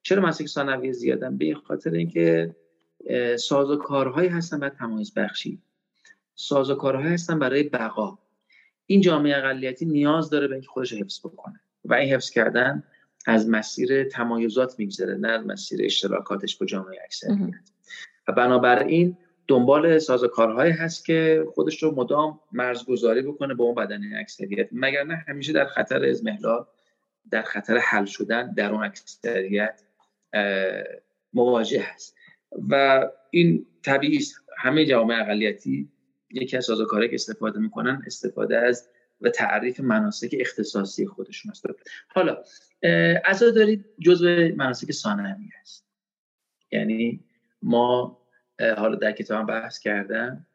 چرا 0.03 0.21
مناسک 0.21 0.45
ثانویه 0.45 0.91
زیادن 0.91 1.37
به 1.37 1.53
خاطر 1.53 1.91
اینکه 1.91 2.55
سازوکارهایی 3.39 4.29
هستن 4.29 4.59
برای 4.59 4.75
تمایز 4.75 5.13
بخشی. 5.13 5.61
سازوکارهایی 6.35 7.13
هستن 7.13 7.39
برای 7.39 7.63
بقا. 7.63 8.19
این 8.85 9.01
جامعه 9.01 9.37
اقلیتی 9.37 9.85
نیاز 9.85 10.29
داره 10.29 10.47
به 10.47 10.53
اینکه 10.53 10.67
خودش 10.67 10.93
حفظ 10.93 11.19
بکنه 11.19 11.59
و 11.85 11.93
این 11.93 12.13
حفظ 12.13 12.29
کردن 12.29 12.83
از 13.27 13.49
مسیر 13.49 14.03
تمایزات 14.03 14.79
میگذره 14.79 15.15
نه 15.15 15.27
از 15.27 15.45
مسیر 15.45 15.85
اشتراکاتش 15.85 16.57
با 16.57 16.65
جامعه 16.65 16.99
اکثریت. 17.03 17.53
و 18.27 18.31
بنابراین 18.31 19.17
دنبال 19.47 19.99
سازوکارهایی 19.99 20.71
هست 20.71 21.05
که 21.05 21.45
خودش 21.53 21.83
رو 21.83 21.95
مدام 21.95 22.39
مرزگذاری 22.51 23.21
بکنه 23.21 23.53
با 23.53 23.63
اون 23.63 23.75
بدنه 23.75 24.17
اکثریت. 24.19 24.69
مگر 24.71 25.03
نه 25.03 25.25
همیشه 25.27 25.53
در 25.53 25.65
خطر 25.65 26.05
ازمهلال 26.05 26.65
در 27.31 27.41
خطر 27.41 27.77
حل 27.77 28.05
شدن 28.05 28.53
در 28.53 28.71
اون 28.71 28.83
اکثریت 28.83 29.81
مواجه 31.33 31.81
هست. 31.81 32.15
و 32.69 33.03
این 33.29 33.65
طبیعی 33.83 34.19
همه 34.57 34.85
جامعه 34.85 35.21
اقلیتی 35.21 35.89
یکی 36.31 36.57
از 36.57 36.65
سازوکارهایی 36.65 37.09
که 37.09 37.15
استفاده 37.15 37.59
می‌کنن 37.59 38.03
استفاده 38.05 38.57
از 38.57 38.89
و 39.21 39.29
تعریف 39.29 39.79
مناسک 39.79 40.35
اختصاصی 40.39 41.05
خودشون 41.07 41.51
است. 41.51 41.65
حالا 42.07 42.43
عزاداری 43.25 43.85
جزء 43.99 44.51
مناسک 44.55 44.91
ثانوی 44.91 45.49
است 45.61 45.85
یعنی 46.71 47.23
ما 47.61 48.21
حالا 48.59 48.95
در 48.95 49.11
کتاب 49.11 49.47
بحث 49.47 49.79
کردم. 49.79 50.47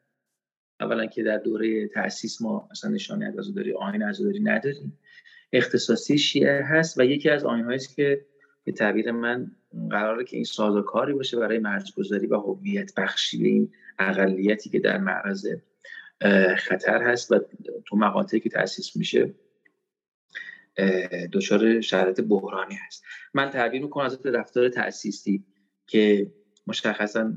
اولا 0.79 1.05
که 1.05 1.23
در 1.23 1.37
دوره 1.37 1.87
تاسیس 1.87 2.41
ما 2.41 2.67
اصلا 2.71 2.91
نشانه 2.91 3.25
از 3.25 3.37
عزاداری 3.37 3.73
آین 3.73 4.03
عزاداری 4.03 4.39
نداریم. 4.39 4.99
اختصاصی 5.53 6.17
شیعه 6.17 6.63
هست 6.63 6.99
و 6.99 7.05
یکی 7.05 7.29
از 7.29 7.45
آین 7.45 7.71
است 7.71 7.95
که 7.95 8.25
به 8.63 8.71
تعبیر 8.71 9.11
من 9.11 9.51
قراره 9.89 10.23
که 10.23 10.35
این 10.35 10.45
سازوکاری 10.45 11.13
باشه 11.13 11.37
برای 11.37 11.59
مرزگذاری 11.59 12.27
و 12.27 12.35
هویت 12.35 12.95
بخشی 12.97 13.37
به 13.37 13.47
این 13.47 13.71
اقلیتی 13.99 14.69
که 14.69 14.79
در 14.79 14.97
معرض 14.97 15.47
خطر 16.57 17.03
هست 17.03 17.31
و 17.31 17.39
تو 17.85 17.97
مقاطعی 17.97 18.39
که 18.39 18.49
تاسیس 18.49 18.95
میشه 18.95 19.33
دچار 21.33 21.81
شرایط 21.81 22.21
بحرانی 22.21 22.75
هست. 22.87 23.03
من 23.33 23.49
تعبیر 23.49 23.81
می‌کنم 23.81 24.05
از 24.05 24.25
رفتار 24.25 24.69
تاسیسی 24.69 25.45
که 25.87 26.31
مشخصا 26.67 27.33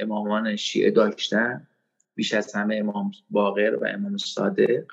امامان 0.00 0.56
شیعه 0.56 0.90
داشتن 0.90 1.68
بیش 2.14 2.34
از 2.34 2.54
همه 2.54 2.76
امام 2.76 3.10
باقر 3.30 3.78
و 3.82 3.86
امام 3.86 4.16
صادق. 4.16 4.84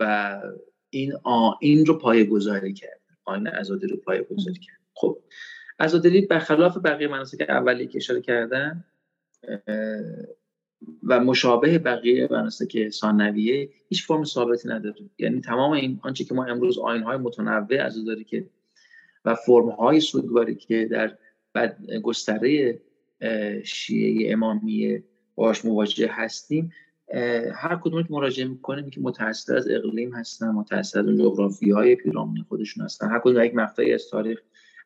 و 0.00 0.42
این 0.90 1.12
این 1.60 1.86
رو 1.86 1.98
پایه 1.98 2.24
گذاری 2.24 2.72
کرد 2.72 3.00
آین 3.24 3.48
ازادی 3.48 3.86
رو 3.86 3.96
پایه 3.96 4.22
گذاری 4.22 4.58
کرد. 4.58 4.80
خب 4.94 5.18
ازادی 5.78 6.20
برخلاف 6.20 6.78
بقیه 6.84 7.08
مناسک 7.08 7.46
اولی 7.48 7.86
که 7.86 7.98
اشاره 7.98 8.20
کردن 8.20 8.84
و 11.02 11.20
مشابه 11.20 11.78
بقیه 11.78 12.28
مناسک 12.30 12.88
ثانویه 12.88 13.70
هیچ 13.88 14.06
فرم 14.06 14.24
ثابتی 14.24 14.68
نداره. 14.68 15.10
یعنی 15.18 15.40
تمام 15.40 15.72
این 15.72 16.00
آنچه 16.02 16.24
که 16.24 16.34
ما 16.34 16.44
امروز 16.44 16.78
های 16.78 17.16
متنوع 17.16 17.76
عزاداری 17.76 18.24
که 18.24 18.46
و 19.24 19.34
فرم 19.34 19.68
های 19.68 20.00
سوگواری 20.00 20.54
که 20.54 20.84
در 20.84 21.18
گستره 22.02 22.80
شیعه 23.64 24.32
امامی 24.32 25.02
باش 25.34 25.64
مواجه 25.64 26.08
هستیم. 26.10 26.72
هر 27.54 27.80
کدوم 27.82 28.02
که 28.02 28.08
مراجعه 28.10 28.48
می‌کنیم 28.48 28.90
که 28.90 29.00
متأثر 29.00 29.56
از 29.56 29.68
اقلیم 29.70 30.14
هستن 30.14 30.48
متأثر 30.48 31.00
از 31.00 31.18
جغرافی 31.18 31.70
های 31.70 31.96
پیرامون 31.96 32.42
خودشون 32.48 32.84
هستن. 32.84 33.10
هر 33.10 33.18
کدوم 33.18 33.44
یک 33.44 33.54
مقطعی 33.54 33.94
از 33.94 34.08
تاریخ 34.10 34.40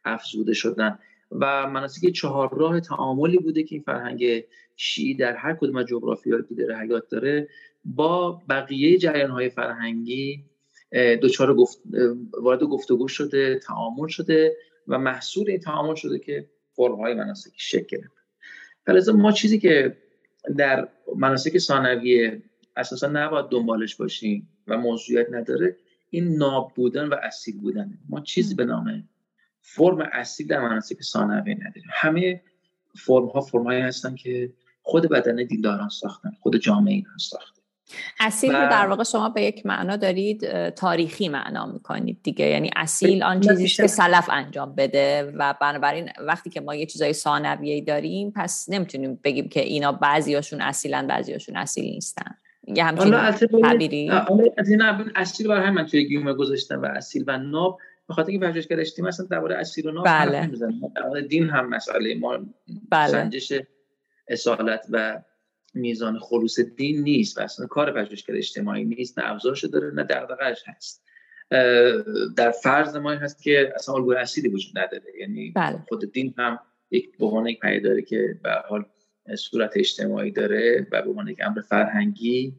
افزوده 0.04 0.52
شدن. 0.52 0.98
و 1.30 1.66
مناسک 1.66 2.10
چهار 2.10 2.58
راه 2.58 2.80
تعاملی 2.80 3.38
بوده 3.38 3.62
که 3.62 3.74
این 3.74 3.82
فرهنگ 3.82 4.44
شیعی 4.76 5.14
در 5.14 5.36
هر 5.36 5.54
کدوم 5.54 5.76
از 5.76 5.86
جغرافی 5.86 6.30
که 6.48 6.54
داره 6.54 6.78
حیات 6.78 7.08
داره 7.08 7.48
با 7.84 8.42
بقیه 8.48 8.98
جریان 8.98 9.30
های 9.30 9.48
فرهنگی 9.48 10.44
دچار 11.22 11.54
گفت 11.54 11.78
وارد 12.42 12.62
گفتگو 12.62 13.08
شده 13.08 13.58
تعامل 13.58 14.08
شده 14.08 14.56
و 14.88 14.98
محصول 14.98 15.50
این 15.50 15.60
تعامل 15.60 15.94
شده 15.94 16.18
که 16.18 16.48
فرم 16.76 16.94
های 16.94 17.14
مناسک 17.14 17.52
شکل 17.56 17.98
گرفت. 18.86 19.08
ما 19.08 19.32
چیزی 19.32 19.58
که 19.58 19.96
در 20.56 20.88
مناسک 21.16 21.58
ثانویه 21.58 22.42
اساسا 22.76 23.06
نباید 23.06 23.46
دنبالش 23.46 23.94
باشیم 23.96 24.48
و 24.66 24.78
موضوعیت 24.78 25.26
نداره 25.30 25.76
این 26.10 26.36
ناب 26.36 26.72
بودن 26.74 27.08
و 27.08 27.14
اصیل 27.22 27.60
بودن. 27.60 27.98
ما 28.08 28.20
چیزی 28.20 28.54
به 28.54 28.64
نام 28.64 29.08
فرم 29.60 30.08
اصیل 30.12 30.46
در 30.46 30.60
مناسک 30.60 31.02
ثانویه 31.02 31.54
نداریم. 31.54 31.90
همه 31.92 32.42
فرم 32.94 33.26
ها 33.26 33.40
فرم 33.40 33.70
هستن 33.70 34.14
که 34.14 34.52
خود 34.82 35.08
بدن 35.08 35.36
دینداران 35.36 35.88
ساختن 35.88 36.30
خود 36.40 36.56
جامعه 36.56 36.94
این 36.94 37.06
ساخته 37.20 37.55
اصیل 38.20 38.54
رو 38.54 38.70
در 38.70 38.86
واقع 38.86 39.04
شما 39.04 39.28
به 39.28 39.42
یک 39.42 39.66
معنا 39.66 39.96
دارید 39.96 40.70
تاریخی 40.70 41.28
معنا 41.28 41.66
می‌کنید 41.66 42.20
دیگه. 42.22 42.46
یعنی 42.46 42.70
اصیل 42.76 43.22
آن 43.22 43.40
چیزی 43.40 43.68
که 43.68 43.86
سلف 43.86 44.30
انجام 44.32 44.74
بده 44.74 45.32
و 45.38 45.54
بنابراین 45.60 46.10
وقتی 46.20 46.50
که 46.50 46.60
ما 46.60 46.74
یه 46.74 46.86
چیزای 46.86 47.12
ثانویه 47.12 47.84
داریم 47.84 48.32
پس 48.36 48.66
نمی‌تونیم 48.68 49.20
بگیم 49.24 49.48
که 49.48 49.60
اینا 49.60 49.92
بعضیاشون 49.92 50.60
اصیلن 50.60 51.06
بعضیاشون 51.06 51.56
اصیل 51.56 51.84
نیستن. 51.84 52.34
یه 52.66 52.84
همچین 52.84 53.30
تعبیری 53.62 54.10
از 54.58 54.68
این 54.68 54.82
اصیل 55.16 55.48
برای 55.48 55.66
همین 55.66 55.86
توی 55.86 56.08
گیومه 56.08 56.32
گذاشتم 56.32 56.82
و 56.82 56.86
اصیل 56.86 57.24
و 57.26 57.38
ناب. 57.38 57.78
به 58.08 58.14
خاطر 58.14 58.30
اینکه 58.30 58.46
پژوهشگر 58.46 58.80
اجتماعی 58.80 59.08
اصلا 59.08 59.26
درباره 59.26 59.56
اصیل 59.56 59.86
و 59.86 59.92
ناب 59.92 60.04
بله. 60.04 60.50
در 61.14 61.20
دین 61.20 61.50
هم 61.50 61.68
مسئله 61.68 62.14
ما 62.14 62.38
بله. 62.90 63.08
سنجش 63.08 63.52
اصالت 64.28 64.86
و 64.90 65.18
میزان 65.76 66.18
خلوص 66.18 66.60
دین 66.60 67.02
نیست 67.02 67.38
و 67.38 67.40
اصلا 67.40 67.66
کار 67.66 67.92
پژوهشگر 67.92 68.34
اجتماعی 68.34 68.84
نیست 68.84 69.18
نه 69.18 69.30
ابزارش 69.30 69.64
داره 69.64 69.94
نه 69.94 70.02
دغدغه‌اش 70.02 70.62
هست. 70.66 71.02
در 72.36 72.50
فرض 72.62 72.96
ما 72.96 73.10
هست 73.10 73.42
که 73.42 73.72
اصلا 73.74 73.94
الگوی 73.94 74.16
اصیلی 74.16 74.48
وجود 74.48 74.78
نداره. 74.78 75.04
یعنی 75.20 75.50
بله. 75.50 75.78
خود 75.88 76.12
دین 76.12 76.34
هم 76.38 76.58
یک 76.90 77.18
به 77.18 77.26
عنوان 77.26 77.46
یک 77.46 77.60
پیداری 77.60 78.02
که 78.02 78.38
به 78.42 78.50
حال 78.68 78.84
صورت 79.38 79.72
اجتماعی 79.76 80.30
داره 80.30 80.86
و 80.92 81.02
به 81.02 81.08
عنوان 81.08 81.28
یک 81.28 81.38
امر 81.42 81.60
فرهنگی 81.60 82.54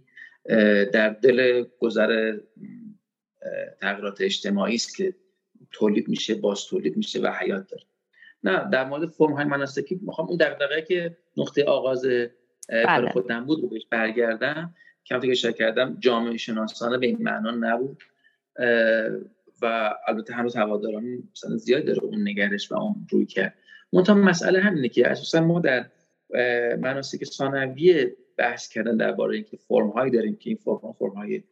در 0.94 1.10
دل 1.10 1.66
گذر 1.80 2.38
تغییرات 3.82 4.22
اجتماعی 4.22 4.76
است 4.76 4.98
که 4.98 5.16
تولید 5.72 6.08
میشه 6.08 6.36
باز 6.36 6.66
تولید 6.66 6.98
میشه 6.98 7.22
و 7.22 7.28
حیات 7.28 7.68
داره. 7.68 7.84
نه 8.44 8.70
در 8.70 8.86
مورد 8.86 9.06
فرم 9.06 9.34
های 9.34 9.46
مناسکی 9.46 10.00
می‌خوام. 10.02 10.28
اون 10.28 10.38
دغدغه 10.38 10.82
که 10.82 11.18
نقطه 11.38 11.64
آغاز 11.64 12.06
بله. 12.70 13.10
خودم 13.10 13.46
بود 13.46 13.62
رو 13.62 13.68
بهش 13.68 13.86
برگردم. 13.92 14.74
که 15.04 15.20
که 15.20 15.32
اشاره 15.32 15.54
کردم 15.54 15.98
جامعه 16.00 16.38
شناسانه 16.38 16.98
به 16.98 17.08
این 17.08 17.18
معنا 17.22 17.52
نبود. 17.52 18.04
و 19.62 19.94
البته 20.08 20.34
هنوز 20.34 20.56
هواداران 20.56 21.24
مثلا 21.32 21.58
زیاد 21.58 21.86
داره 21.86 22.04
اون 22.04 22.28
نگرش 22.28 22.72
و 22.72 22.76
اون 22.76 23.08
روی 23.12 23.26
کرد. 23.26 23.54
منتها 23.94 24.16
مسئله 24.16 24.60
همینه 24.60 24.90
که 24.90 25.08
اساسا 25.08 25.42
ما 25.42 25.60
در 25.60 25.86
مناسک 26.82 27.24
ثانویه 27.24 28.16
بحث 28.38 28.70
کردن 28.70 28.98
درباره 28.98 29.36
اینکه 29.36 29.58
فرم 29.58 29.90
هایی 29.90 30.12
داریم 30.12 30.36
که 30.36 30.50
این 30.50 30.58
فرم 30.58 30.94
فرم 31.00 31.14
های 31.14 31.44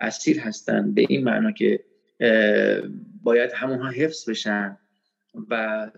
اصیل 0.00 0.38
هستن 0.40 0.94
به 0.94 1.06
این 1.08 1.24
معنا 1.24 1.52
که 1.52 1.84
باید 3.22 3.52
همونها 3.54 3.90
حفظ 3.90 4.30
بشن 4.30 4.78
و 5.50 5.90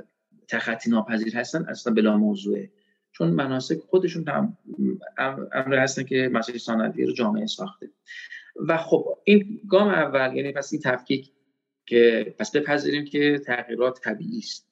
تخطی 0.48 0.90
ناپذیر 0.90 1.36
هستن 1.36 1.64
اصلا 1.64 1.94
بلا 1.94 2.16
موضوعه 2.16 2.70
چون 3.16 3.30
مناسک 3.30 3.78
خودشون 3.78 4.28
هم 4.28 4.56
امر 5.52 5.74
هستن 5.74 6.02
که 6.02 6.30
مسئله 6.32 6.58
ثانویه 6.58 7.06
رو 7.06 7.12
جامعه 7.12 7.46
ساخته. 7.46 7.90
و 8.68 8.76
خب 8.76 9.18
این 9.24 9.60
گام 9.68 9.88
اول 9.88 10.36
یعنی 10.36 10.52
پس 10.52 10.72
این 10.72 10.82
تفکیک 10.84 11.30
که 11.86 12.34
پس 12.38 12.56
بپذیریم 12.56 13.04
که 13.04 13.38
تغییرات 13.46 14.00
طبیعی 14.00 14.38
است. 14.38 14.68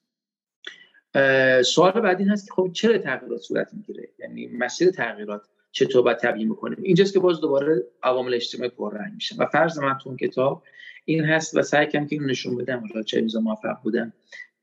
سوال 1.65 1.91
بعد 1.91 2.19
این 2.19 2.29
هست 2.29 2.47
که 2.47 2.53
خب 2.53 2.71
چرا 2.73 2.97
تغییرات 2.97 3.41
صورت 3.41 3.73
می‌گیره؟ 3.73 4.09
یعنی 4.19 4.47
مسیر 4.47 4.91
تغییرات 4.91 5.41
چطور 5.71 6.01
باید 6.01 6.17
تبیین 6.17 6.49
می‌کنیم 6.49 6.77
اینجاست 6.81 7.13
که 7.13 7.19
باز 7.19 7.41
دوباره 7.41 7.83
عوامل 8.03 8.33
اجتماعی 8.33 8.69
پررنگ 8.69 9.13
میشه. 9.13 9.35
و 9.39 9.45
فرض 9.45 9.79
من 9.79 9.97
تو 10.03 10.15
کتاب 10.15 10.63
این 11.05 11.23
هست 11.23 11.57
و 11.57 11.61
سعی 11.61 11.87
کنم 11.87 12.07
که 12.07 12.15
این 12.15 12.25
نشون 12.25 12.57
بدم. 12.57 12.83
چه 13.05 13.21
میزا 13.21 13.39
موفق 13.39 13.81
بودم 13.83 14.13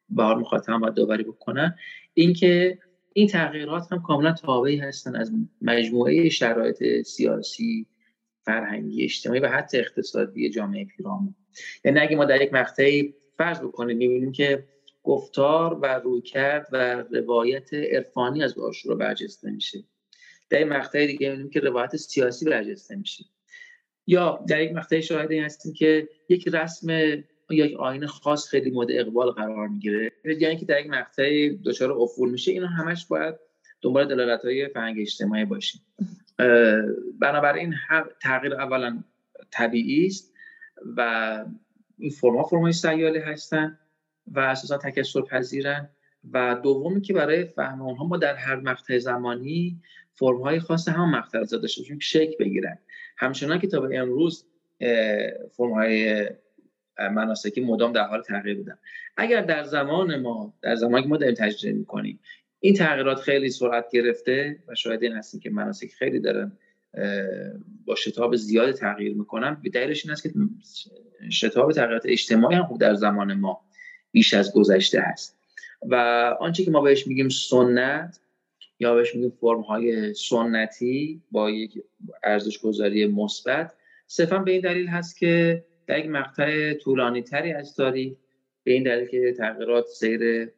بار 0.09 0.37
مخاطبم 0.37 0.81
باید 0.81 0.95
داوری 0.95 1.23
بکنم. 1.23 1.75
اینکه 2.15 2.79
این 3.13 3.29
تغییرات 3.29 3.93
هم 3.93 4.03
کاملا 4.03 4.33
تابعی 4.33 4.77
هستن 4.77 5.17
از 5.17 5.33
مجموعه 5.63 6.29
شرایط 6.29 7.03
سیاسی 7.03 7.87
فرهنگی 8.45 9.05
اجتماعی 9.05 9.41
و 9.41 9.49
حتی 9.49 9.79
اقتصادی 9.79 10.51
جامعه 10.51 10.85
پیرامون. 10.85 11.35
یعنی 11.85 12.01
اگه 12.01 12.17
ما 12.17 12.25
در 12.25 12.43
یک 12.43 12.53
مقطعی 12.53 13.15
فرض 13.39 13.61
بکنیم 13.61 13.97
می‌بینیم 13.97 14.33
که 14.33 14.65
گفتار 15.03 15.75
و 15.75 15.87
رویکرد 15.87 16.69
و 16.73 17.05
روایت 17.11 17.75
عرفانی 17.75 18.43
از 18.43 18.55
رو 18.85 18.97
برجسته 18.97 19.51
میشه. 19.51 19.85
در 20.51 20.61
یک 20.61 20.67
مقطع 20.67 21.07
دیگه 21.07 21.29
می‌بینیم 21.29 21.51
که 21.51 21.61
روایت 21.61 21.97
سیاسی 21.97 22.45
برجسته 22.45 22.97
میشه. 22.97 23.25
یا 24.07 24.45
در 24.49 24.63
یک 24.63 24.73
مقطع 24.73 25.01
شاهد 25.01 25.33
هستیم 25.33 25.73
که 25.73 26.09
یک 26.29 26.49
رسم 26.49 27.15
یک 27.55 27.77
آین 27.77 28.07
خاص 28.07 28.49
خیلی 28.49 28.71
مورد 28.71 28.89
اقبال 28.91 29.31
قرار 29.31 29.69
می‌گیره. 29.69 30.13
یعنی 30.25 30.57
که 30.57 30.67
در 30.67 30.81
یک 30.81 30.91
مقطع 30.91 31.49
دچار 31.65 31.93
افول 31.93 32.31
میشه 32.31 32.53
اینا 32.53 32.67
همش 32.67 33.07
باید 33.07 33.35
دنبال 33.83 34.09
دلالت 34.09 34.45
های 34.45 34.69
فرهنگ 34.69 35.01
اجتماعی 35.01 35.45
باشیم. 35.45 35.81
بنابراین 37.19 37.75
تغییر 38.23 38.55
اولا 38.55 39.05
طبیعی 39.51 40.07
است 40.07 40.33
و 40.97 41.45
این 41.99 42.11
فرما 42.11 42.43
فرمای 42.43 42.73
سیالی 42.73 43.19
هستن 43.19 43.79
و 44.27 44.41
اساسا 44.41 44.79
تکسر 44.79 45.21
پذیرن 45.21 45.89
و 46.33 46.61
دومی 46.63 47.01
که 47.01 47.13
برای 47.13 47.45
فهم 47.45 47.83
اونها 47.83 48.07
ما 48.07 48.17
در 48.17 48.35
هر 48.35 48.57
مقطع 48.57 48.99
زمانی 48.99 49.81
فرمهای 50.13 50.61
خاص 50.61 50.89
هم 50.89 51.11
مقطع 51.11 51.45
زده 51.45 51.69
شد 51.69 51.83
شکل 52.01 52.45
بگیرن. 52.45 52.79
همچنان 53.19 53.59
که 53.59 53.67
تا 53.67 53.81
به 53.81 53.99
امروز 53.99 54.47
فرمهای 55.53 56.27
مناسکی 57.09 57.61
مدام 57.61 57.93
در 57.93 58.07
حال 58.07 58.23
تغییر 58.23 58.57
بودن 58.57 58.79
اگر 59.17 59.43
در 59.43 59.65
زمان 59.65 60.21
ما 60.21 60.55
در 60.63 60.75
زمانی 60.75 61.03
که 61.03 61.09
ما 61.09 61.17
داریم 61.17 61.35
تجربه 61.35 61.79
می‌کنیم 61.79 62.21
این 62.61 62.75
تغییرات 62.75 63.21
خیلی 63.21 63.51
سرعت 63.51 63.91
گرفته 63.93 64.59
و 64.69 64.75
شاید 64.75 65.03
این 65.03 65.13
هستیم 65.13 65.41
که 65.41 65.51
مناسک 65.51 65.89
خیلی 65.89 66.21
دارن 66.21 66.53
با 67.85 67.95
شتاب 67.95 68.37
زیاد 68.37 68.73
تغییر 68.73 69.15
می‌کنن 69.15 69.61
به 69.63 69.71
دلیلش 69.71 70.05
این 70.05 70.13
است 70.13 70.23
که 70.23 70.31
شتاب 71.31 71.73
تغییرات 71.73 72.03
اجتماعی 72.05 72.57
هم 72.57 72.65
خوب 72.65 72.81
در 72.81 72.95
زمان 72.95 73.35
ما 73.35 73.61
بیش 74.13 74.35
از 74.35 74.53
گذشته 74.53 75.01
هست. 75.01 75.41
و 75.83 75.95
آنچه 76.41 76.65
که 76.65 76.71
ما 76.71 76.81
بهش 76.81 77.07
میگیم 77.07 77.29
سنت 77.29 78.21
یا 78.79 78.95
بهش 78.95 79.15
میگیم 79.15 79.33
فرم 79.41 79.61
های 79.61 80.15
سنتی 80.15 81.23
با 81.31 81.51
یک 81.51 81.83
ارزش 82.25 82.59
گذاری 82.59 83.07
مثبت 83.07 83.75
صرفا 84.07 84.39
به 84.39 84.51
این 84.51 84.61
دلیل 84.61 84.87
هست 84.87 85.19
که 85.19 85.65
در 85.91 85.99
یک 85.99 86.11
مقطع 86.11 86.75
طولانی 86.75 87.23
تری 87.23 87.53
از 87.53 87.75
تاریخ 87.75 88.19
به 88.65 88.73
این 88.73 88.83
دلیل 88.83 89.09
که 89.09 89.35
تغییرات 89.39 89.87
سیر 89.87 90.51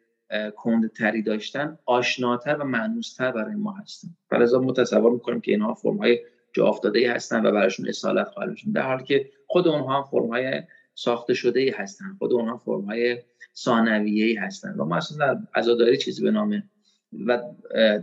کندتری 0.56 1.22
داشتن 1.22 1.78
آشناتر 1.86 2.56
و 2.56 2.64
معنوستر 2.64 3.32
برای 3.32 3.54
ما 3.54 3.72
هستن. 3.72 4.08
و 4.30 4.60
ما 4.60 4.72
تصور 4.72 5.12
می‌کنیم 5.12 5.40
که 5.40 5.52
اینها 5.52 5.74
فرم 5.74 5.96
های 5.96 6.18
جا 6.52 6.66
افتاده 6.66 7.12
هستن 7.12 7.46
و 7.46 7.52
براشون 7.52 7.88
اصالت 7.88 8.28
خواهد 8.28 8.56
در 8.74 8.82
حالی 8.82 9.04
که 9.04 9.30
خود 9.46 9.68
اونها 9.68 9.96
هم 9.96 10.04
فرم 10.10 10.28
های 10.28 10.62
ساخته 10.94 11.34
شده 11.34 11.60
ای 11.60 11.70
هستن. 11.70 12.16
خود 12.18 12.32
اونها 12.32 12.56
فرم 12.56 12.84
های 12.84 13.18
ثانویه 13.54 14.24
ای 14.24 14.34
هستن. 14.34 14.74
و 14.78 14.84
ما 14.84 14.96
اصلا 14.96 15.34
در 15.34 15.40
عزاداری 15.54 15.96
چیزی 15.96 16.22
به 16.22 16.30
نام 16.30 16.62
و 17.26 17.42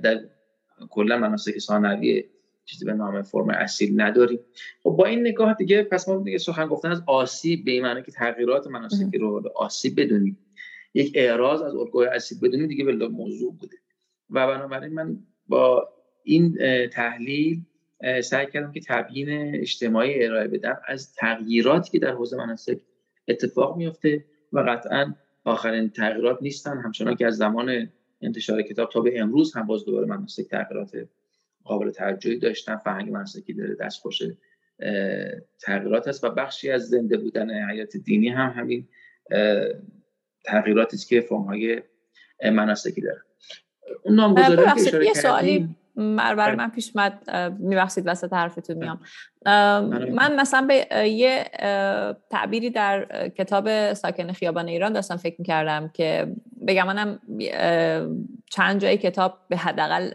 در 0.03 0.19
کلا 0.89 1.17
مناسک 1.17 1.59
ثانویه 1.59 2.25
چیزی 2.69 2.85
به 2.85 2.93
نام 2.93 3.21
فرم 3.21 3.49
اصیل 3.49 4.01
نداریم 4.01 4.39
خب 4.83 4.89
با 4.89 5.05
این 5.05 5.19
نگاه 5.19 5.53
دیگه 5.53 5.83
پس 5.83 6.09
ما 6.09 6.23
دیگه 6.23 6.37
سخن 6.37 6.67
گفتن 6.67 6.91
از 6.91 7.01
آسیب 7.07 7.65
به 7.65 7.71
این 7.71 7.83
معنی 7.83 8.03
که 8.03 8.11
تغییرات 8.11 8.67
مناسکی 8.67 9.17
رو 9.17 9.51
آسیب 9.55 10.01
بدونیم. 10.01 10.37
یک 10.93 11.11
اعراض 11.15 11.61
از 11.61 11.75
الگوی 11.75 12.07
اصیل 12.07 12.37
بدونیم 12.41 12.67
دیگه 12.67 12.85
به 12.85 13.07
موضوع 13.07 13.55
بوده. 13.59 13.77
و 14.29 14.47
بنابراین 14.47 14.93
من 14.93 15.17
با 15.47 15.89
این 16.23 16.57
تحلیل 16.87 17.61
سعی 18.23 18.47
کردم 18.47 18.71
که 18.71 18.81
تبیین 18.87 19.55
اجتماعی 19.55 20.25
ارائه 20.25 20.47
بدم 20.47 20.77
از 20.87 21.13
تغییراتی 21.13 21.91
که 21.91 21.99
در 21.99 22.11
حوزه 22.11 22.37
مناسک 22.37 22.79
اتفاق 23.27 23.77
میفته 23.77 24.25
و 24.53 24.59
قطعا 24.59 25.13
آخرین 25.43 25.89
تغییرات 25.89 26.37
نیستن. 26.41 26.77
همچنان 26.77 27.15
که 27.15 27.27
از 27.27 27.37
زمان 27.37 27.89
انتشار 28.21 28.61
کتاب 28.61 28.89
تا 28.89 29.01
به 29.01 29.19
امروز 29.19 29.55
هم 29.55 29.67
باز 29.67 29.85
دوباره 29.85 30.05
مناسک 30.05 30.43
تغییرات 30.43 30.91
قابل 31.69 31.91
توجهی 31.91 32.39
داشتن 32.39 32.77
فرهنگ 32.77 33.11
مناسکی 33.11 33.53
داره 33.53 33.75
دستخوش 33.75 34.21
تغییرات 35.61 36.07
هست 36.07 36.23
و 36.23 36.29
بخشی 36.29 36.71
از 36.71 36.89
زنده 36.89 37.17
بودن 37.17 37.69
حیات 37.69 37.97
دینی 37.97 38.29
هم 38.29 38.53
همین 38.57 38.87
تغییراتی 40.45 40.95
است 40.95 41.09
که 41.09 41.21
فرم 41.21 41.41
های 41.41 41.81
مناسکی 42.51 43.01
داره. 43.01 43.21
اون 44.03 44.15
نامگذاری 44.15 44.55
که 44.55 44.71
اشاره 44.71 45.05
یه 45.05 45.13
سوالی 45.13 45.75
برای 45.95 46.55
من 46.55 46.69
پیش 46.69 46.91
اومد 46.95 47.31
میبخشید 47.59 48.03
وسط 48.07 48.33
حرفتون 48.33 48.77
میام. 48.77 49.01
من 50.15 50.35
مثلا 50.39 50.67
به 50.67 51.07
یه 51.09 51.45
تعبیری 52.29 52.69
در 52.69 53.29
کتاب 53.37 53.93
ساکن 53.93 54.31
خیابان 54.31 54.67
ایران 54.67 54.93
داشتم 54.93 55.17
فکر 55.17 55.35
می‌کردم 55.39 55.91
که 55.93 56.35
بگم 56.69 56.87
منم 56.87 57.19
چند 58.51 58.81
جای 58.81 58.97
کتاب 58.97 59.37
به 59.49 59.57
حداقل 59.57 60.11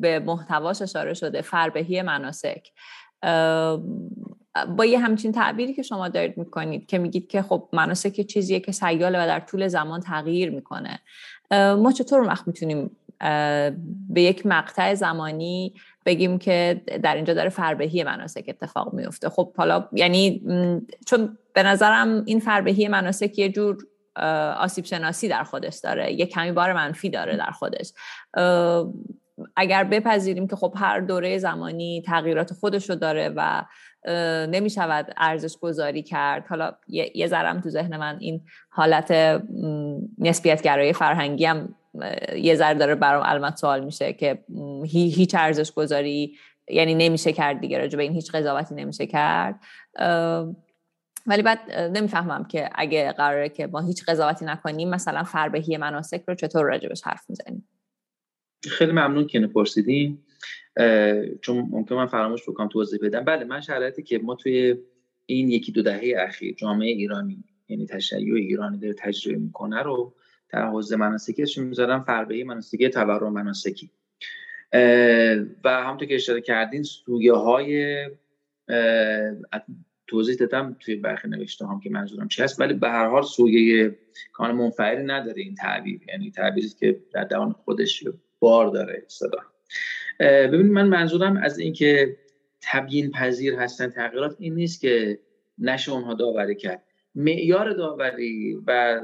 به 0.00 0.18
محتواش 0.18 0.82
اشاره 0.82 1.14
شده 1.14 1.42
فربهی 1.42 2.02
مناسک. 2.02 2.68
با 4.76 4.84
یه 4.84 4.98
همچین 4.98 5.32
تعبیری 5.32 5.74
که 5.74 5.82
شما 5.82 6.08
دارید 6.08 6.38
می‌کنید 6.38 6.86
که 6.86 6.98
میگید 6.98 7.28
که 7.28 7.42
خب 7.42 7.68
مناسک 7.72 8.20
چیزیه 8.20 8.60
که 8.60 8.72
سیاله 8.72 9.24
و 9.24 9.26
در 9.26 9.40
طول 9.40 9.68
زمان 9.68 10.00
تغییر 10.00 10.50
می‌کنه. 10.50 10.98
ما 11.52 11.92
چطور 11.92 12.20
وقت 12.20 12.46
می‌تونیم 12.46 12.90
به 14.08 14.22
یک 14.22 14.46
مقطع 14.46 14.94
زمانی 14.94 15.74
بگیم 16.06 16.38
که 16.38 16.82
در 17.02 17.14
اینجا 17.14 17.34
داره 17.34 17.48
فربهی 17.48 18.04
مناسک 18.04 18.44
اتفاق 18.48 18.94
میفته 18.94 19.28
خب 19.28 19.52
حالا 19.56 19.88
یعنی 19.92 20.42
چون 21.06 21.38
به 21.52 21.62
نظرم 21.62 22.22
این 22.26 22.40
فربهی 22.40 22.88
مناسک 22.88 23.38
یه 23.38 23.48
جور 23.48 23.78
آسیب 24.58 24.84
شناسی 24.84 25.28
در 25.28 25.44
خودش 25.44 25.76
داره. 25.76 26.12
یه 26.12 26.26
کمی 26.26 26.52
بار 26.52 26.72
منفی 26.72 27.10
داره 27.10 27.36
در 27.36 27.50
خودش. 27.50 27.92
اگر 29.56 29.84
بپذیریم 29.84 30.46
که 30.46 30.56
خب 30.56 30.74
هر 30.76 31.00
دوره 31.00 31.38
زمانی 31.38 32.02
تغییرات 32.06 32.52
خودش 32.52 32.90
رو 32.90 32.96
داره 32.96 33.32
و 33.36 33.64
نمی 34.46 34.70
شود 34.70 35.14
ارزش 35.16 35.56
گذاری 35.56 36.02
کرد. 36.02 36.46
حالا 36.46 36.72
یه 36.88 37.26
ذرم 37.26 37.60
تو 37.60 37.70
ذهن 37.70 37.96
من 37.96 38.16
این 38.20 38.44
حالت 38.68 39.40
نسبیت 40.18 40.62
گرایی 40.62 40.92
فرهنگی 40.92 41.44
هم 41.44 41.74
یه 42.36 42.54
ذره 42.54 42.78
داره 42.78 42.94
برام 42.94 43.22
علامت 43.22 43.56
سوال 43.56 43.84
میشه 43.84 44.12
که 44.12 44.44
هیچ 44.86 45.34
ارزش 45.34 45.72
گذاری 45.72 46.36
یعنی 46.68 46.94
نمیشه 46.94 47.32
کرد 47.32 47.60
دیگه 47.60 47.78
راجع 47.78 47.96
به 47.96 48.02
این 48.02 48.12
هیچ 48.12 48.32
قضاوتی 48.32 48.74
نمیشه 48.74 49.06
کرد. 49.06 49.60
ولی 51.26 51.42
بعد 51.42 51.72
نمی‌فهمم 51.72 52.44
که 52.44 52.70
اگه 52.74 53.12
قراره 53.12 53.48
که 53.48 53.66
ما 53.66 53.80
هیچ 53.80 54.04
قضاوتی 54.04 54.44
نکنیم 54.44 54.90
مثلا 54.90 55.24
فربهی 55.24 55.76
مناسک 55.76 56.24
رو 56.28 56.34
چطور 56.34 56.64
راجبش 56.64 57.02
حرف 57.02 57.30
می‌زنیم؟ 57.30 57.68
خیلی 58.62 58.92
ممنون 58.92 59.26
که 59.26 59.40
پرسیدیم 59.40 60.22
چون 61.40 61.68
ممکن 61.70 61.94
من 61.94 62.06
فراموش 62.06 62.42
بکنم 62.48 62.68
توضیح 62.68 63.00
بدم. 63.02 63.24
بله 63.24 63.44
من 63.44 63.60
شرایطی 63.60 64.02
که 64.02 64.18
ما 64.18 64.34
توی 64.34 64.76
این 65.26 65.50
یکی 65.50 65.72
دو 65.72 65.82
دهه 65.82 66.14
اخیر 66.18 66.54
جامعه 66.54 66.88
ایرانی 66.88 67.44
یعنی 67.68 67.86
تشیع 67.86 68.34
ایرانی 68.34 68.78
داره 68.78 68.94
تجربه 68.94 69.38
می‌کنه 69.38 69.82
رو 69.82 70.14
در 70.48 70.66
حوزه 70.66 70.96
مناسکیش 70.96 71.58
می‌ذارم 71.58 72.04
فربهی 72.04 72.44
مناسکی 72.44 72.88
تورم 72.88 73.32
مناسکی 73.32 73.90
و 75.64 75.68
همونطور 75.68 76.08
که 76.08 76.14
اشاره 76.14 76.40
کردین 76.40 76.82
سویه 76.82 77.32
های 77.32 78.04
توضیح 80.06 80.36
دادم 80.36 80.76
توی 80.80 80.96
برخی 80.96 81.28
نوشته 81.28 81.66
هم 81.66 81.80
که 81.80 81.90
منظورم 81.90 82.28
چی 82.28 82.42
هست 82.42 82.60
ولی 82.60 82.74
به 82.74 82.88
هر 82.88 83.06
حال 83.06 83.22
سویه 83.22 83.98
کان 84.32 84.54
منفعلی 84.54 85.04
نداره 85.04 85.42
این 85.42 85.54
تعبیر. 85.54 86.00
یعنی 86.08 86.30
تعبیری 86.30 86.68
که 86.68 87.00
در 87.12 87.24
دوان 87.24 87.52
خودش 87.52 88.04
بار 88.38 88.70
داره 88.70 89.04
صدا. 89.08 89.38
ببینید 90.20 90.72
من 90.72 90.88
منظورم 90.88 91.36
از 91.36 91.58
اینکه 91.58 92.16
تبیین 92.60 93.10
پذیر 93.10 93.54
هستن 93.54 93.90
تغییرات 93.90 94.36
این 94.38 94.54
نیست 94.54 94.80
که 94.80 95.18
نشه 95.58 95.92
اونها 95.92 96.14
داوری 96.14 96.54
کرد. 96.54 96.82
معیار 97.14 97.72
داوری 97.72 98.58
و 98.66 99.00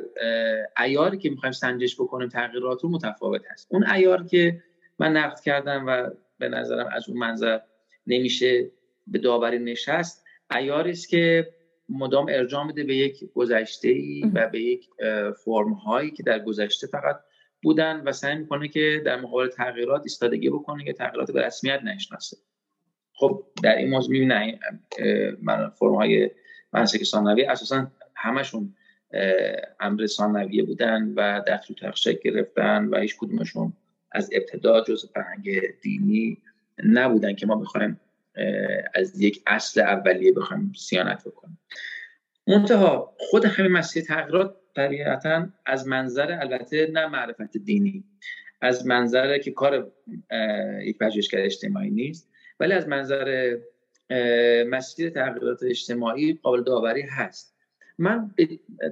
ایاری 0.82 1.18
که 1.18 1.30
می‌خوایم 1.30 1.52
سنجش 1.52 1.94
بکنیم 2.00 2.28
تغییرات 2.28 2.82
رو 2.82 2.88
متفاوت 2.88 3.42
هست. 3.50 3.66
اون 3.70 3.86
ایار 3.86 4.26
که 4.26 4.62
من 4.98 5.16
نقد 5.16 5.40
کردم 5.40 5.84
و 5.86 6.10
به 6.38 6.48
نظرم 6.48 6.86
از 6.92 7.08
اون 7.08 7.18
منظر 7.18 7.58
نمیشه 8.06 8.70
به 9.06 9.18
داوری 9.18 9.58
نشست 9.58 10.21
ایاری 10.50 10.90
است 10.90 11.08
که 11.08 11.52
مدام 11.88 12.26
ارجاع 12.28 12.66
میده 12.66 12.84
به 12.84 12.96
یک 12.96 13.24
گذشته 13.34 13.88
ای 13.88 14.22
و 14.34 14.48
به 14.48 14.60
یک 14.60 14.88
فرم 15.44 15.72
هایی 15.72 16.10
که 16.10 16.22
در 16.22 16.38
گذشته 16.38 16.86
فقط 16.86 17.20
بودن 17.62 18.02
و 18.06 18.12
سعی 18.12 18.38
می‌کنه 18.38 18.68
که 18.68 19.02
در 19.04 19.20
مقابل 19.20 19.48
تغییرات 19.48 20.02
ایستادگی 20.02 20.50
بکنه 20.50 20.84
که 20.84 20.92
تغییرات 20.92 21.30
به 21.30 21.46
رسمیت 21.46 21.80
نشناسه. 21.84 22.36
خب 23.14 23.44
در 23.62 23.76
این 23.76 23.90
موضوع 23.90 24.12
می‌بینه 24.12 24.58
من 25.42 25.68
فرم 25.68 25.94
های 25.94 26.30
منسک 26.72 27.04
ثانوی 27.04 27.44
اساسا 27.44 27.90
همشون 28.14 28.74
امر 29.80 30.06
ثانویه 30.06 30.62
بودن 30.62 31.12
و 31.16 31.42
در 31.46 31.56
تو 31.56 31.74
شکل 31.94 32.30
گرفتن 32.30 32.84
و 32.84 33.00
هیچ 33.00 33.16
کدومشون 33.18 33.72
از 34.12 34.30
ابتدا 34.32 34.84
جز 34.84 35.10
فرهنگ 35.14 35.60
دینی 35.82 36.38
نبودن 36.84 37.34
که 37.34 37.46
ما 37.46 37.56
بخوایم 37.56 38.00
از 38.94 39.20
یک 39.20 39.42
اصل 39.46 39.80
اولیه 39.80 40.32
بخوایم 40.32 40.72
سیانت 40.76 41.24
بکنیم. 41.24 41.58
منتها 42.46 43.16
خود 43.18 43.44
همین 43.44 43.72
مسیر 43.72 44.04
تغییرات 44.04 44.56
طبیعتا 44.76 45.48
از 45.66 45.86
منظر 45.86 46.38
البته 46.40 46.90
نه 46.92 47.06
معرفت 47.06 47.56
دینی 47.56 48.04
از 48.60 48.86
منظر 48.86 49.38
که 49.38 49.50
کار 49.50 49.92
یک 50.82 50.98
پژوهشگر 50.98 51.40
اجتماعی 51.40 51.90
نیست 51.90 52.30
ولی 52.60 52.72
از 52.72 52.88
منظر 52.88 53.56
مسیر 54.68 55.10
تغییرات 55.10 55.62
اجتماعی 55.62 56.40
قابل 56.42 56.62
داوری 56.62 57.02
هست. 57.02 57.56
من 57.98 58.30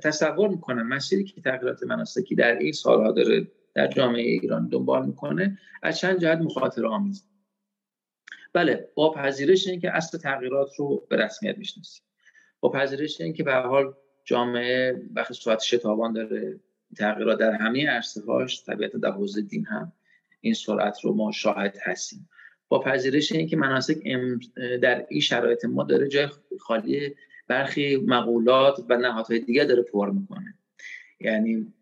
تصور 0.02 0.48
می‌کنم 0.48 0.88
مسیری 0.88 1.24
که 1.24 1.40
تغییرات 1.40 1.82
مناسکی 1.82 2.34
در 2.34 2.58
این 2.58 2.72
سالها 2.72 3.12
داره 3.12 3.46
در 3.74 3.86
جامعه 3.86 4.22
ایران 4.22 4.68
دنبال 4.68 5.06
می‌کنه 5.06 5.58
از 5.82 5.98
چند 5.98 6.20
جهت 6.20 6.38
مخاطر 6.38 6.86
آمیز. 6.86 7.26
بله 8.52 8.88
با 8.94 9.12
پذیرش 9.12 9.68
که 9.68 9.96
اصل 9.96 10.18
تغییرات 10.18 10.74
رو 10.76 11.06
به 11.10 11.16
رسمیت 11.16 11.58
می‌شناسیم. 11.58 12.02
با 12.60 12.68
پذیرش 12.68 13.18
که 13.18 13.42
به 13.42 13.54
حال 13.54 13.94
جامعه 14.24 15.02
وقتی 15.14 15.34
صورت 15.34 15.62
شتابان 15.62 16.12
داره 16.12 16.60
تغییرات 16.96 17.38
در 17.38 17.52
همه 17.52 17.86
عرصه 17.86 18.20
هاش 18.20 18.64
طبیعت 18.64 18.96
در 18.96 19.10
حوزه 19.10 19.40
دین 19.40 19.66
هم 19.66 19.92
این 20.40 20.54
سرعت 20.54 21.04
رو 21.04 21.14
ما 21.14 21.32
شاهد 21.32 21.76
هستیم. 21.82 22.28
با 22.68 22.78
پذیرش 22.78 23.32
اینکه 23.32 23.56
مناسک 23.56 23.96
در 24.82 25.06
این 25.08 25.20
شرایط 25.20 25.64
ما 25.64 25.82
داره 25.82 26.08
جای 26.08 26.28
خالی 26.60 27.14
برخی 27.48 27.96
مقولات 27.96 28.84
و 28.88 28.96
نهادهای 28.96 29.38
دیگه 29.38 29.64
داره 29.64 29.82
پر 29.82 30.10
می‌کنه. 30.10 30.54
یعنی 31.20 31.72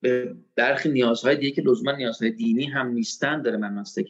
به 0.00 0.36
برخی 0.56 0.88
نیازهای 0.88 1.36
دیگه 1.36 1.50
که 1.50 1.62
لزوما 1.62 1.92
نیازهای 1.92 2.30
دینی 2.30 2.64
هم 2.64 2.88
نیستن 2.88 3.42
داره 3.42 3.56
مناسک 3.56 4.06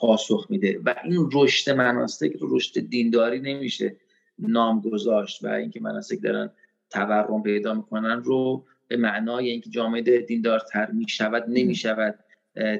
پاسخ 0.00 0.46
میده 0.50 0.80
و 0.84 0.94
این 1.04 1.30
رشد 1.32 1.70
مناسک 1.70 2.32
رو 2.40 2.56
رشد 2.56 2.80
دینداری 2.80 3.40
نمیشه 3.40 3.96
نام 4.38 4.80
گذاشت 4.80 5.44
و 5.44 5.48
اینکه 5.48 5.80
مناسک 5.80 6.22
دارن 6.22 6.50
تورم 6.90 7.42
پیدا 7.42 7.74
می‌کنن 7.74 8.22
رو 8.22 8.64
به 8.88 8.96
معنای 8.96 9.50
اینکه 9.50 9.70
جامعه 9.70 10.20
دیندارتر 10.20 10.90
می‌شود 10.90 11.44
نمی‌شود 11.48 12.18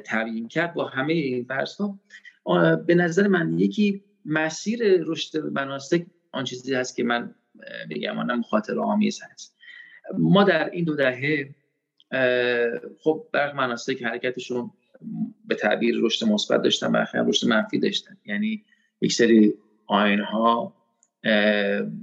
تبیین 0.07 0.49
کرد. 0.49 0.75
با 0.75 0.85
همه 0.85 1.13
این 1.13 1.45
فرض 1.45 1.77
ها 1.77 1.99
به 2.87 2.95
نظر 2.95 3.27
من 3.27 3.59
یکی 3.59 4.05
مسیر 4.25 4.81
رشد 4.83 5.39
مناسک 5.39 6.07
آن 6.33 6.45
چیزی 6.45 6.75
هست 6.75 6.97
که 6.97 7.05
من 7.05 7.35
بگم 7.91 8.19
آنم 8.19 8.43
خاطر 8.43 8.81
آمیز 8.81 9.21
هست. 9.23 9.57
ما 10.19 10.45
در 10.45 10.71
این 10.71 10.85
دو 10.85 10.97
دهه 10.97 11.55
خب 13.01 13.27
برخ 13.33 13.55
مناسک 13.55 14.03
حرکتشون 14.03 14.71
به 15.51 15.57
تعبیر 15.57 15.97
رشد 16.01 16.27
مثبت 16.27 16.63
داشتن 16.63 16.93
برخی 16.93 17.19
رشد 17.19 17.49
منفی 17.49 17.79
داشتن. 17.79 18.17
یعنی 18.25 18.65
یک 19.01 19.13
سری 19.13 19.55
آین 19.87 20.21
ها 20.21 20.77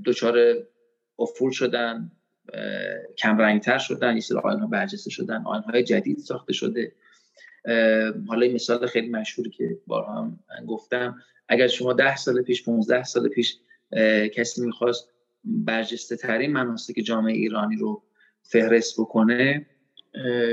دچار 0.06 0.38
افول 1.20 1.52
شدن 1.52 2.12
کم 3.18 3.38
رنگتر 3.38 3.78
شدن 3.78 4.18
یک 4.18 4.24
سری 4.24 4.38
آین 4.38 4.60
ها 4.60 4.68
برجسته 4.68 5.10
شدن 5.10 5.44
آین 5.46 5.62
های 5.62 5.84
جدید 5.84 6.18
ساخته 6.18 6.54
شده. 6.54 6.92
حالا 8.28 8.42
این 8.42 8.54
مثال 8.54 8.88
خیلی 8.88 9.10
مشهوری 9.10 9.50
که 9.50 9.78
بارها 9.88 10.22
هم 10.22 10.40
گفتم. 10.68 11.16
اگر 11.50 11.68
شما 11.68 11.94
ده 11.94 12.16
سال 12.16 12.42
پیش 12.42 12.64
15 12.64 13.04
سال 13.04 13.30
پیش 13.30 13.58
کسی 14.34 14.66
می‌خواست 14.66 15.10
برجسته 15.44 16.16
ترین 16.16 16.54
مناسک 16.54 16.94
جامعه 16.94 17.34
ایرانی 17.34 17.76
رو 17.76 18.04
فهرست 18.42 19.00
بکنه 19.00 19.66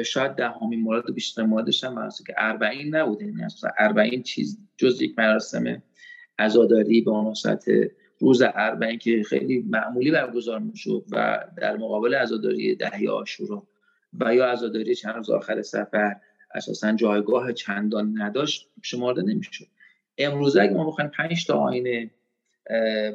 شاید 0.04 0.32
دهمین 0.32 0.80
مورد 0.80 1.10
و 1.10 1.12
بیشتر 1.12 1.42
موردش 1.42 1.84
هم 1.84 1.94
مناسک 1.94 2.24
اربعین 2.36 2.96
نبوده. 2.96 3.24
یعنی 3.24 3.44
اصلا 3.44 3.70
اربعین 3.78 4.22
چیز 4.22 4.58
جز 4.76 5.02
یک 5.02 5.18
مراسم 5.18 5.82
عزاداری 6.38 7.00
به 7.00 7.10
مناسبت 7.10 7.64
روز 8.18 8.42
اربعین 8.42 8.98
که 8.98 9.22
خیلی 9.22 9.64
معمولی 9.68 10.10
برگزار 10.10 10.58
می‌شد 10.58 11.04
و 11.10 11.44
در 11.56 11.76
مقابل 11.76 12.14
عزاداری 12.14 12.74
دهی 12.74 13.08
آشورا 13.08 13.66
و 14.20 14.34
یا 14.34 14.46
عزاداری 14.46 14.94
چند 14.94 15.14
روز 15.14 15.30
آخر 15.30 15.62
سفر 15.62 16.16
اساسا 16.54 16.92
جایگاه 16.92 17.52
چندان 17.52 18.22
نداشت 18.22 18.70
شمارده 18.82 19.22
نمی‌شد. 19.22 19.66
امروز 20.18 20.56
اگه 20.56 20.72
ما 20.72 20.86
بخوایم 20.86 21.10
پنج 21.10 21.46
تا 21.46 21.58
آینه 21.58 22.10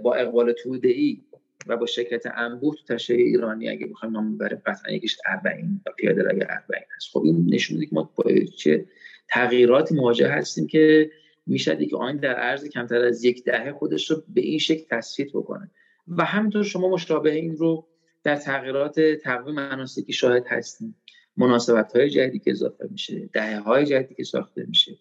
با 0.04 0.16
اقبال 0.16 0.52
توده 0.52 0.88
ای 0.88 1.22
و 1.68 1.78
با 1.78 1.86
شرکت 1.86 2.24
انبوه 2.36 2.76
تو 2.76 2.94
تشریع 2.94 3.26
ایرانی 3.26 3.70
اگه 3.70 3.88
بخوایم 3.88 4.14
نام 4.14 4.38
ببریم 4.38 4.62
قطعا 4.66 4.94
یکیش 4.94 5.18
40 5.44 5.64
و 5.86 5.92
پیاده 5.98 6.24
روی 6.24 6.40
40 6.40 6.50
هست. 6.96 7.10
خب 7.14 7.22
این 7.26 7.46
نشون 7.50 7.78
میده 7.78 7.90
که 7.90 7.96
ما 7.96 8.14
با 8.16 8.24
چه 8.58 8.86
تغییراتی 9.30 9.96
مواجه 9.96 10.28
هستیم 10.28 10.68
که 10.68 11.12
میشه 11.48 11.86
که 11.86 11.98
آین 11.98 12.18
در 12.18 12.34
عرض 12.34 12.66
کمتر 12.70 13.02
از 13.02 13.24
یک 13.24 13.44
دهه 13.44 13.72
خودش 13.72 14.12
رو 14.12 14.24
به 14.28 14.42
این 14.42 14.60
شکل 14.60 14.84
تثبیت 14.90 15.30
بکنه. 15.34 15.72
و 16.08 16.26
همینطور 16.26 16.64
شما 16.64 16.90
مشابه 16.90 17.32
این 17.32 17.58
رو 17.58 17.88
در 18.24 18.36
تغییرات 18.36 19.00
تقویم 19.00 19.56
مناسکی 19.56 20.14
شاهد 20.14 20.48
هستیم. 20.48 20.96
مناسبت 21.38 21.96
های 21.96 22.10
جدیدی 22.10 22.40
که 22.40 22.52
اضافه 22.52 22.88
میشه 22.92 23.30
دهه 23.34 23.60
های 23.60 23.86
جدیدی 23.86 24.16
که 24.16 24.24
ساخته 24.24 24.66
میشه. 24.68 24.98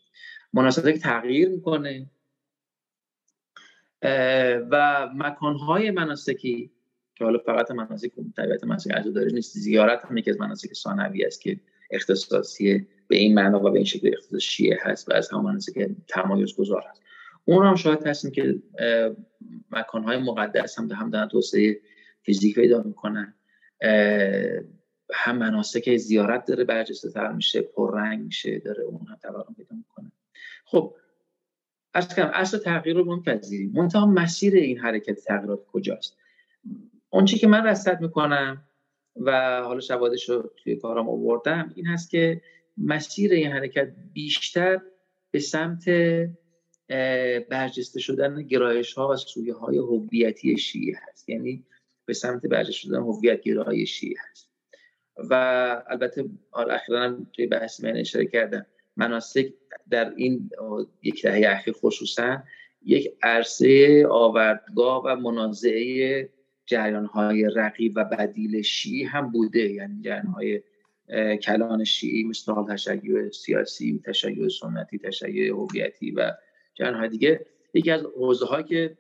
مناسبت 0.53 0.99
تغییر 0.99 1.49
می‌کنه. 1.49 2.11
و 4.71 5.09
مکان 5.15 5.57
های 5.57 5.91
مناسکی 5.91 6.71
که 7.15 7.25
حالا 7.25 7.39
فقط 7.39 7.71
مناسک 7.71 8.11
طبیعت 8.37 8.65
مناسک 8.65 8.91
عزاداری 8.91 9.33
نیست 9.33 9.59
زیارت 9.59 10.05
هم 10.05 10.17
یکی 10.17 10.31
از 10.31 10.41
مناسک 10.41 10.75
ثانوی 10.75 11.25
است 11.25 11.41
که 11.41 11.61
اختصاصی 11.91 12.87
به 13.09 13.17
این 13.17 13.35
معنا 13.35 13.65
و 13.65 13.71
به 13.71 13.77
این 13.77 13.85
شکل 13.85 14.11
اختصاص 14.13 14.43
شیعه 14.43 14.79
هست 14.83 15.09
و 15.09 15.13
از 15.13 15.31
همون 15.31 15.45
مناسک 15.45 15.91
تمایز 16.09 16.57
گذار 16.57 16.85
هست. 16.91 17.03
اون 17.45 17.67
هم 17.67 17.75
شاید 17.75 18.07
هستیم 18.07 18.31
که 18.31 18.63
مکان 19.71 20.05
های 20.05 20.17
مقدس 20.17 20.79
هم 20.79 20.91
هم 20.93 21.11
دارن 21.11 21.29
توسعه 21.29 21.81
فیزیک 22.23 22.55
پیدا 22.55 22.83
می‌کنن. 22.83 23.35
هم 25.15 25.39
مناسک 25.39 25.97
زیارت 25.97 26.45
داره 26.45 26.65
برجسته 26.65 27.11
تر 27.11 27.33
میشه 27.33 27.63
پررنگ 27.63 28.21
میشه 28.21 28.59
داره 28.59 28.83
اون 28.83 29.07
هم 29.07 29.17
تورم 29.23 29.55
پیدا 29.57 29.77
می‌کنه. 29.77 30.13
خب 30.65 30.95
از 31.99 32.15
کنم 32.15 32.31
اصل 32.35 32.59
تغییر 32.59 32.97
رو 32.97 33.05
منتظریم 33.05 33.73
منتها 33.75 34.07
مسیر 34.07 34.55
این 34.55 34.79
حرکت 34.79 35.25
تغییرات 35.25 35.67
کجاست؟ 35.67 36.17
چی 37.25 37.39
که 37.39 37.47
من 37.47 37.67
رصد 37.67 38.01
می‌کنم 38.01 38.65
و 39.17 39.61
حالا 39.63 39.81
شوادش 39.81 40.29
رو 40.29 40.51
توی 40.57 40.77
کارم 40.77 41.09
آوردم 41.09 41.73
این 41.75 41.87
هست 41.87 42.11
که 42.11 42.41
مسیر 42.77 43.33
این 43.33 43.53
حرکت 43.53 43.93
بیشتر 44.13 44.81
به 45.31 45.41
سمت 45.41 45.85
برجسته 47.49 48.01
شدن 48.01 48.43
گرایش 48.43 48.93
ها 48.95 49.09
و 49.09 49.17
سویه 49.17 49.55
های 49.55 49.79
هویتی 49.79 50.59
شیعه 50.59 50.99
هست. 51.09 51.29
یعنی 51.29 51.65
به 52.05 52.15
سمت 52.15 52.43
برجسته 52.47 52.73
شدن 52.73 52.99
هویت 52.99 53.41
گرای 53.41 53.87
شیعه 53.87 54.17
هست. 54.31 54.51
و 55.31 55.35
البته 55.87 56.25
اخیرا 56.71 57.03
هم 57.03 57.27
توی 57.33 57.47
بحث 57.47 57.85
من 57.85 57.97
اشاره 57.97 58.27
کردم. 58.27 58.67
مناسک 58.99 59.53
در 59.91 60.13
این 60.17 60.51
یک 61.03 61.23
دهه 61.23 61.53
اخیر 61.53 61.75
خصوصا 61.75 62.43
یک 62.83 63.15
عرصه 63.23 64.07
آوردگاه 64.11 65.03
و 65.05 65.17
منازعه 65.17 66.29
جریان 66.67 67.05
های 67.05 67.45
رقیب 67.55 67.93
و 67.97 68.05
بدیل 68.05 68.63
شیعی 68.63 69.05
هم 69.05 69.31
بوده. 69.31 69.73
یعنی 69.73 70.03
جریان 70.03 70.27
های 70.27 70.63
کلان 71.43 71.85
شیعی 71.85 72.25
مثل 72.25 72.53
حال 72.53 72.67
تشیع 72.67 73.31
سیاسی 73.31 74.03
تشیع 74.05 74.49
سنتی 74.49 74.99
تشیع 74.99 75.53
هویتی 75.53 76.11
و 76.11 76.33
جریان 76.75 76.95
های 76.95 77.09
دیگه. 77.09 77.47
یکی 77.75 77.91
از 77.91 78.03
حوزه 78.17 78.63
که 78.69 78.99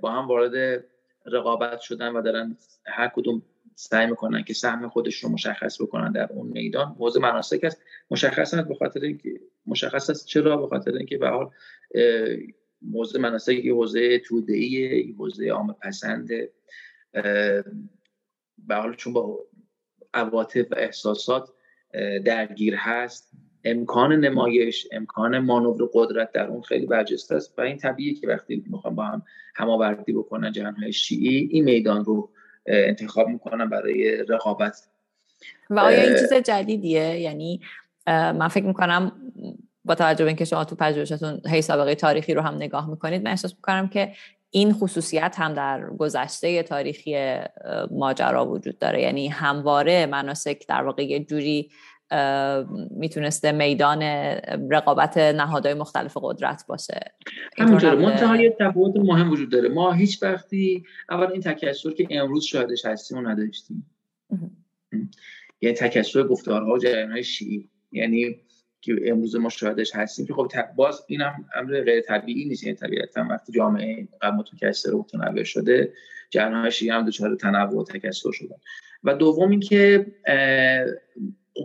با 0.00 0.10
هم 0.10 0.28
وارد 0.28 0.84
رقابت 1.26 1.80
شدن 1.80 2.08
و 2.08 2.22
دارن 2.22 2.56
هر 2.86 3.08
کدوم 3.08 3.42
سعی 3.80 4.06
می‌کنن 4.06 4.44
که 4.44 4.54
سهم 4.54 4.88
خودش 4.88 5.24
رو 5.24 5.30
مشخص 5.30 5.82
بکنن 5.82 6.12
در 6.12 6.32
اون 6.32 6.46
میدان. 6.46 6.96
موضوع 6.98 7.22
مناسک 7.22 7.64
است. 7.64 7.82
مشخص 8.10 8.54
است 8.54 8.68
به 8.68 8.74
خاطر 8.74 9.00
اینکه 9.00 9.40
مشخص 9.66 10.10
است 10.10 10.26
چرا؟ 10.26 10.56
به 10.56 10.66
خاطر 10.66 10.92
اینکه 10.92 11.18
به 11.18 11.28
حال 11.28 11.50
موضوع 12.82 13.20
مناسک 13.20 13.52
یه 13.52 13.74
حوزه 13.74 14.18
توده 14.18 14.58
یه 14.58 15.14
حوزه 15.18 15.48
عام 15.48 15.76
پسند 15.82 16.28
به 18.58 18.74
حال 18.74 18.94
چون 18.94 19.12
با 19.12 19.38
عواطف 20.14 20.72
و 20.72 20.74
احساسات 20.76 21.48
درگیر 22.24 22.74
هست. 22.74 23.30
امکان 23.64 24.12
نمایش 24.12 24.88
امکان 24.92 25.38
مانور 25.38 25.90
قدرت 25.92 26.32
در 26.32 26.46
اون 26.46 26.62
خیلی 26.62 26.86
برجسته 26.86 27.34
است. 27.34 27.58
و 27.58 27.62
این 27.62 27.76
طبیعیه 27.76 28.14
که 28.14 28.28
وقتی 28.28 28.64
می‌خوام 28.66 28.94
با 28.94 29.04
هم 29.04 29.22
هماوردی 29.54 30.12
بکنن 30.12 30.52
جهانهای 30.52 30.92
شیعی 30.92 31.48
این 31.52 31.64
میدان 31.64 32.04
رو 32.04 32.30
انتخاب 32.68 33.28
می‌کنم 33.28 33.70
برای 33.70 34.16
رقابت. 34.28 34.88
و 35.70 35.78
آیا 35.78 36.02
این 36.02 36.14
چیز 36.14 36.32
جدیدیه؟ 36.32 37.20
یعنی 37.20 37.60
من 38.06 38.48
فکر 38.48 38.64
می‌کنم 38.64 39.12
با 39.84 39.94
توجه 39.94 40.24
به 40.24 40.28
اینکه 40.28 40.44
شما 40.44 40.64
تو 40.64 40.76
پژوهشتون 40.76 41.40
هی 41.46 41.62
سابقه 41.62 41.94
تاریخی 41.94 42.34
رو 42.34 42.42
هم 42.42 42.54
نگاه 42.54 42.90
می‌کنید 42.90 43.22
من 43.22 43.30
احساس 43.30 43.54
می‌کنم 43.54 43.88
که 43.88 44.12
این 44.50 44.72
خصوصیت 44.72 45.36
هم 45.38 45.54
در 45.54 45.86
گذشته 45.98 46.62
تاریخی 46.62 47.38
ماجرا 47.90 48.46
وجود 48.46 48.78
داره. 48.78 49.02
یعنی 49.02 49.28
همواره 49.28 50.06
مناسک 50.06 50.66
در 50.68 50.82
واقع 50.82 51.02
یه 51.02 51.24
جوری 51.24 51.70
می‌تونسته 52.90 53.52
میدان 53.52 54.02
رقابت 54.70 55.18
نهادهای 55.18 55.74
مختلف 55.74 56.16
قدرت 56.20 56.64
باشه. 56.68 57.00
همینطوره. 57.58 57.94
منتها 57.94 58.36
یه 58.36 58.56
تفاوت 58.60 58.96
مهم 58.96 59.30
وجود 59.30 59.50
داره. 59.50 59.68
ما 59.68 59.92
هیچ 59.92 60.22
وقتی 60.22 60.84
اول 61.10 61.26
این 61.32 61.40
تکسر 61.40 61.90
که 61.90 62.06
امروز 62.10 62.44
شاهدش 62.44 62.84
هستیم 62.84 63.18
و 63.18 63.20
نداشتیم. 63.20 63.90
یعنی 65.60 65.76
تکسر 65.76 66.22
گفتارها 66.22 66.72
و 66.72 66.78
جریانهای 66.78 67.24
شیعی. 67.24 67.70
یعنی 67.92 68.36
که 68.80 68.96
امروز 69.06 69.36
ما 69.36 69.48
شاهدش 69.48 69.94
هستیم 69.94 70.26
که 70.26 70.34
خب 70.34 70.48
باز 70.76 71.04
اینم 71.08 71.44
امر 71.54 71.80
غیر 71.80 72.00
طبیعی 72.00 72.44
نیست. 72.44 72.64
یعنی 72.64 72.76
طبیعتا 72.76 73.26
وقتی 73.30 73.52
جامعه 73.52 74.08
قبل 74.22 74.36
متکثر 74.36 74.94
و 74.94 74.98
متنوع 74.98 75.44
شده 75.44 75.92
جریانهای 76.30 76.70
شیعی 76.70 76.90
هم 76.90 77.06
دچار 77.06 77.34
تنوع 77.34 77.80
و 77.80 77.84
تکثر 77.84 78.30
شدن. 78.32 78.56
و 79.04 79.14
دوم 79.14 79.50
اینکه 79.50 80.06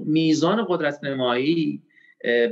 میزان 0.06 0.66
قدرت 0.70 1.04
نمایی 1.04 1.82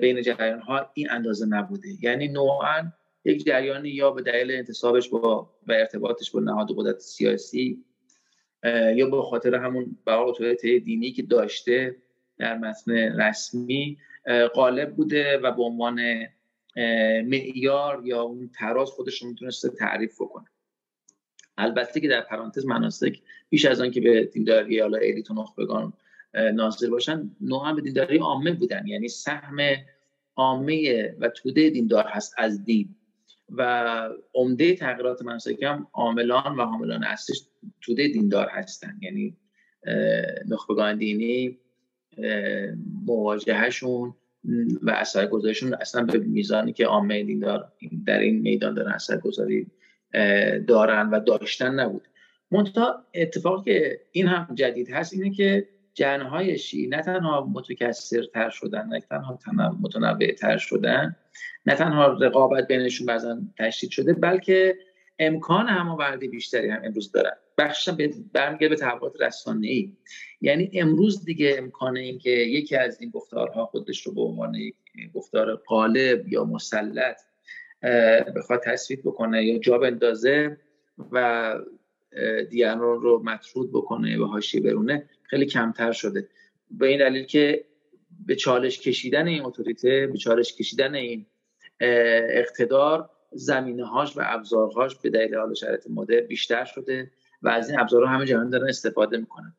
بین 0.02 0.22
جریان 0.22 0.60
ها 0.60 0.92
این 0.94 1.12
اندازه 1.12 1.46
نبوده. 1.46 1.88
یعنی 2.02 2.28
نوعا 2.28 2.92
یک 3.26 3.46
جریانی 3.46 3.90
یا 3.90 4.12
به 4.12 4.22
دلیل 4.22 4.52
انتصابش 4.52 5.10
با 5.10 5.50
و 5.68 5.72
ارتباطش 5.72 6.32
با 6.32 6.40
نهاد 6.40 6.68
قدرت 6.78 7.00
سیاسی 7.00 7.86
یا 8.96 9.10
به 9.10 9.22
خاطر 9.22 9.56
همون 9.56 9.98
اتوریت 10.08 10.62
دینی 10.66 11.12
که 11.12 11.22
داشته 11.24 11.96
در 12.38 12.58
متن 12.58 12.92
رسمی 13.22 13.98
غالب 14.56 14.96
بوده 14.96 15.38
و 15.38 15.52
به 15.52 15.64
عنوان 15.64 16.28
معیار 17.26 18.02
یا 18.06 18.22
اون 18.22 18.50
تراز 18.60 18.90
خودش 18.90 19.22
رو 19.22 19.28
می‌تونسته 19.30 19.70
تعریف 19.70 20.22
بکنه. 20.22 20.46
البته 21.58 22.00
که 22.00 22.08
در 22.08 22.22
پرانتز 22.22 22.66
مناسک 22.66 23.20
بیش 23.50 23.66
از 23.66 23.82
آن 23.82 23.92
که 23.92 24.02
به 24.02 24.24
دینداری 24.24 24.80
حالا 24.80 24.98
الیت 24.98 25.32
و 25.32 25.34
نخبگان 25.34 25.94
ناظر 26.34 26.90
باشن 26.90 27.32
نوعا 27.42 27.74
به 27.74 27.82
دینداری 27.82 28.18
عامه 28.18 28.52
بودن. 28.52 28.88
یعنی 28.88 29.08
سهم 29.08 29.58
عامه 30.36 31.16
و 31.20 31.30
توده 31.30 31.70
دیندار 31.70 32.06
هست 32.08 32.36
از 32.38 32.66
دین. 32.66 32.96
و 33.50 34.10
عمده 34.34 34.76
تغییرات 34.76 35.22
مناسک 35.22 35.64
هم 35.64 35.88
عاملان 35.94 36.56
و 36.56 36.66
حاملان 36.66 37.04
اصلش 37.04 37.42
توده 37.82 38.08
دیندار 38.08 38.50
هستن. 38.50 38.98
یعنی 39.02 39.38
نخبگان 40.50 40.98
دینی 40.98 41.60
مواجههشون 43.06 44.14
و 44.82 44.92
اثر 44.92 45.28
گذاریشون 45.28 45.74
اصلا 45.74 46.04
به 46.04 46.18
میزانی 46.18 46.74
که 46.74 46.86
عامه 46.86 47.24
دیندار 47.24 47.72
در 48.06 48.20
این 48.20 48.42
میدان 48.42 48.74
دارن 48.74 48.92
اثر 48.92 49.18
گذاری 49.18 49.68
دارن 50.68 51.10
و 51.10 51.20
داشتن 51.20 51.80
نبود. 51.80 52.08
منتها 52.52 53.06
اتفاقی 53.14 53.74
که 53.74 54.02
این 54.12 54.28
هم 54.28 54.56
جدید 54.56 54.90
هست 54.92 55.14
اینه 55.14 55.30
که 55.30 55.68
جنهای 56.02 56.58
شیعی 56.58 56.88
نه 56.88 57.02
تنها 57.02 57.46
متکثرتر 57.54 58.50
شدن 58.50 58.88
نه 58.88 59.00
تنها 59.00 59.40
متنوع 59.82 60.58
شدن 60.58 61.16
نه 61.66 61.76
تنها 61.76 62.08
رقابت 62.08 62.68
بینشون 62.68 63.08
بعضا 63.08 63.42
تشدید 63.58 63.90
شده 63.90 64.14
بلکه 64.14 64.78
امکان 65.20 65.68
هماوردی 65.68 66.28
بیشتری 66.28 66.70
هم 66.70 66.82
امروز 66.84 67.12
دارن. 67.12 67.32
بخشش 67.58 67.90
برمیگرده 68.34 68.70
به 68.70 68.76
تحولات 68.76 69.14
رسانه 69.20 69.68
ای 69.68 69.94
یعنی 70.42 70.72
امروز 70.74 71.26
دیگه 71.26 71.56
امکان 71.58 71.98
این 71.98 72.20
که 72.20 72.30
یکی 72.30 72.76
از 72.76 73.02
این 73.02 73.10
گفتارها 73.10 73.66
خودش 73.66 74.08
رو 74.08 74.14
به 74.14 74.22
عنوان 74.22 74.56
گفتار 75.14 75.56
قالب 75.56 76.28
یا 76.28 76.44
مسلط 76.44 77.22
بخواد 78.36 78.62
تصویت 78.64 79.00
بکنه 79.00 79.46
یا 79.46 79.60
جا 79.60 79.78
بندازه 79.78 80.58
و 81.12 81.56
دیگران 82.50 82.80
رو 82.80 83.24
مطرود 83.26 83.70
بکنه 83.72 84.20
و 84.20 84.26
حاشیه 84.26 84.62
برونه 84.62 85.10
خیلی 85.24 85.46
کمتر 85.46 85.92
شده. 85.92 86.28
به 86.72 86.88
این 86.88 87.00
دلیل 87.00 87.26
که 87.26 87.66
به 88.26 88.36
چالش 88.36 88.80
کشیدن 88.80 89.28
این 89.28 89.46
اتوریته 89.46 90.08
به 90.12 90.18
چالش 90.18 90.56
کشیدن 90.56 90.96
این 90.96 91.26
اقتدار 92.30 93.10
زمینه 93.32 93.86
هاش 93.86 94.18
و 94.18 94.22
ابزارهاش 94.24 94.96
به 94.96 95.10
دلیل 95.10 95.36
حال 95.36 95.54
شرایط 95.54 95.88
مدر 95.90 96.22
بیشتر 96.22 96.66
شده 96.66 97.12
و 97.42 97.50
از 97.50 97.70
این 97.70 97.80
ابزارها 97.80 98.10
همه 98.10 98.26
جهان 98.26 98.50
دارن 98.50 98.68
استفاده 98.68 99.18
می‌کنن. 99.18 99.56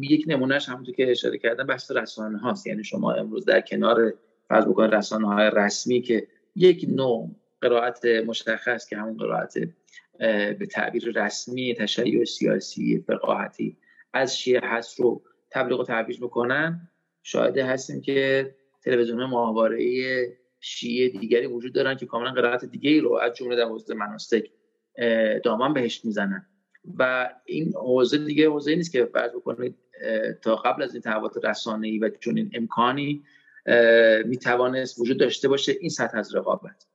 یک 0.00 0.24
نمونهش 0.28 0.68
همونطور 0.68 0.94
که 0.94 1.10
اشاره 1.10 1.38
کردم 1.38 1.66
بحث 1.66 1.90
رسانه 1.90 2.38
هاست 2.38 2.66
یعنی 2.66 2.84
شما 2.84 3.12
امروز 3.12 3.44
در 3.44 3.60
کنار 3.60 4.14
فرض 4.48 4.66
بکنید 4.66 4.94
رسانه 4.94 5.26
های 5.26 5.50
رسمی 5.54 6.02
که 6.02 6.26
یک 6.56 6.86
نوع 6.88 7.30
قرائت 7.64 8.04
مشخص 8.04 8.88
که 8.88 8.96
همون 8.96 9.16
قرائت 9.16 9.54
به 10.58 10.66
تعبیر 10.70 11.12
رسمی 11.24 11.74
تشیع 11.74 12.24
سیاسی 12.24 13.04
فقاهتی 13.06 13.76
از 14.12 14.38
شیعه 14.38 14.60
هست 14.64 15.00
رو 15.00 15.22
تبلیغ 15.50 15.80
و 15.80 15.84
تعبیر 15.84 16.22
می‌کنن 16.22 16.88
شاهده 17.22 17.64
هستیم 17.64 18.00
که 18.00 18.54
تلویزیون 18.84 19.24
ماهواره 19.24 19.78
شیعه 20.60 21.08
دیگری 21.08 21.46
وجود 21.46 21.74
دارن 21.74 21.96
که 21.96 22.06
کاملا 22.06 22.32
قرائت 22.32 22.64
دیگه 22.64 23.00
رو 23.00 23.14
از 23.14 23.34
جمله 23.34 23.56
در 23.56 23.64
حوزه 23.64 23.94
مناسک 23.94 24.50
دامن 25.44 25.74
بهش 25.74 26.04
می‌زنن. 26.04 26.46
و 26.98 27.30
این 27.44 27.72
حوزه 27.74 28.18
دیگه 28.18 28.48
حوزه 28.48 28.74
نیست 28.74 28.92
که 28.92 29.04
فرض 29.04 29.30
بکنید 29.30 29.76
تا 30.42 30.56
قبل 30.56 30.82
از 30.82 30.94
این 30.94 31.02
تحولات 31.02 31.44
رسانه‌ای 31.44 31.98
و 31.98 32.10
چون 32.20 32.36
این 32.36 32.50
امکانی 32.54 33.24
می‌توانست 34.24 34.98
وجود 34.98 35.18
داشته 35.18 35.48
باشه 35.48 35.72
این 35.80 35.90
سطح 35.90 36.18
از 36.18 36.34
رقابت. 36.34 36.86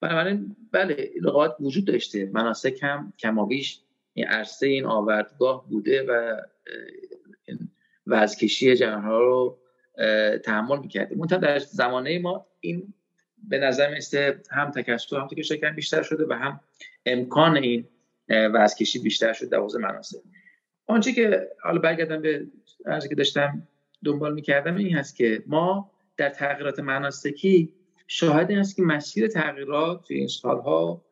بنابراین 0.00 0.56
بله 0.72 1.10
رقابت 1.22 1.56
وجود 1.60 1.84
داشته. 1.84 2.30
مناسک 2.32 2.78
هم 2.82 3.12
کمابیش 3.18 3.80
این 4.14 4.26
عرصه 4.26 4.66
این 4.66 4.84
آوردگاه 4.84 5.68
بوده 5.68 6.02
و 6.02 6.40
وزکشی 8.06 8.76
جنها 8.76 9.18
رو 9.18 9.58
تحمل 10.44 10.78
می‌کرده. 10.78 11.16
منتها 11.16 11.38
در 11.38 11.58
زمانه 11.58 12.18
ما 12.18 12.46
این 12.60 12.94
به 13.48 13.58
نظر 13.58 13.94
مثل 13.96 14.34
هم 14.50 14.70
تکسر 14.70 15.16
هم 15.16 15.26
تکسر 15.26 15.70
بیشتر 15.70 16.02
شده 16.02 16.26
و 16.26 16.32
هم 16.32 16.60
امکان 17.06 17.56
این 17.56 17.88
وزکشی 18.28 18.98
بیشتر 18.98 19.32
شده 19.32 19.48
در 19.48 19.58
حوزه 19.58 19.78
مناسب 19.78 20.18
آنچه 20.86 21.12
که 21.12 21.48
حالا 21.62 21.78
برگردم 21.78 22.22
به 22.22 22.46
ارزی 22.86 23.08
که 23.08 23.14
داشتم 23.14 23.68
دنبال 24.04 24.34
می‌کردم 24.34 24.76
این 24.76 24.96
هست 24.96 25.16
که 25.16 25.42
ما 25.46 25.90
در 26.16 26.28
تغییرات 26.28 26.80
مناسکی 26.80 27.72
شاهد 28.06 28.50
این 28.50 28.58
هست 28.58 28.76
که 28.76 28.82
مسیر 28.82 29.28
تغییرات 29.28 30.04
توی 30.06 30.16
این 30.16 30.28
سالها 30.28 31.04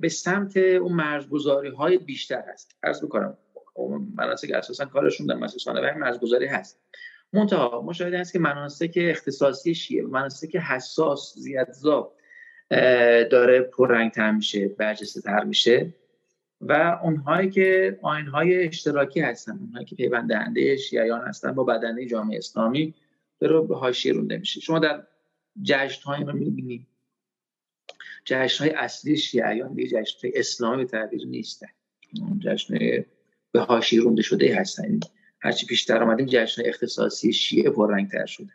به 0.00 0.08
سمت 0.08 0.56
اون 0.56 0.92
مرزگذاری 0.92 1.68
های 1.68 1.98
بیشتر 1.98 2.44
هست 2.52 2.78
ارز 2.82 3.04
بکنم 3.04 3.38
مناسک 4.14 4.50
اساسا 4.50 4.84
کارشون 4.84 5.26
در 5.26 5.34
مسیر 5.34 5.74
و 5.74 5.98
مرزگذاری 5.98 6.46
هست. 6.46 6.80
منتها 7.32 7.82
مشاهده 7.82 8.18
هست 8.18 8.32
که 8.32 8.38
مناسک 8.38 8.94
اختصاصی 8.96 9.74
شیعه 9.74 10.06
مناسک 10.06 10.56
حساس 10.56 11.34
زیادزا 11.36 12.12
داره 13.30 13.60
پررنگتر 13.60 14.30
میشه 14.30 14.68
برجسته 14.68 15.20
تر 15.20 15.44
میشه 15.44 15.94
و 16.60 17.00
اونهایی 17.02 17.50
که 17.50 17.98
آینهای 18.02 18.66
اشتراکی 18.66 19.20
هستن 19.20 19.58
اونهایی 19.58 19.84
که 19.84 19.96
پیوند 19.96 20.28
دهنده 20.28 20.76
شیعیان 20.76 21.20
هستن 21.20 21.52
با 21.52 21.64
بدنه 21.64 22.06
جامعه 22.06 22.38
اسلامی 22.38 22.94
رو 23.40 23.66
به 23.66 23.76
حاشیه 23.76 24.12
رونده 24.12 24.38
میشه. 24.38 24.60
شما 24.60 24.78
در 24.78 25.02
جشن 25.62 26.02
های 26.02 26.24
رو 26.24 26.32
می‌بینید 26.32 26.86
جشن 28.24 28.64
های 28.64 28.72
اصلی 28.72 29.16
شیعیان 29.16 29.74
دیگه 29.74 29.88
جشن 29.88 30.18
های 30.28 30.38
اسلامی 30.38 30.86
تعبیر 30.86 31.26
نیستن. 31.26 31.68
جشن 32.38 32.78
به 33.52 33.60
حاشیه 33.60 34.00
رونده 34.00 34.22
شده 34.22 34.56
هستن. 34.56 35.00
هرچی 35.40 35.66
پیشتر 35.66 36.02
آمدیم 36.02 36.26
جشن 36.26 36.62
اختصاصی 36.64 37.32
شیعه 37.32 37.70
پررنگتر 37.70 38.26
شده. 38.26 38.52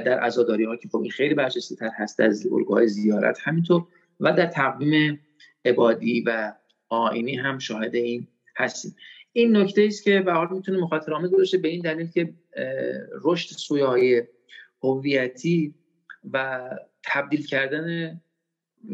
در 0.00 0.18
عزاداری 0.18 0.64
ها 0.64 0.76
که 0.76 0.88
خب 0.88 0.98
این 0.98 1.10
خیلی 1.10 1.34
برجسته 1.34 1.76
تر 1.76 1.90
هست 1.96 2.20
از 2.20 2.46
الگوهای 2.46 2.88
زیارت 2.88 3.38
همینطور. 3.42 3.86
و 4.20 4.32
در 4.32 4.46
تقویم 4.46 5.20
عبادی 5.64 6.20
و 6.26 6.54
آینی 6.88 7.36
هم 7.36 7.58
شاهد 7.58 7.94
این 7.94 8.26
هستیم. 8.56 8.96
این 9.32 9.56
نکته 9.56 9.82
است 9.82 10.04
که 10.04 10.20
به 10.20 10.32
حال 10.32 10.48
می‌تونه 10.50 10.78
مخاطر 10.78 11.14
آمد 11.14 11.30
باشه 11.30 11.58
به 11.58 11.68
این 11.68 11.82
دلیل 11.82 12.06
که 12.06 12.34
رشد 13.24 13.56
سویه 13.56 13.84
های 13.84 14.22
هویتی 14.82 15.74
و 16.32 16.68
تبدیل 17.04 17.46
کردن 17.46 18.20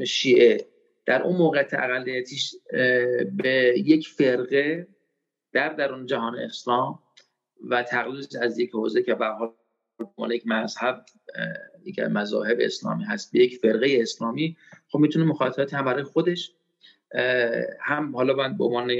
شیعه. 0.06 0.66
در 1.06 1.22
اون 1.22 1.36
موقع 1.36 1.66
اقلیتیش 1.72 2.54
به 3.36 3.74
یک 3.76 4.08
فرقه 4.08 4.88
در 5.52 5.68
درون 5.68 6.06
جهان 6.06 6.38
اسلام 6.38 6.98
و 7.70 7.82
تقلید 7.82 8.36
از 8.36 8.58
یک 8.58 8.70
حوزه 8.70 9.02
که 9.02 9.14
به 9.14 9.26
حال 10.16 10.32
یک 10.32 10.46
مذهب 10.46 11.04
یک 11.84 11.98
مذاهب 11.98 12.58
اسلامی 12.60 13.04
هست 13.04 13.32
به 13.32 13.38
یک 13.38 13.58
فرقه 13.58 13.98
اسلامی 14.00 14.56
خب 14.88 14.98
می‌تونه 14.98 15.24
مخاطرات 15.24 15.74
هم 15.74 15.84
برای 15.84 16.02
خودش 16.02 16.52
هم 17.80 18.16
حالا 18.16 18.34
من 18.34 18.56
به 18.56 18.64
عنوان 18.64 18.92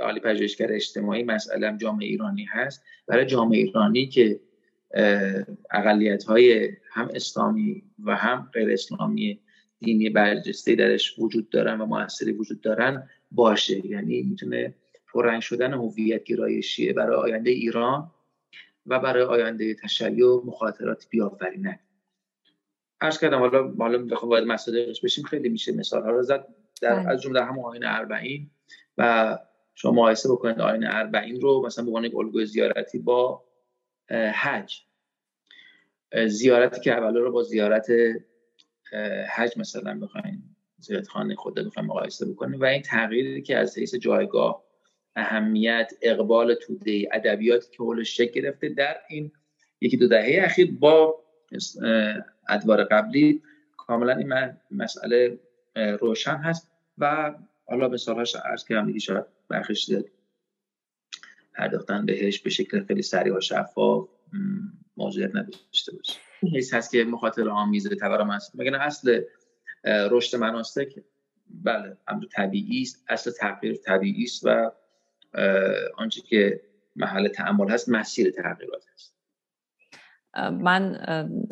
عالی 0.00 0.20
پژوهشگر 0.20 0.72
اجتماعی 0.72 1.22
مسئله 1.22 1.76
جامعه 1.76 2.08
ایرانی 2.08 2.44
هست. 2.44 2.82
برای 3.06 3.26
جامعه 3.26 3.58
ایرانی 3.58 4.06
که 4.06 4.40
اقلیت 5.70 6.24
های 6.24 6.70
هم 6.92 7.08
اسلامی 7.14 7.82
و 8.04 8.16
هم 8.16 8.50
غیر 8.52 8.70
اسلامی 8.70 9.40
دینی 9.78 10.10
برجسته 10.10 10.74
درش 10.74 11.18
وجود 11.18 11.50
دارن 11.50 11.80
و 11.80 11.86
موثری 11.86 12.32
وجود 12.32 12.60
دارن 12.60 13.08
باشه. 13.30 13.86
یعنی 13.86 14.22
می‌تونه 14.22 14.74
پررنگ 15.12 15.40
شدن 15.40 15.74
هویت 15.74 16.24
گرایی 16.24 16.62
شیعه 16.62 16.92
برای 16.92 17.16
آینده 17.16 17.50
ایران 17.50 18.10
و 18.86 19.00
برای 19.00 19.22
آینده 19.22 19.74
تشیع 19.74 20.42
مخاطرات 20.44 21.06
بیافرینه 21.10 21.80
عرض 23.00 23.18
کردم 23.18 23.38
حالا 23.38 23.74
حالا 23.78 23.98
بخوام 23.98 24.30
وارد 24.30 24.44
مصادیقش 24.44 25.00
بشیم 25.00 25.24
خیلی 25.24 25.48
میشه 25.48 25.72
مثال 25.72 26.02
ها 26.02 26.10
رو 26.10 26.22
زد. 26.22 26.46
در 26.82 26.94
بله. 26.94 27.08
از 27.08 27.22
جمله 27.22 27.44
همون 27.44 27.64
آین 27.64 27.84
اربعین. 27.84 28.50
و 28.98 29.38
شما 29.74 29.92
مقایسه 29.92 30.28
بکنید 30.32 30.60
آین 30.60 30.86
اربعین 30.86 31.40
رو 31.40 31.66
مثلا 31.66 31.84
به 31.84 31.90
عنوان 31.90 32.10
الگوی 32.16 32.46
زیارتی 32.46 32.98
با 32.98 33.44
حج. 34.10 34.82
زیارتی 36.26 36.80
که 36.80 36.92
اولا 36.92 37.20
رو 37.20 37.32
با 37.32 37.42
زیارت 37.42 37.86
حج 39.36 39.58
مثلا 39.58 39.98
بخواین 40.00 40.42
زیارت 40.78 41.08
خانه 41.08 41.34
خود 41.34 41.54
بخواین 41.54 41.88
مقایسه 41.88 42.26
بکنید 42.26 42.62
و 42.62 42.64
این 42.64 42.82
تغییری 42.82 43.42
که 43.42 43.56
از 43.56 43.78
حیث 43.78 43.94
جایگاه 43.94 44.62
اهمیت 45.16 45.92
اقبال 46.02 46.54
توده 46.54 47.08
ادبیاتی 47.12 47.70
که 47.70 47.76
حولش 47.78 48.16
شکل 48.16 48.40
گرفته 48.40 48.68
در 48.68 48.96
این 49.08 49.32
یکی 49.80 49.96
دو 49.96 50.08
دهه 50.08 50.44
اخیر 50.44 50.72
با 50.80 51.24
ادوار 52.48 52.84
قبلی 52.84 53.42
کاملا 53.76 54.16
این 54.16 54.32
مسئله 54.70 55.38
روشن 56.00 56.36
هست. 56.36 56.70
و 56.98 57.34
حالا 57.68 57.88
به 57.88 57.96
سالهاش 57.96 58.36
عرض 58.36 58.64
کردم 58.64 58.86
دیگه 58.86 58.98
شاید 58.98 59.24
برخش 59.48 59.90
پرداختن 61.56 62.06
بهش 62.06 62.40
به 62.40 62.50
شکل 62.50 62.84
خیلی 62.84 63.02
سریع 63.02 63.36
و 63.36 63.40
شفاف 63.40 64.08
موضوعیت 64.96 65.30
نداشته 65.36 65.96
باشه. 65.96 66.20
حیث 66.52 66.74
هست 66.74 66.90
که 66.90 67.04
مخاطر 67.04 67.48
آمیز 67.48 67.88
تورم 67.88 68.30
هست 68.30 68.52
مگه 68.54 68.82
اصل 68.82 69.22
رشد 69.84 70.36
مناسک؟ 70.36 70.94
بله 71.50 71.96
امر 72.08 72.24
طبیعی 72.36 72.82
است. 72.82 73.04
اصل 73.08 73.30
تغییر 73.30 73.76
طبیعی 73.76 74.24
است 74.24 74.46
و 74.46 74.70
آنچه 75.96 76.20
که 76.20 76.60
محل 76.96 77.28
تعمل 77.28 77.70
هست 77.70 77.88
مسیر 77.88 78.30
تغییرات 78.30 78.84
هست. 78.94 79.16
من 80.52 81.00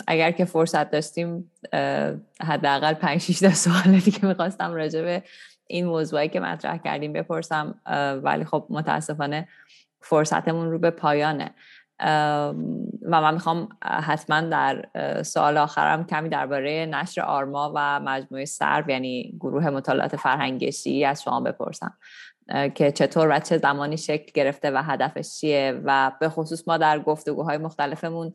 اگر 0.06 0.30
که 0.30 0.44
فرصت 0.44 0.90
داشتیم 0.90 1.50
حداقل 2.40 2.94
5 2.94 3.20
6 3.20 3.38
تا 3.38 3.50
سوال 3.50 3.98
دیگه 3.98 4.24
می‌خواستم 4.24 4.74
راجع 4.74 5.02
به 5.02 5.22
این 5.66 5.86
موضوعی 5.86 6.28
که 6.28 6.40
مطرح 6.40 6.78
کردیم 6.78 7.12
بپرسم. 7.12 7.80
ولی 8.24 8.44
خب 8.44 8.66
متاسفانه 8.70 9.48
فرصتمون 10.04 10.70
رو 10.70 10.78
به 10.78 10.90
پایانه. 10.90 11.54
و 13.02 13.20
من 13.20 13.34
می‌خوام 13.34 13.68
حتما 13.82 14.40
در 14.40 14.84
سوال 15.22 15.56
آخرم 15.56 16.06
کمی 16.06 16.28
درباره 16.28 16.86
نشر 16.86 17.20
آرما 17.20 17.72
و 17.76 18.00
مجموعه 18.00 18.44
سرب 18.44 18.90
یعنی 18.90 19.36
گروه 19.40 19.70
مطالعات 19.70 20.16
فرهنگشی 20.16 21.04
از 21.04 21.22
شما 21.22 21.40
بپرسم. 21.40 21.98
که 22.74 22.92
چطور 22.92 23.28
و 23.30 23.38
چه 23.38 23.58
زمانی 23.58 23.96
شکل 23.96 24.32
گرفته 24.34 24.70
و 24.70 24.82
هدفش 24.82 25.40
چیه؟ 25.40 25.80
و 25.84 26.12
به 26.20 26.28
خصوص 26.28 26.68
ما 26.68 26.76
در 26.76 26.98
گفتگوهای 26.98 27.58
مختلفمون 27.58 28.32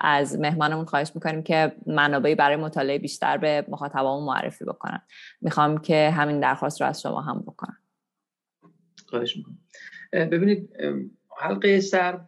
از 0.00 0.38
مهمانمون 0.38 0.84
خواهش 0.84 1.12
می‌کنیم 1.14 1.42
که 1.42 1.76
منابعی 1.86 2.34
برای 2.34 2.56
مطالعه 2.56 2.98
بیشتر 2.98 3.36
به 3.36 3.66
مخاطبامون 3.68 4.24
معرفی 4.24 4.64
بکنن. 4.64 5.02
می‌خوام 5.40 5.78
که 5.78 6.10
همین 6.10 6.40
درخواست 6.40 6.80
رو 6.80 6.86
از 6.86 7.02
شما 7.02 7.20
هم 7.20 7.40
بکنم. 7.40 7.76
خواهش 9.08 9.36
می‌کنم. 9.36 9.58
ببینید 10.12 10.76
حلقه 11.38 11.80
سر 11.80 12.20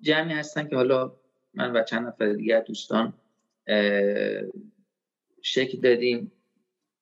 جمعی 0.00 0.34
هستن 0.34 0.68
که 0.68 0.76
حالا 0.76 1.12
من 1.54 1.76
و 1.76 1.82
چند 1.82 2.06
نفر 2.06 2.32
دیگر 2.32 2.60
دوستان 2.60 3.12
شکل 5.42 5.80
دادیم. 5.80 6.32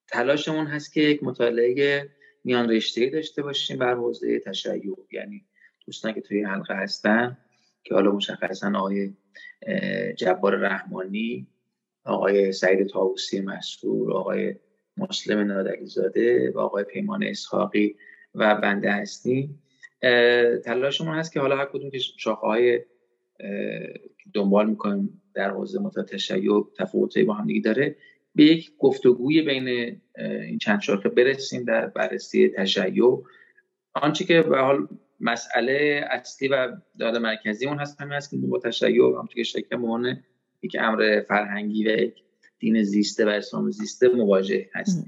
تلاشمون 0.08 0.66
هست 0.66 0.92
که 0.92 1.00
یک 1.00 1.22
مطالعه 1.22 2.08
میان 2.44 2.70
رشته 2.70 3.10
داشته 3.10 3.42
باشیم 3.42 3.78
بر 3.78 3.94
حوزه 3.94 4.40
تشیع 4.40 4.96
یعنی 5.12 5.44
دوستان 5.86 6.12
که 6.12 6.20
توی 6.20 6.42
حلقه 6.42 6.74
هستن 6.74 7.38
که 7.84 7.94
حالا 7.94 8.12
مشخصا 8.12 8.72
آقای 8.76 9.12
جبار 10.16 10.56
رحمانی 10.56 11.46
آقای 12.04 12.52
سعید 12.52 12.86
تاوسی 12.86 13.40
مسئول 13.40 14.12
آقای 14.12 14.54
مسلم 14.96 15.38
نادلی 15.38 15.86
زاده 15.86 16.50
و 16.50 16.58
آقای 16.58 16.84
پیمان 16.84 17.22
اسحاقی 17.22 17.96
و 18.34 18.54
بنده 18.54 18.92
هستیم. 18.92 19.62
تلاشمون 20.64 21.14
هست 21.14 21.32
که 21.32 21.40
حالا 21.40 21.56
هر 21.56 21.64
کدوم 21.64 21.90
که 21.90 21.98
شاخه 21.98 22.46
های 22.46 22.80
دنبال 24.34 24.70
می‌کنیم 24.70 25.22
در 25.34 25.50
حوزه 25.50 25.80
مطالعه 25.80 26.08
تشیع 26.08 26.66
تفاوتایی 26.78 27.26
با 27.26 27.34
هم 27.34 27.46
دیگه 27.46 27.60
داره 27.60 27.96
به 28.34 28.44
یک 28.44 28.72
گفتگوی 28.78 29.42
بین 29.42 29.68
این 30.18 30.58
چند 30.58 30.80
شاخه 30.80 31.08
برسیم 31.08 31.64
در 31.64 31.86
بررسی 31.86 32.48
تشیع 32.48 33.22
آنچه 33.94 34.24
که 34.24 34.42
به 34.42 34.58
حال 34.58 34.88
مسئله 35.20 36.04
اصلی 36.10 36.48
و 36.48 36.76
داده 36.98 37.18
مرکزی 37.18 37.66
اون 37.66 37.78
هست 37.78 38.00
همین 38.00 38.12
هست 38.12 38.30
که 38.30 38.36
با 38.36 38.58
تشیع 38.58 39.02
همونطور 39.02 39.34
که 39.34 39.42
شکل 39.42 39.76
مهانه 39.76 40.24
یک 40.62 40.76
امر 40.80 41.20
فرهنگی 41.28 41.84
و 41.88 42.00
یک 42.00 42.14
دین 42.58 42.82
زیسته 42.82 43.26
و 43.26 43.28
اسلام 43.28 43.70
زیسته 43.70 44.08
مواجه 44.08 44.70
هست 44.74 45.06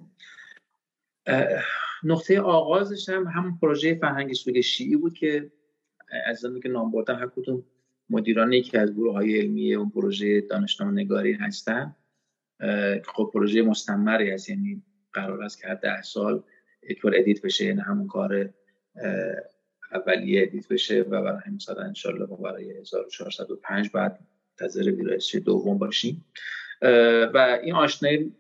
نقطه 2.05 2.41
آغازش 2.41 3.09
هم 3.09 3.27
همون 3.27 3.59
پروژه 3.63 3.95
فرهنگ 3.95 4.33
سوگ 4.33 4.61
شیعی 4.61 4.97
بود 4.97 5.15
که 5.15 5.53
از 6.27 6.45
که 6.63 6.69
نام 6.69 6.91
بردم 6.91 7.15
هر 7.15 7.27
کدوم 7.27 7.65
مدیران 8.11 8.53
یکی 8.53 8.79
از 8.79 8.95
گروه 8.95 9.13
های 9.13 9.41
علمی 9.41 9.75
اون 9.75 9.91
پروژه 9.91 10.41
دانشنامه 10.41 10.93
نگاری 10.93 11.33
هستن. 11.33 11.97
خب 13.05 13.31
پروژه 13.35 13.63
مستمری 13.63 14.31
هست 14.31 14.51
یعنی 14.51 14.83
قرار 15.13 15.43
است 15.43 15.63
که 15.63 15.69
هر 15.69 15.75
ده 15.75 16.03
سال 16.03 16.43
یک 16.91 17.03
بار 17.03 17.13
edit 17.17 17.43
بشه 17.43 17.65
یعنی 17.65 17.81
همون 17.81 18.07
کار 18.07 18.51
اولیه 19.93 20.43
edit 20.43 20.69
بشه 20.69 21.01
و 21.01 21.23
برای 21.23 21.41
همین 21.47 21.59
سال 21.59 21.79
انشالله 21.79 22.27
برای 22.27 22.71
1405 22.71 23.91
بعد 23.91 24.19
تظهر 24.59 24.93
ویرایش 24.93 25.35
دوم 25.35 25.79
باشیم. 25.79 26.25
و 27.35 27.59
این 27.63 27.75
آشنایی 27.75 28.35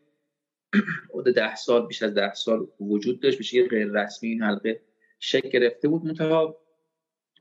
حدود 1.14 1.35
ده 1.35 1.55
سال 1.55 1.87
بیش 1.87 2.03
از 2.03 2.14
ده 2.14 2.35
سال 2.35 2.66
وجود 2.81 3.20
داشت 3.20 3.39
به 3.39 3.45
شکل 3.45 3.68
غیر 3.68 3.87
رسمی 3.87 4.29
این 4.29 4.43
حلقه 4.43 4.81
شکل 5.18 5.49
گرفته 5.49 5.89
بود. 5.89 6.05
منتها 6.05 6.57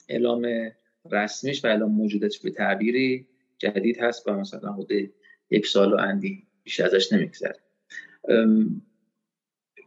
اعلام 0.10 0.72
رسمیش 1.12 1.66
و 1.66 1.68
اعلام 1.68 1.92
موجودش 1.92 2.40
به 2.40 2.52
تعبیری 2.52 3.28
جدید 3.58 4.02
هست 4.02 4.28
و 4.28 4.34
مثلا 4.34 4.74
حدود 4.74 4.92
یک 5.50 5.68
سال 5.68 5.94
و 5.94 5.98
اندی 5.98 6.48
بیش 6.64 6.80
ازش 6.80 7.14
نمیگذره. 7.14 7.60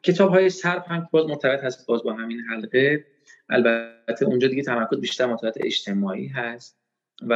کتاب 0.02 0.30
های 0.30 0.50
سرب 0.50 0.84
هم 0.88 1.08
باز 1.10 1.26
مرتبط 1.26 1.64
هست 1.64 1.86
باز 1.86 2.02
با 2.02 2.12
همین 2.12 2.40
حلقه. 2.40 3.04
البته 3.48 4.26
اونجا 4.26 4.48
دیگه 4.48 4.62
تمرکز 4.62 5.00
بیشتر 5.00 5.26
مرتبط 5.26 5.58
اجتماعی 5.60 6.26
هست 6.26 6.78
و 7.22 7.32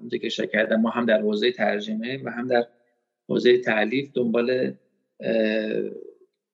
اونجا 0.00 0.18
که 0.18 0.26
اشاره 0.26 0.76
ما 0.76 0.90
هم 0.90 1.06
در 1.06 1.20
حوزه 1.20 1.52
ترجمه 1.52 2.22
و 2.24 2.30
هم 2.30 2.46
در 2.46 2.66
حوزه 3.28 3.58
تعلیف 3.58 4.10
دنبال 4.14 4.74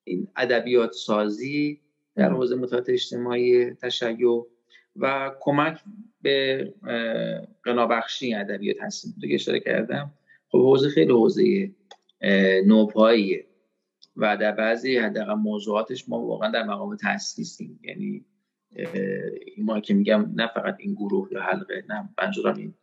این 0.04 0.28
ادبیات 0.36 0.92
سازی 0.92 1.80
در 2.14 2.30
حوزه 2.30 2.56
مطالعات 2.56 2.88
اجتماعی 2.88 3.74
تشیع 3.74 4.46
و 4.96 5.32
کمک 5.40 5.80
به 6.22 6.74
قنابخشی 7.62 8.34
ادبیات 8.34 8.76
هستیم. 8.82 9.14
دیگه 9.20 9.34
اشاره 9.34 9.60
کردم 9.60 10.14
خب 10.48 10.58
حوزه 10.58 10.88
خیلی 10.88 11.12
حوزه 11.12 11.70
نوپاییه 12.66 13.46
و 14.16 14.36
در 14.36 14.52
بعضی 14.52 14.96
حداقل 14.96 15.34
موضوعاتش 15.34 16.08
ما 16.08 16.20
واقعا 16.20 16.50
در 16.50 16.62
مقام 16.62 16.96
تاسیسیم 16.96 17.80
یعنی 17.82 18.24
ما 19.58 19.80
که 19.80 19.94
میگم 19.94 20.30
نه 20.34 20.50
فقط 20.54 20.76
این 20.78 20.94
گروه 20.94 21.28
یا 21.32 21.42
حلقه 21.42 21.84
نه 21.88 22.08
منظورم 22.22 22.56
این 22.56 22.74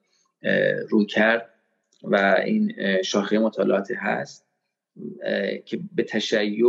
روی 0.89 1.05
کرد 1.05 1.49
و 2.03 2.35
این 2.45 2.73
شاخه 3.01 3.39
مطالعات 3.39 3.91
هست. 3.91 4.52
که 5.65 5.79
به 5.95 6.03
تشیع 6.03 6.63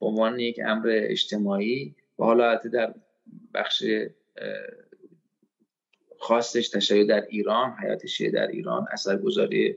به 0.00 0.06
عنوان 0.06 0.40
یک 0.40 0.60
امر 0.64 0.90
اجتماعی 0.92 1.94
و 2.18 2.24
حالا 2.24 2.54
در 2.54 2.94
بخش 3.54 3.84
خاصش 6.18 6.68
تشیع 6.68 7.04
در 7.04 7.26
ایران 7.28 7.76
حیات 7.82 8.06
شیعه 8.06 8.30
در 8.30 8.46
ایران 8.46 8.86
اثرگذاری 8.92 9.76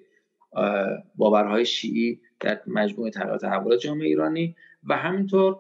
باورهای 1.15 1.65
شیعی 1.65 2.21
در 2.39 2.61
مجموعه 2.67 3.11
تحولات 3.11 3.79
جامعه 3.79 4.07
ایرانی 4.07 4.55
و 4.84 4.97
همینطور 4.97 5.59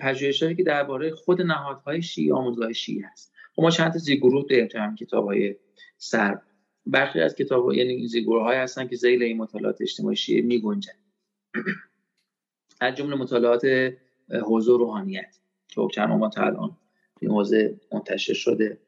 پژوهشهایی 0.00 0.54
که 0.54 0.62
درباره 0.62 1.10
خود 1.10 1.42
نهادهای 1.42 2.02
شیعی 2.02 2.32
آموزگاه 2.32 2.72
شیعی 2.72 3.00
هست. 3.00 3.32
خب 3.56 3.62
ما 3.62 3.70
چند 3.70 3.92
تا 3.92 3.98
زیگروه 3.98 4.44
داریم 4.50 4.66
تو 4.66 4.78
هم 4.78 4.94
کتاب 4.94 5.24
های 5.24 5.56
سرب 5.96 6.42
برخی 6.86 7.20
از 7.20 7.34
کتاب 7.34 7.72
یعنی 7.72 8.06
زیگروه 8.06 8.42
های 8.42 8.56
هستن 8.56 8.88
که 8.88 8.96
زیل 8.96 9.22
این 9.22 9.36
مطالعات 9.36 9.80
اجتماعی 9.80 10.16
شیعه 10.16 10.42
می 10.42 10.60
گنجن 10.60 10.92
از 12.80 12.94
جمله 12.94 13.16
مطالعات 13.16 13.92
حوزه 14.30 14.72
روحانیت 14.72 15.38
که 15.68 15.80
چند 15.92 16.08
ما 16.08 16.28
تا 16.28 16.42
الان 16.42 16.76
این 17.20 17.30
حوزه 17.30 17.80
منتشر 17.92 18.32
شده 18.32 18.78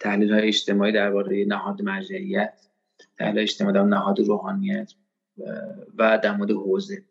تحلیل 0.00 0.32
های 0.32 0.48
اجتماعی 0.48 0.92
درباره 0.92 1.44
نهاد 1.44 1.82
مرجعیت 1.82 2.60
تحلیل 3.18 3.42
اجتماعی 3.42 3.74
در 3.74 3.82
نهاد 3.82 4.20
روحانیت 4.20 4.92
و 5.98 6.18
در 6.22 6.36
مورد 6.36 6.50
حوزه. 6.50 7.02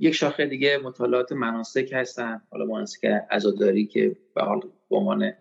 یک 0.00 0.12
شاخه 0.12 0.46
دیگه 0.46 0.78
مطالعات 0.78 1.32
مناسک 1.32 1.90
هستن 1.92 2.42
حالا 2.50 2.64
مناسک 2.64 3.04
عزاداری 3.30 3.86
که 3.86 4.16
به 4.34 4.42
حال 4.42 4.60
به 4.90 4.96
عنوان 4.96 5.32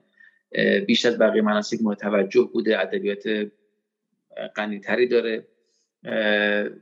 بیش 0.87 1.05
از 1.05 1.17
بقیه 1.17 1.41
مناسک 1.41 1.79
متوجه 1.83 2.49
بوده 2.53 2.79
ادبیات 2.79 3.51
غنیتری 4.55 5.07
داره. 5.07 5.47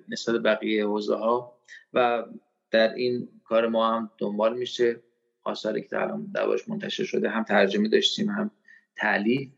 نسبت 0.09 0.41
بقیه 0.41 0.85
حوزه 0.85 1.15
ها 1.15 1.59
و 1.93 2.23
در 2.71 2.93
این 2.93 3.29
کار 3.43 3.67
ما 3.67 3.95
هم 3.95 4.11
دنبال 4.17 4.57
میشه 4.57 4.99
آثاری 5.43 5.81
که 5.81 6.01
الان 6.01 6.31
دربارش 6.33 6.69
منتشر 6.69 7.03
شده 7.03 7.29
هم 7.29 7.43
ترجمه 7.43 7.89
داشتیم 7.89 8.29
هم 8.29 8.51
تعلیف 8.95 9.49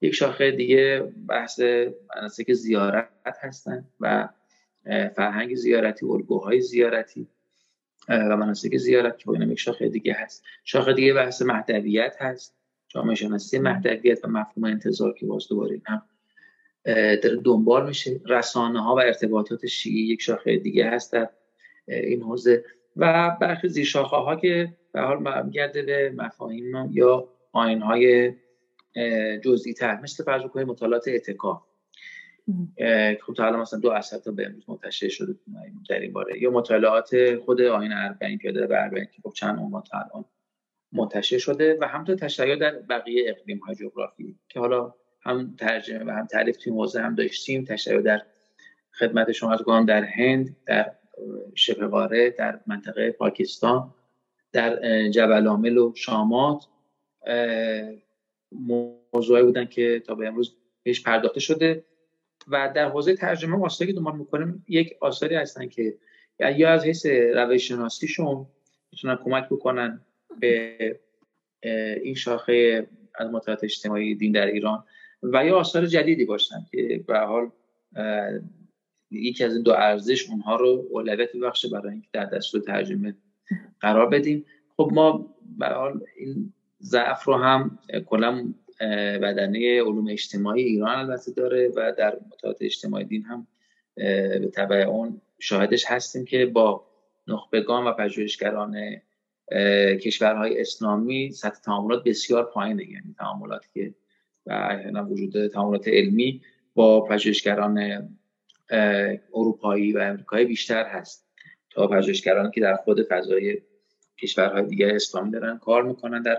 یک 0.00 0.14
شاخه 0.14 0.50
دیگه 0.50 1.12
بحث 1.28 1.60
مناسک 2.16 2.52
زیارت 2.52 3.08
هستن 3.42 3.84
و 4.00 4.28
فرهنگ 5.16 5.54
زیارتی 5.54 6.06
الگوهای 6.06 6.60
زیارتی 6.60 7.28
و 8.08 8.36
مناسک 8.36 8.76
زیارت 8.76 9.18
که 9.18 9.24
با 9.24 9.36
یک 9.36 9.58
شاخه 9.58 9.88
دیگه 9.88 10.16
هست. 10.18 10.44
شاخه 10.64 10.92
دیگه 10.92 11.14
بحث 11.14 11.42
مهدویت 11.42 12.16
هست 12.20 12.56
جامعه 12.88 13.14
شناسی 13.14 13.58
مهدویت 13.58 14.24
و 14.24 14.28
مفهوم 14.28 14.64
انتظار 14.64 15.14
که 15.14 15.26
باز 15.26 15.48
دوباره 15.48 15.80
هم 15.86 16.02
داره 16.86 17.36
دنبال 17.44 17.88
میشه. 17.88 18.20
رسانه 18.26 18.82
ها 18.82 18.94
و 18.94 19.00
ارتباطات 19.00 19.66
شیعی 19.66 20.06
یک 20.06 20.22
شاخه 20.22 20.56
دیگه 20.56 20.90
هست 20.90 21.12
در 21.12 21.28
این 21.88 22.22
حوزه. 22.22 22.64
و 22.96 23.36
برخی 23.40 23.68
زیر 23.68 23.84
شاخه 23.84 24.16
ها 24.16 24.36
که 24.36 24.68
به 24.92 25.00
حال 25.00 25.16
برمیگرده 25.16 25.82
به 25.82 26.12
مفاهیم 26.16 26.90
یا 26.92 27.28
آین 27.52 27.82
های 27.82 28.32
جزئی 29.44 29.74
تر 29.74 30.00
مثل 30.00 30.24
فرض 30.24 30.42
کنید 30.42 30.66
مطالعات 30.66 31.08
اعتکاف. 31.08 31.62
خب 33.20 33.34
تا 33.36 33.46
الان 33.46 33.60
مثلا 33.60 33.80
دو 33.80 33.90
اصل 33.90 34.18
تا 34.18 34.30
به 34.30 34.46
امروز 34.46 34.64
منتشر 34.68 35.08
شده 35.08 35.34
در 35.88 36.00
این 36.00 36.12
باره. 36.12 36.42
یا 36.42 36.50
مطالعات 36.50 37.36
خود 37.36 37.60
آین 37.60 37.92
اربعین 37.92 38.38
پیاده 38.38 38.66
به 38.66 38.82
اربعین 38.82 39.06
که 39.06 39.22
خب 39.22 39.32
چند 39.32 39.58
عنوان 39.58 39.82
تا 39.82 39.98
الان 39.98 40.24
منتشر 40.92 41.38
شده 41.38 41.78
و 41.80 41.84
همینطور 41.84 42.16
تشریع 42.16 42.56
در 42.56 42.72
بقیه 42.72 43.30
اقلیم 43.30 43.58
های 43.58 43.74
جغرافی 43.74 44.38
که 44.48 44.60
حالا 44.60 44.94
هم 45.26 45.54
ترجمه 45.58 46.04
و 46.04 46.10
هم 46.10 46.26
تعریف 46.26 46.56
توی 46.56 46.72
موضوع 46.72 47.02
هم 47.02 47.14
داشتیم. 47.14 47.64
تشریع 47.64 48.00
در 48.00 48.22
خدمت 48.92 49.32
شما 49.32 49.52
از 49.52 49.86
در 49.86 50.04
هند 50.04 50.56
در 50.66 50.92
شبه 51.54 51.86
قاره 51.86 52.30
در 52.30 52.60
منطقه 52.66 53.10
پاکستان 53.10 53.94
در 54.52 55.08
جبل 55.08 55.46
عامل 55.46 55.78
و 55.78 55.92
شامات 55.96 56.64
موضوعی 58.52 59.42
بودن 59.42 59.64
که 59.64 60.02
تا 60.06 60.14
به 60.14 60.28
امروز 60.28 60.56
بهش 60.82 61.02
پرداخته 61.02 61.40
شده. 61.40 61.84
و 62.48 62.72
در 62.74 62.88
حوزه 62.88 63.16
ترجمه 63.16 63.64
آثاری 63.64 63.92
که 63.92 63.96
دنبال 63.96 64.16
می‌کنیم 64.16 64.64
یک 64.68 64.96
آثاری 65.00 65.34
هستن 65.34 65.68
که 65.68 65.94
یا 66.38 66.70
از 66.70 66.84
حیث 66.84 67.06
روش 67.06 67.68
شناسیشون 67.68 68.46
می‌تونن 68.92 69.16
کمک 69.24 69.48
بکنن 69.48 70.00
به 70.40 71.00
این 72.02 72.14
شاخه 72.14 72.86
از 73.14 73.30
مطالعات 73.30 73.64
اجتماعی 73.64 74.14
دین 74.14 74.32
در 74.32 74.46
ایران 74.46 74.84
و 75.22 75.46
یا 75.46 75.56
آثار 75.58 75.86
جدیدی 75.86 76.24
باشن 76.24 76.66
که 76.70 77.04
به 77.06 77.18
حال 77.18 77.50
یکی 79.10 79.44
از 79.44 79.54
این 79.54 79.62
دو 79.62 79.72
ارزش 79.72 80.30
اونها 80.30 80.56
رو 80.56 80.86
اولویت 80.90 81.36
بخشه 81.36 81.68
برای 81.68 81.92
اینکه 81.92 82.08
در 82.12 82.24
دستور 82.24 82.60
ترجمه 82.60 83.14
قرار 83.80 84.08
بدیم. 84.08 84.44
خب 84.76 84.90
ما 84.92 85.36
به 85.58 85.66
حال 85.66 86.00
این 86.16 86.52
ضعف 86.82 87.24
رو 87.24 87.34
هم 87.34 87.78
کلا 88.06 88.54
بدنه 89.22 89.82
علوم 89.82 90.08
اجتماعی 90.08 90.62
ایران 90.62 90.98
البته 90.98 91.32
داره 91.32 91.68
و 91.68 91.92
در 91.98 92.18
مطالعات 92.26 92.58
اجتماعی 92.60 93.04
دین 93.04 93.22
هم 93.22 93.46
به 93.94 94.50
طبع 94.54 94.76
اون 94.76 95.20
شاهدش 95.38 95.84
هستیم 95.86 96.24
که 96.24 96.46
با 96.46 96.86
نخبگان 97.28 97.86
و 97.86 97.92
پژوهشگران 97.92 98.76
کشورهای 100.02 100.60
اسلامی 100.60 101.30
سطح 101.30 101.60
تعاملات 101.60 102.04
بسیار 102.04 102.44
پایینه. 102.44 102.90
یعنی 102.90 103.14
تعاملاتی 103.18 103.68
که 103.74 103.94
و 104.46 104.52
احیانا 104.52 105.08
وجود 105.10 105.46
تعاملات 105.46 105.88
علمی 105.88 106.42
با 106.74 107.00
پژوهشگران 107.00 108.08
اروپایی 109.34 109.92
و 109.92 109.98
امریکایی 109.98 110.46
بیشتر 110.46 110.84
هست 110.84 111.26
تا 111.70 111.86
پژوهشگرانی 111.86 112.50
که 112.50 112.60
در 112.60 112.76
خود 112.76 113.02
فضای 113.02 113.62
کشورهای 114.22 114.66
دیگر 114.66 114.94
اسلامی 114.94 115.30
دارن 115.30 115.58
کار 115.58 115.82
می‌کنن 115.82 116.22
در 116.22 116.38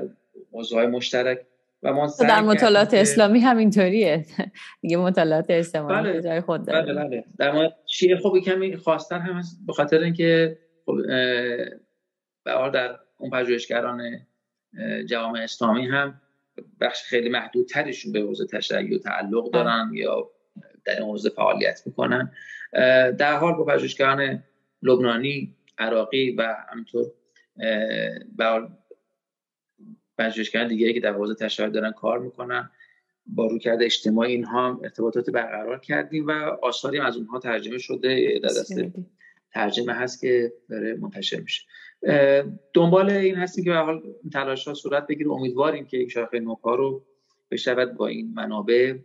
موضوع 0.51 0.85
مشترک 0.85 1.45
و 1.83 1.93
ما 1.93 2.13
در 2.19 2.41
مطالعات 2.41 2.93
اسلامی 2.93 3.39
همینطوریه 3.39 4.25
دیگه 4.81 4.97
مطالعات 4.97 5.45
اجتماعی 5.49 6.03
بله. 6.03 6.21
جای 6.21 6.41
خود 6.41 6.65
داره 6.65 6.93
بله 6.93 7.03
بله. 7.03 7.23
در 7.37 7.51
مورد 7.51 7.75
شیعه 7.85 8.17
خب 8.17 8.39
کمی 8.45 8.77
خواستن 8.77 9.19
هم 9.19 9.33
هست 9.33 9.59
به 9.67 9.73
خاطر 9.73 9.99
اینکه 9.99 10.57
خب 10.85 10.95
به 12.43 12.71
در 12.73 12.99
اون 13.17 13.29
پژوهشگران 13.29 14.01
جوامع 15.05 15.39
اسلامی 15.39 15.85
هم 15.85 16.21
بخش 16.81 17.03
خیلی 17.03 17.29
محدودترشون 17.29 18.11
به 18.11 18.19
حوزه 18.19 18.45
تشیع 18.45 18.97
تعلق 18.97 19.51
دارن 19.51 19.91
یا 19.93 20.29
در 20.85 20.93
این 20.93 21.03
حوزه 21.03 21.29
فعالیت 21.29 21.81
می‌کنن. 21.85 22.31
در 23.17 23.37
حال 23.37 23.53
با 23.53 23.63
پژوهشگران 23.63 24.43
لبنانی 24.81 25.55
عراقی 25.77 26.31
و 26.31 26.55
همینطور 26.71 27.05
پژوهشگران 30.17 30.67
دیگری 30.67 30.93
که 30.93 30.99
در 30.99 31.13
حوزه 31.13 31.35
تشیع 31.35 31.69
دارن 31.69 31.91
کار 31.91 32.19
می‌کنن. 32.19 32.69
با 33.25 33.45
رویکرد 33.45 33.83
اجتماعی 33.83 34.31
اینها 34.31 34.67
هم 34.67 34.79
ارتباطات 34.83 35.29
برقرار 35.29 35.79
کردیم 35.79 36.27
و 36.27 36.31
آثاری 36.63 36.99
از 36.99 37.17
اونها 37.17 37.39
ترجمه 37.39 37.77
شده. 37.77 38.39
در 38.43 38.49
دست 38.49 38.73
ترجمه 39.53 39.93
هست 39.93 40.21
که 40.21 40.53
داره 40.69 40.93
منتشر 40.93 41.39
میشه. 41.39 41.63
دنبال 42.73 43.09
این 43.09 43.35
هستیم 43.35 43.63
که 43.63 43.69
به 43.69 43.77
حال 43.77 44.01
تلاش 44.33 44.67
ها 44.67 44.73
صورت 44.73 45.07
بگیره. 45.07 45.31
امیدواریم 45.31 45.85
که 45.85 45.97
یک 45.97 46.11
شاخه 46.11 46.39
نوپا 46.39 46.75
رو 46.75 47.05
بشود 47.51 47.93
با 47.93 48.07
این 48.07 48.33
منابع 48.33 48.97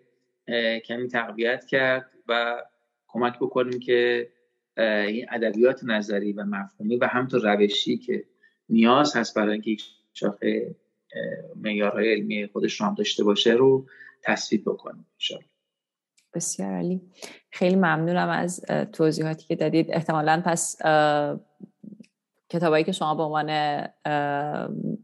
کمی 0.84 1.08
تقویت 1.08 1.66
کرد 1.66 2.10
و 2.28 2.62
کمک 3.08 3.38
بکنیم 3.38 3.80
که 3.80 4.28
این 4.76 5.26
ادبیات 5.30 5.84
نظری 5.84 6.32
و 6.32 6.44
مفهومی 6.44 6.96
و 6.96 7.06
همطور 7.06 7.54
روشی 7.54 7.98
که 7.98 8.24
نیاز 8.68 9.16
هست 9.16 9.34
برای 9.34 9.52
اینکه 9.52 9.70
یک 9.70 9.82
شاخه 10.12 10.74
معیارهای 11.56 12.12
علمی 12.12 12.46
خودش 12.46 12.80
رو 12.80 12.86
هم 12.86 12.94
داشته 12.94 13.24
باشه 13.24 13.52
رو 13.52 13.86
تصویب 14.22 14.62
بکنیم 14.66 15.06
بسیار 16.34 16.72
علی 16.72 17.00
خیلی 17.50 17.76
ممنونم 17.76 18.28
از 18.28 18.64
توضیحاتی 18.92 19.46
که 19.46 19.56
دادید. 19.56 19.86
احتمالا 19.90 20.42
پس 20.46 20.76
کتابایی 22.52 22.84
که 22.84 22.92
شما 22.92 23.14
به 23.14 23.22
عنوان 23.22 23.48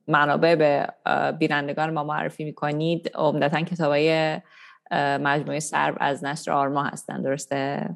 منابع 0.08 0.54
به 0.54 0.88
بینندگان 1.32 1.90
ما 1.90 2.04
معرفی 2.04 2.44
می‌کنید 2.44 3.10
عمدتا 3.14 3.60
کتابای 3.60 4.38
مجموعه 5.20 5.60
سرب 5.60 5.96
از 6.00 6.24
نشر 6.24 6.52
آرما 6.52 6.84
هستن 6.84 7.22
درسته 7.22 7.88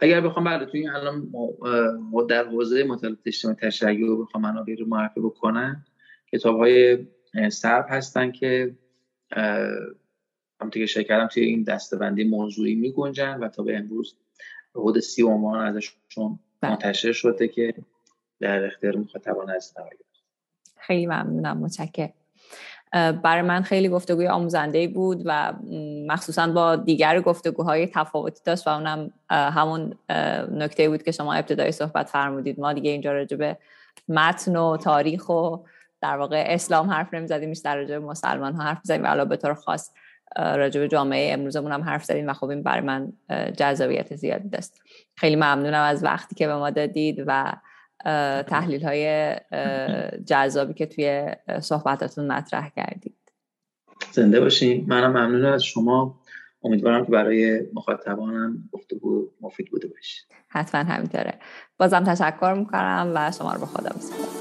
اگر 0.00 0.20
بخوام 0.20 0.44
بعد 0.44 0.64
توی 0.64 0.88
الان 0.88 1.32
در 2.28 2.44
حوزه 2.44 2.84
مطالعات 2.84 3.18
اجتماعی 3.26 3.56
تشیع 3.56 4.16
بخوام 4.20 4.42
منابع 4.42 4.74
رو 4.78 4.86
معرفی 4.86 5.20
بکنم 5.20 5.84
کتاب 6.32 6.56
های 6.56 6.98
سرب 7.50 7.86
هستن 7.88 8.30
که 8.30 8.76
همونطور 10.60 10.82
که 10.82 10.86
شکرم 10.86 11.26
توی 11.26 11.42
این 11.42 11.62
دستبندی 11.62 12.24
موضوعی 12.24 12.74
می 12.74 12.92
گنجن 12.92 13.38
و 13.40 13.48
تا 13.48 13.62
به 13.62 13.76
امروز 13.76 14.16
حدود 14.74 14.98
سی 15.00 15.22
عنوان 15.22 15.66
ازشون 15.66 16.38
بله. 16.60 16.70
منتشر 16.70 17.12
شده 17.12 17.48
که 17.48 17.74
در 18.40 18.64
اختیار 18.64 18.96
مخاطبان 18.96 19.50
از 19.50 19.74
خیلی 20.76 21.06
ممنونم 21.06 21.58
متشکرم. 21.58 22.12
برای 23.22 23.42
من 23.42 23.62
خیلی 23.62 23.88
گفتگوی 23.88 24.28
آموزنده 24.28 24.88
بود 24.88 25.22
و 25.24 25.52
مخصوصا 26.06 26.46
با 26.46 26.76
دیگر 26.76 27.20
گفتگوهای 27.20 27.86
تفاوتی 27.86 28.40
داشت 28.44 28.66
و 28.66 28.70
اونم 28.70 29.10
همون 29.30 29.98
نکته 30.52 30.88
بود 30.88 31.02
که 31.02 31.12
شما 31.12 31.34
ابتدای 31.34 31.72
صحبت 31.72 32.08
فرمودید. 32.08 32.60
ما 32.60 32.72
دیگه 32.72 32.90
اینجا 32.90 33.12
راجع 33.12 33.36
به 33.36 33.56
متن 34.08 34.56
و 34.56 34.76
تاریخ 34.76 35.28
و 35.28 35.56
در 36.00 36.16
واقع 36.16 36.44
اسلام 36.46 36.90
حرف 36.90 37.14
نمی‌زدیم 37.14 37.52
در 37.64 37.76
راجع 37.76 37.98
به 37.98 38.06
مسلمان 38.06 38.54
ها 38.54 38.62
حرف 38.62 38.80
زدیم 38.82 39.02
و 39.04 39.24
به 39.24 39.36
طور 39.36 39.54
خاص 39.54 39.90
راجع 40.36 40.80
به 40.80 40.88
جامعه 40.88 41.32
امروزمون 41.32 41.72
هم 41.72 41.82
حرف 41.82 42.04
زدیم 42.04 42.28
و 42.28 42.32
خب 42.32 42.48
این 42.48 42.62
برای 42.62 42.80
من 42.80 43.12
جذابیت 43.56 44.16
زیادی 44.16 44.48
داشت. 44.48 44.72
خیلی 45.16 45.36
ممنونم 45.36 45.82
از 45.82 46.04
وقتی 46.04 46.34
که 46.34 46.46
به 46.46 46.54
ما 46.54 46.70
دادید 46.70 47.24
و 47.26 47.52
تحلیل 48.46 48.82
های 48.84 49.34
جذابی 50.26 50.74
که 50.74 50.86
توی 50.86 51.26
صحبتاتون 51.60 52.32
مطرح 52.32 52.70
کردید. 52.76 53.16
زنده 54.12 54.40
باشین. 54.40 54.84
منم 54.88 55.10
ممنون 55.10 55.44
از 55.44 55.62
شما. 55.62 56.20
امیدوارم 56.62 57.04
که 57.04 57.12
برای 57.12 57.60
مخاطبانم 57.74 58.68
گفتگو 58.72 59.30
مفید 59.40 59.70
بوده 59.70 59.88
باشه. 59.88 60.22
حتما 60.48 60.80
همینطوره. 60.80 61.34
بازم 61.78 62.04
تشکر 62.04 62.54
می‌کنم 62.58 63.12
و 63.14 63.32
شما 63.38 63.52
رو 63.52 63.60
به 63.60 63.66
خدا 63.66 63.88
بسپارم. 63.88 64.37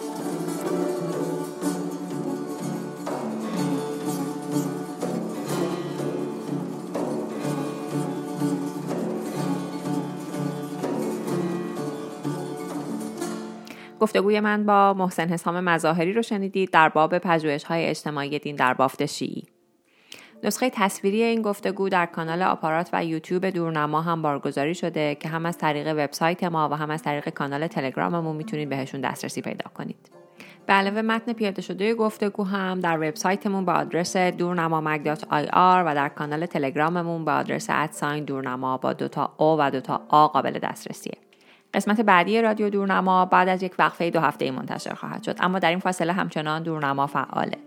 گفتگوی 14.00 14.40
من 14.40 14.66
با 14.66 14.94
محسن 14.94 15.30
حسام 15.30 15.60
مظاهری 15.60 16.14
رو 16.14 16.22
شنیدید 16.22 16.72
در 16.72 16.90
باب 16.90 17.18
پژوهش 17.18 17.64
های 17.64 17.86
اجتماعی 17.86 18.40
دین 18.40 18.56
در 18.56 18.74
بافت 18.74 19.06
شیعی. 19.06 19.44
نسخه 20.44 20.70
تصویری 20.70 21.24
این 21.24 21.42
گفتگو 21.42 21.90
در 21.90 22.06
کانال 22.06 22.42
آپارات 22.42 22.90
و 22.94 23.06
یوتیوب 23.06 23.46
دورنما 23.46 24.02
هم 24.02 24.22
بارگذاری 24.22 24.76
شده 24.76 25.16
که 25.16 25.30
هم 25.30 25.46
از 25.46 25.58
طریق 25.58 25.88
وبسایت 25.88 26.44
ما 26.44 26.70
و 26.70 26.74
هم 26.74 26.90
از 26.90 27.04
طریق 27.04 27.30
کانال 27.30 27.68
تلگراممون 27.68 28.36
می‌تونید 28.36 28.70
بهشون 28.70 29.02
دسترسی 29.02 29.42
پیدا 29.42 29.72
کنید. 29.74 30.10
به 30.68 30.74
علاوه 30.74 31.02
متن 31.02 31.34
پیاده 31.34 31.62
شده 31.62 31.94
گفتگو 31.94 32.44
هم 32.44 32.80
در 32.80 32.98
وبسایتمون 32.98 33.66
با 33.66 33.74
آدرس 33.74 34.18
دورنما 34.18 34.82
و 35.86 35.96
در 35.96 36.10
کانال 36.10 36.46
تلگراممون 36.46 37.26
با 37.26 37.34
آدرس 37.34 37.68
ادساین 37.70 38.24
دورنما 38.24 38.78
با 38.78 38.94
دوتا 38.94 39.34
او 39.38 39.58
و 39.60 39.70
دوتا 39.72 40.02
آ 40.08 40.28
قابل 40.28 40.60
دسترسیه. 40.60 41.27
قسمت 41.78 42.02
بعدی 42.02 42.42
رادیو 42.42 42.70
دورنما 42.70 43.26
بعد 43.26 43.50
از 43.50 43.64
یک 43.64 43.74
وقفه 43.80 44.10
دو 44.10 44.20
هفته 44.20 44.46
ای 44.46 44.52
منتشر 44.52 44.94
خواهد 44.94 45.24
شد 45.24 45.36
اما 45.40 45.60
در 45.60 45.70
این 45.70 45.80
فاصله 45.80 46.14
همچنان 46.14 46.64
دورنما 46.64 47.08
فعاله 47.08 47.58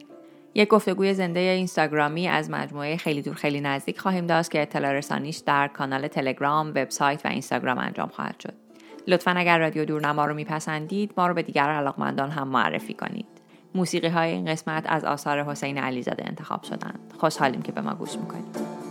یک 0.54 0.68
گفتگوی 0.68 1.14
زنده 1.14 1.40
اینستاگرامی 1.40 2.28
از 2.28 2.50
مجموعه 2.50 2.96
خیلی 2.96 3.22
دور 3.22 3.34
خیلی 3.34 3.60
نزدیک 3.60 4.00
خواهیم 4.00 4.26
داشت 4.26 4.50
که 4.50 4.62
اطلاع 4.62 4.92
رسانیش 4.92 5.36
در 5.36 5.68
کانال 5.68 6.08
تلگرام، 6.08 6.68
وبسایت 6.68 7.26
و 7.26 7.28
اینستاگرام 7.28 7.78
انجام 7.78 8.08
خواهد 8.08 8.40
شد. 8.40 8.54
لطفا 9.06 9.30
اگر 9.30 9.58
رادیو 9.58 9.84
دورنما 9.84 10.24
رو 10.24 10.34
میپسندید 10.34 11.12
ما 11.16 11.26
رو 11.26 11.34
به 11.34 11.42
دیگر 11.42 11.70
علاقمندان 11.70 12.30
هم 12.30 12.48
معرفی 12.48 12.94
کنید. 12.94 13.26
موسیقی 13.74 14.08
های 14.08 14.30
این 14.30 14.44
قسمت 14.44 14.84
از 14.88 15.04
آثار 15.04 15.44
حسین 15.44 15.78
علیزاده 15.78 16.24
انتخاب 16.26 16.62
شدند. 16.62 17.14
خوشحالیم 17.18 17.62
که 17.62 17.72
به 17.72 17.80
ما 17.80 17.94
گوش 17.94 18.16
می‌کنید. 18.16 18.89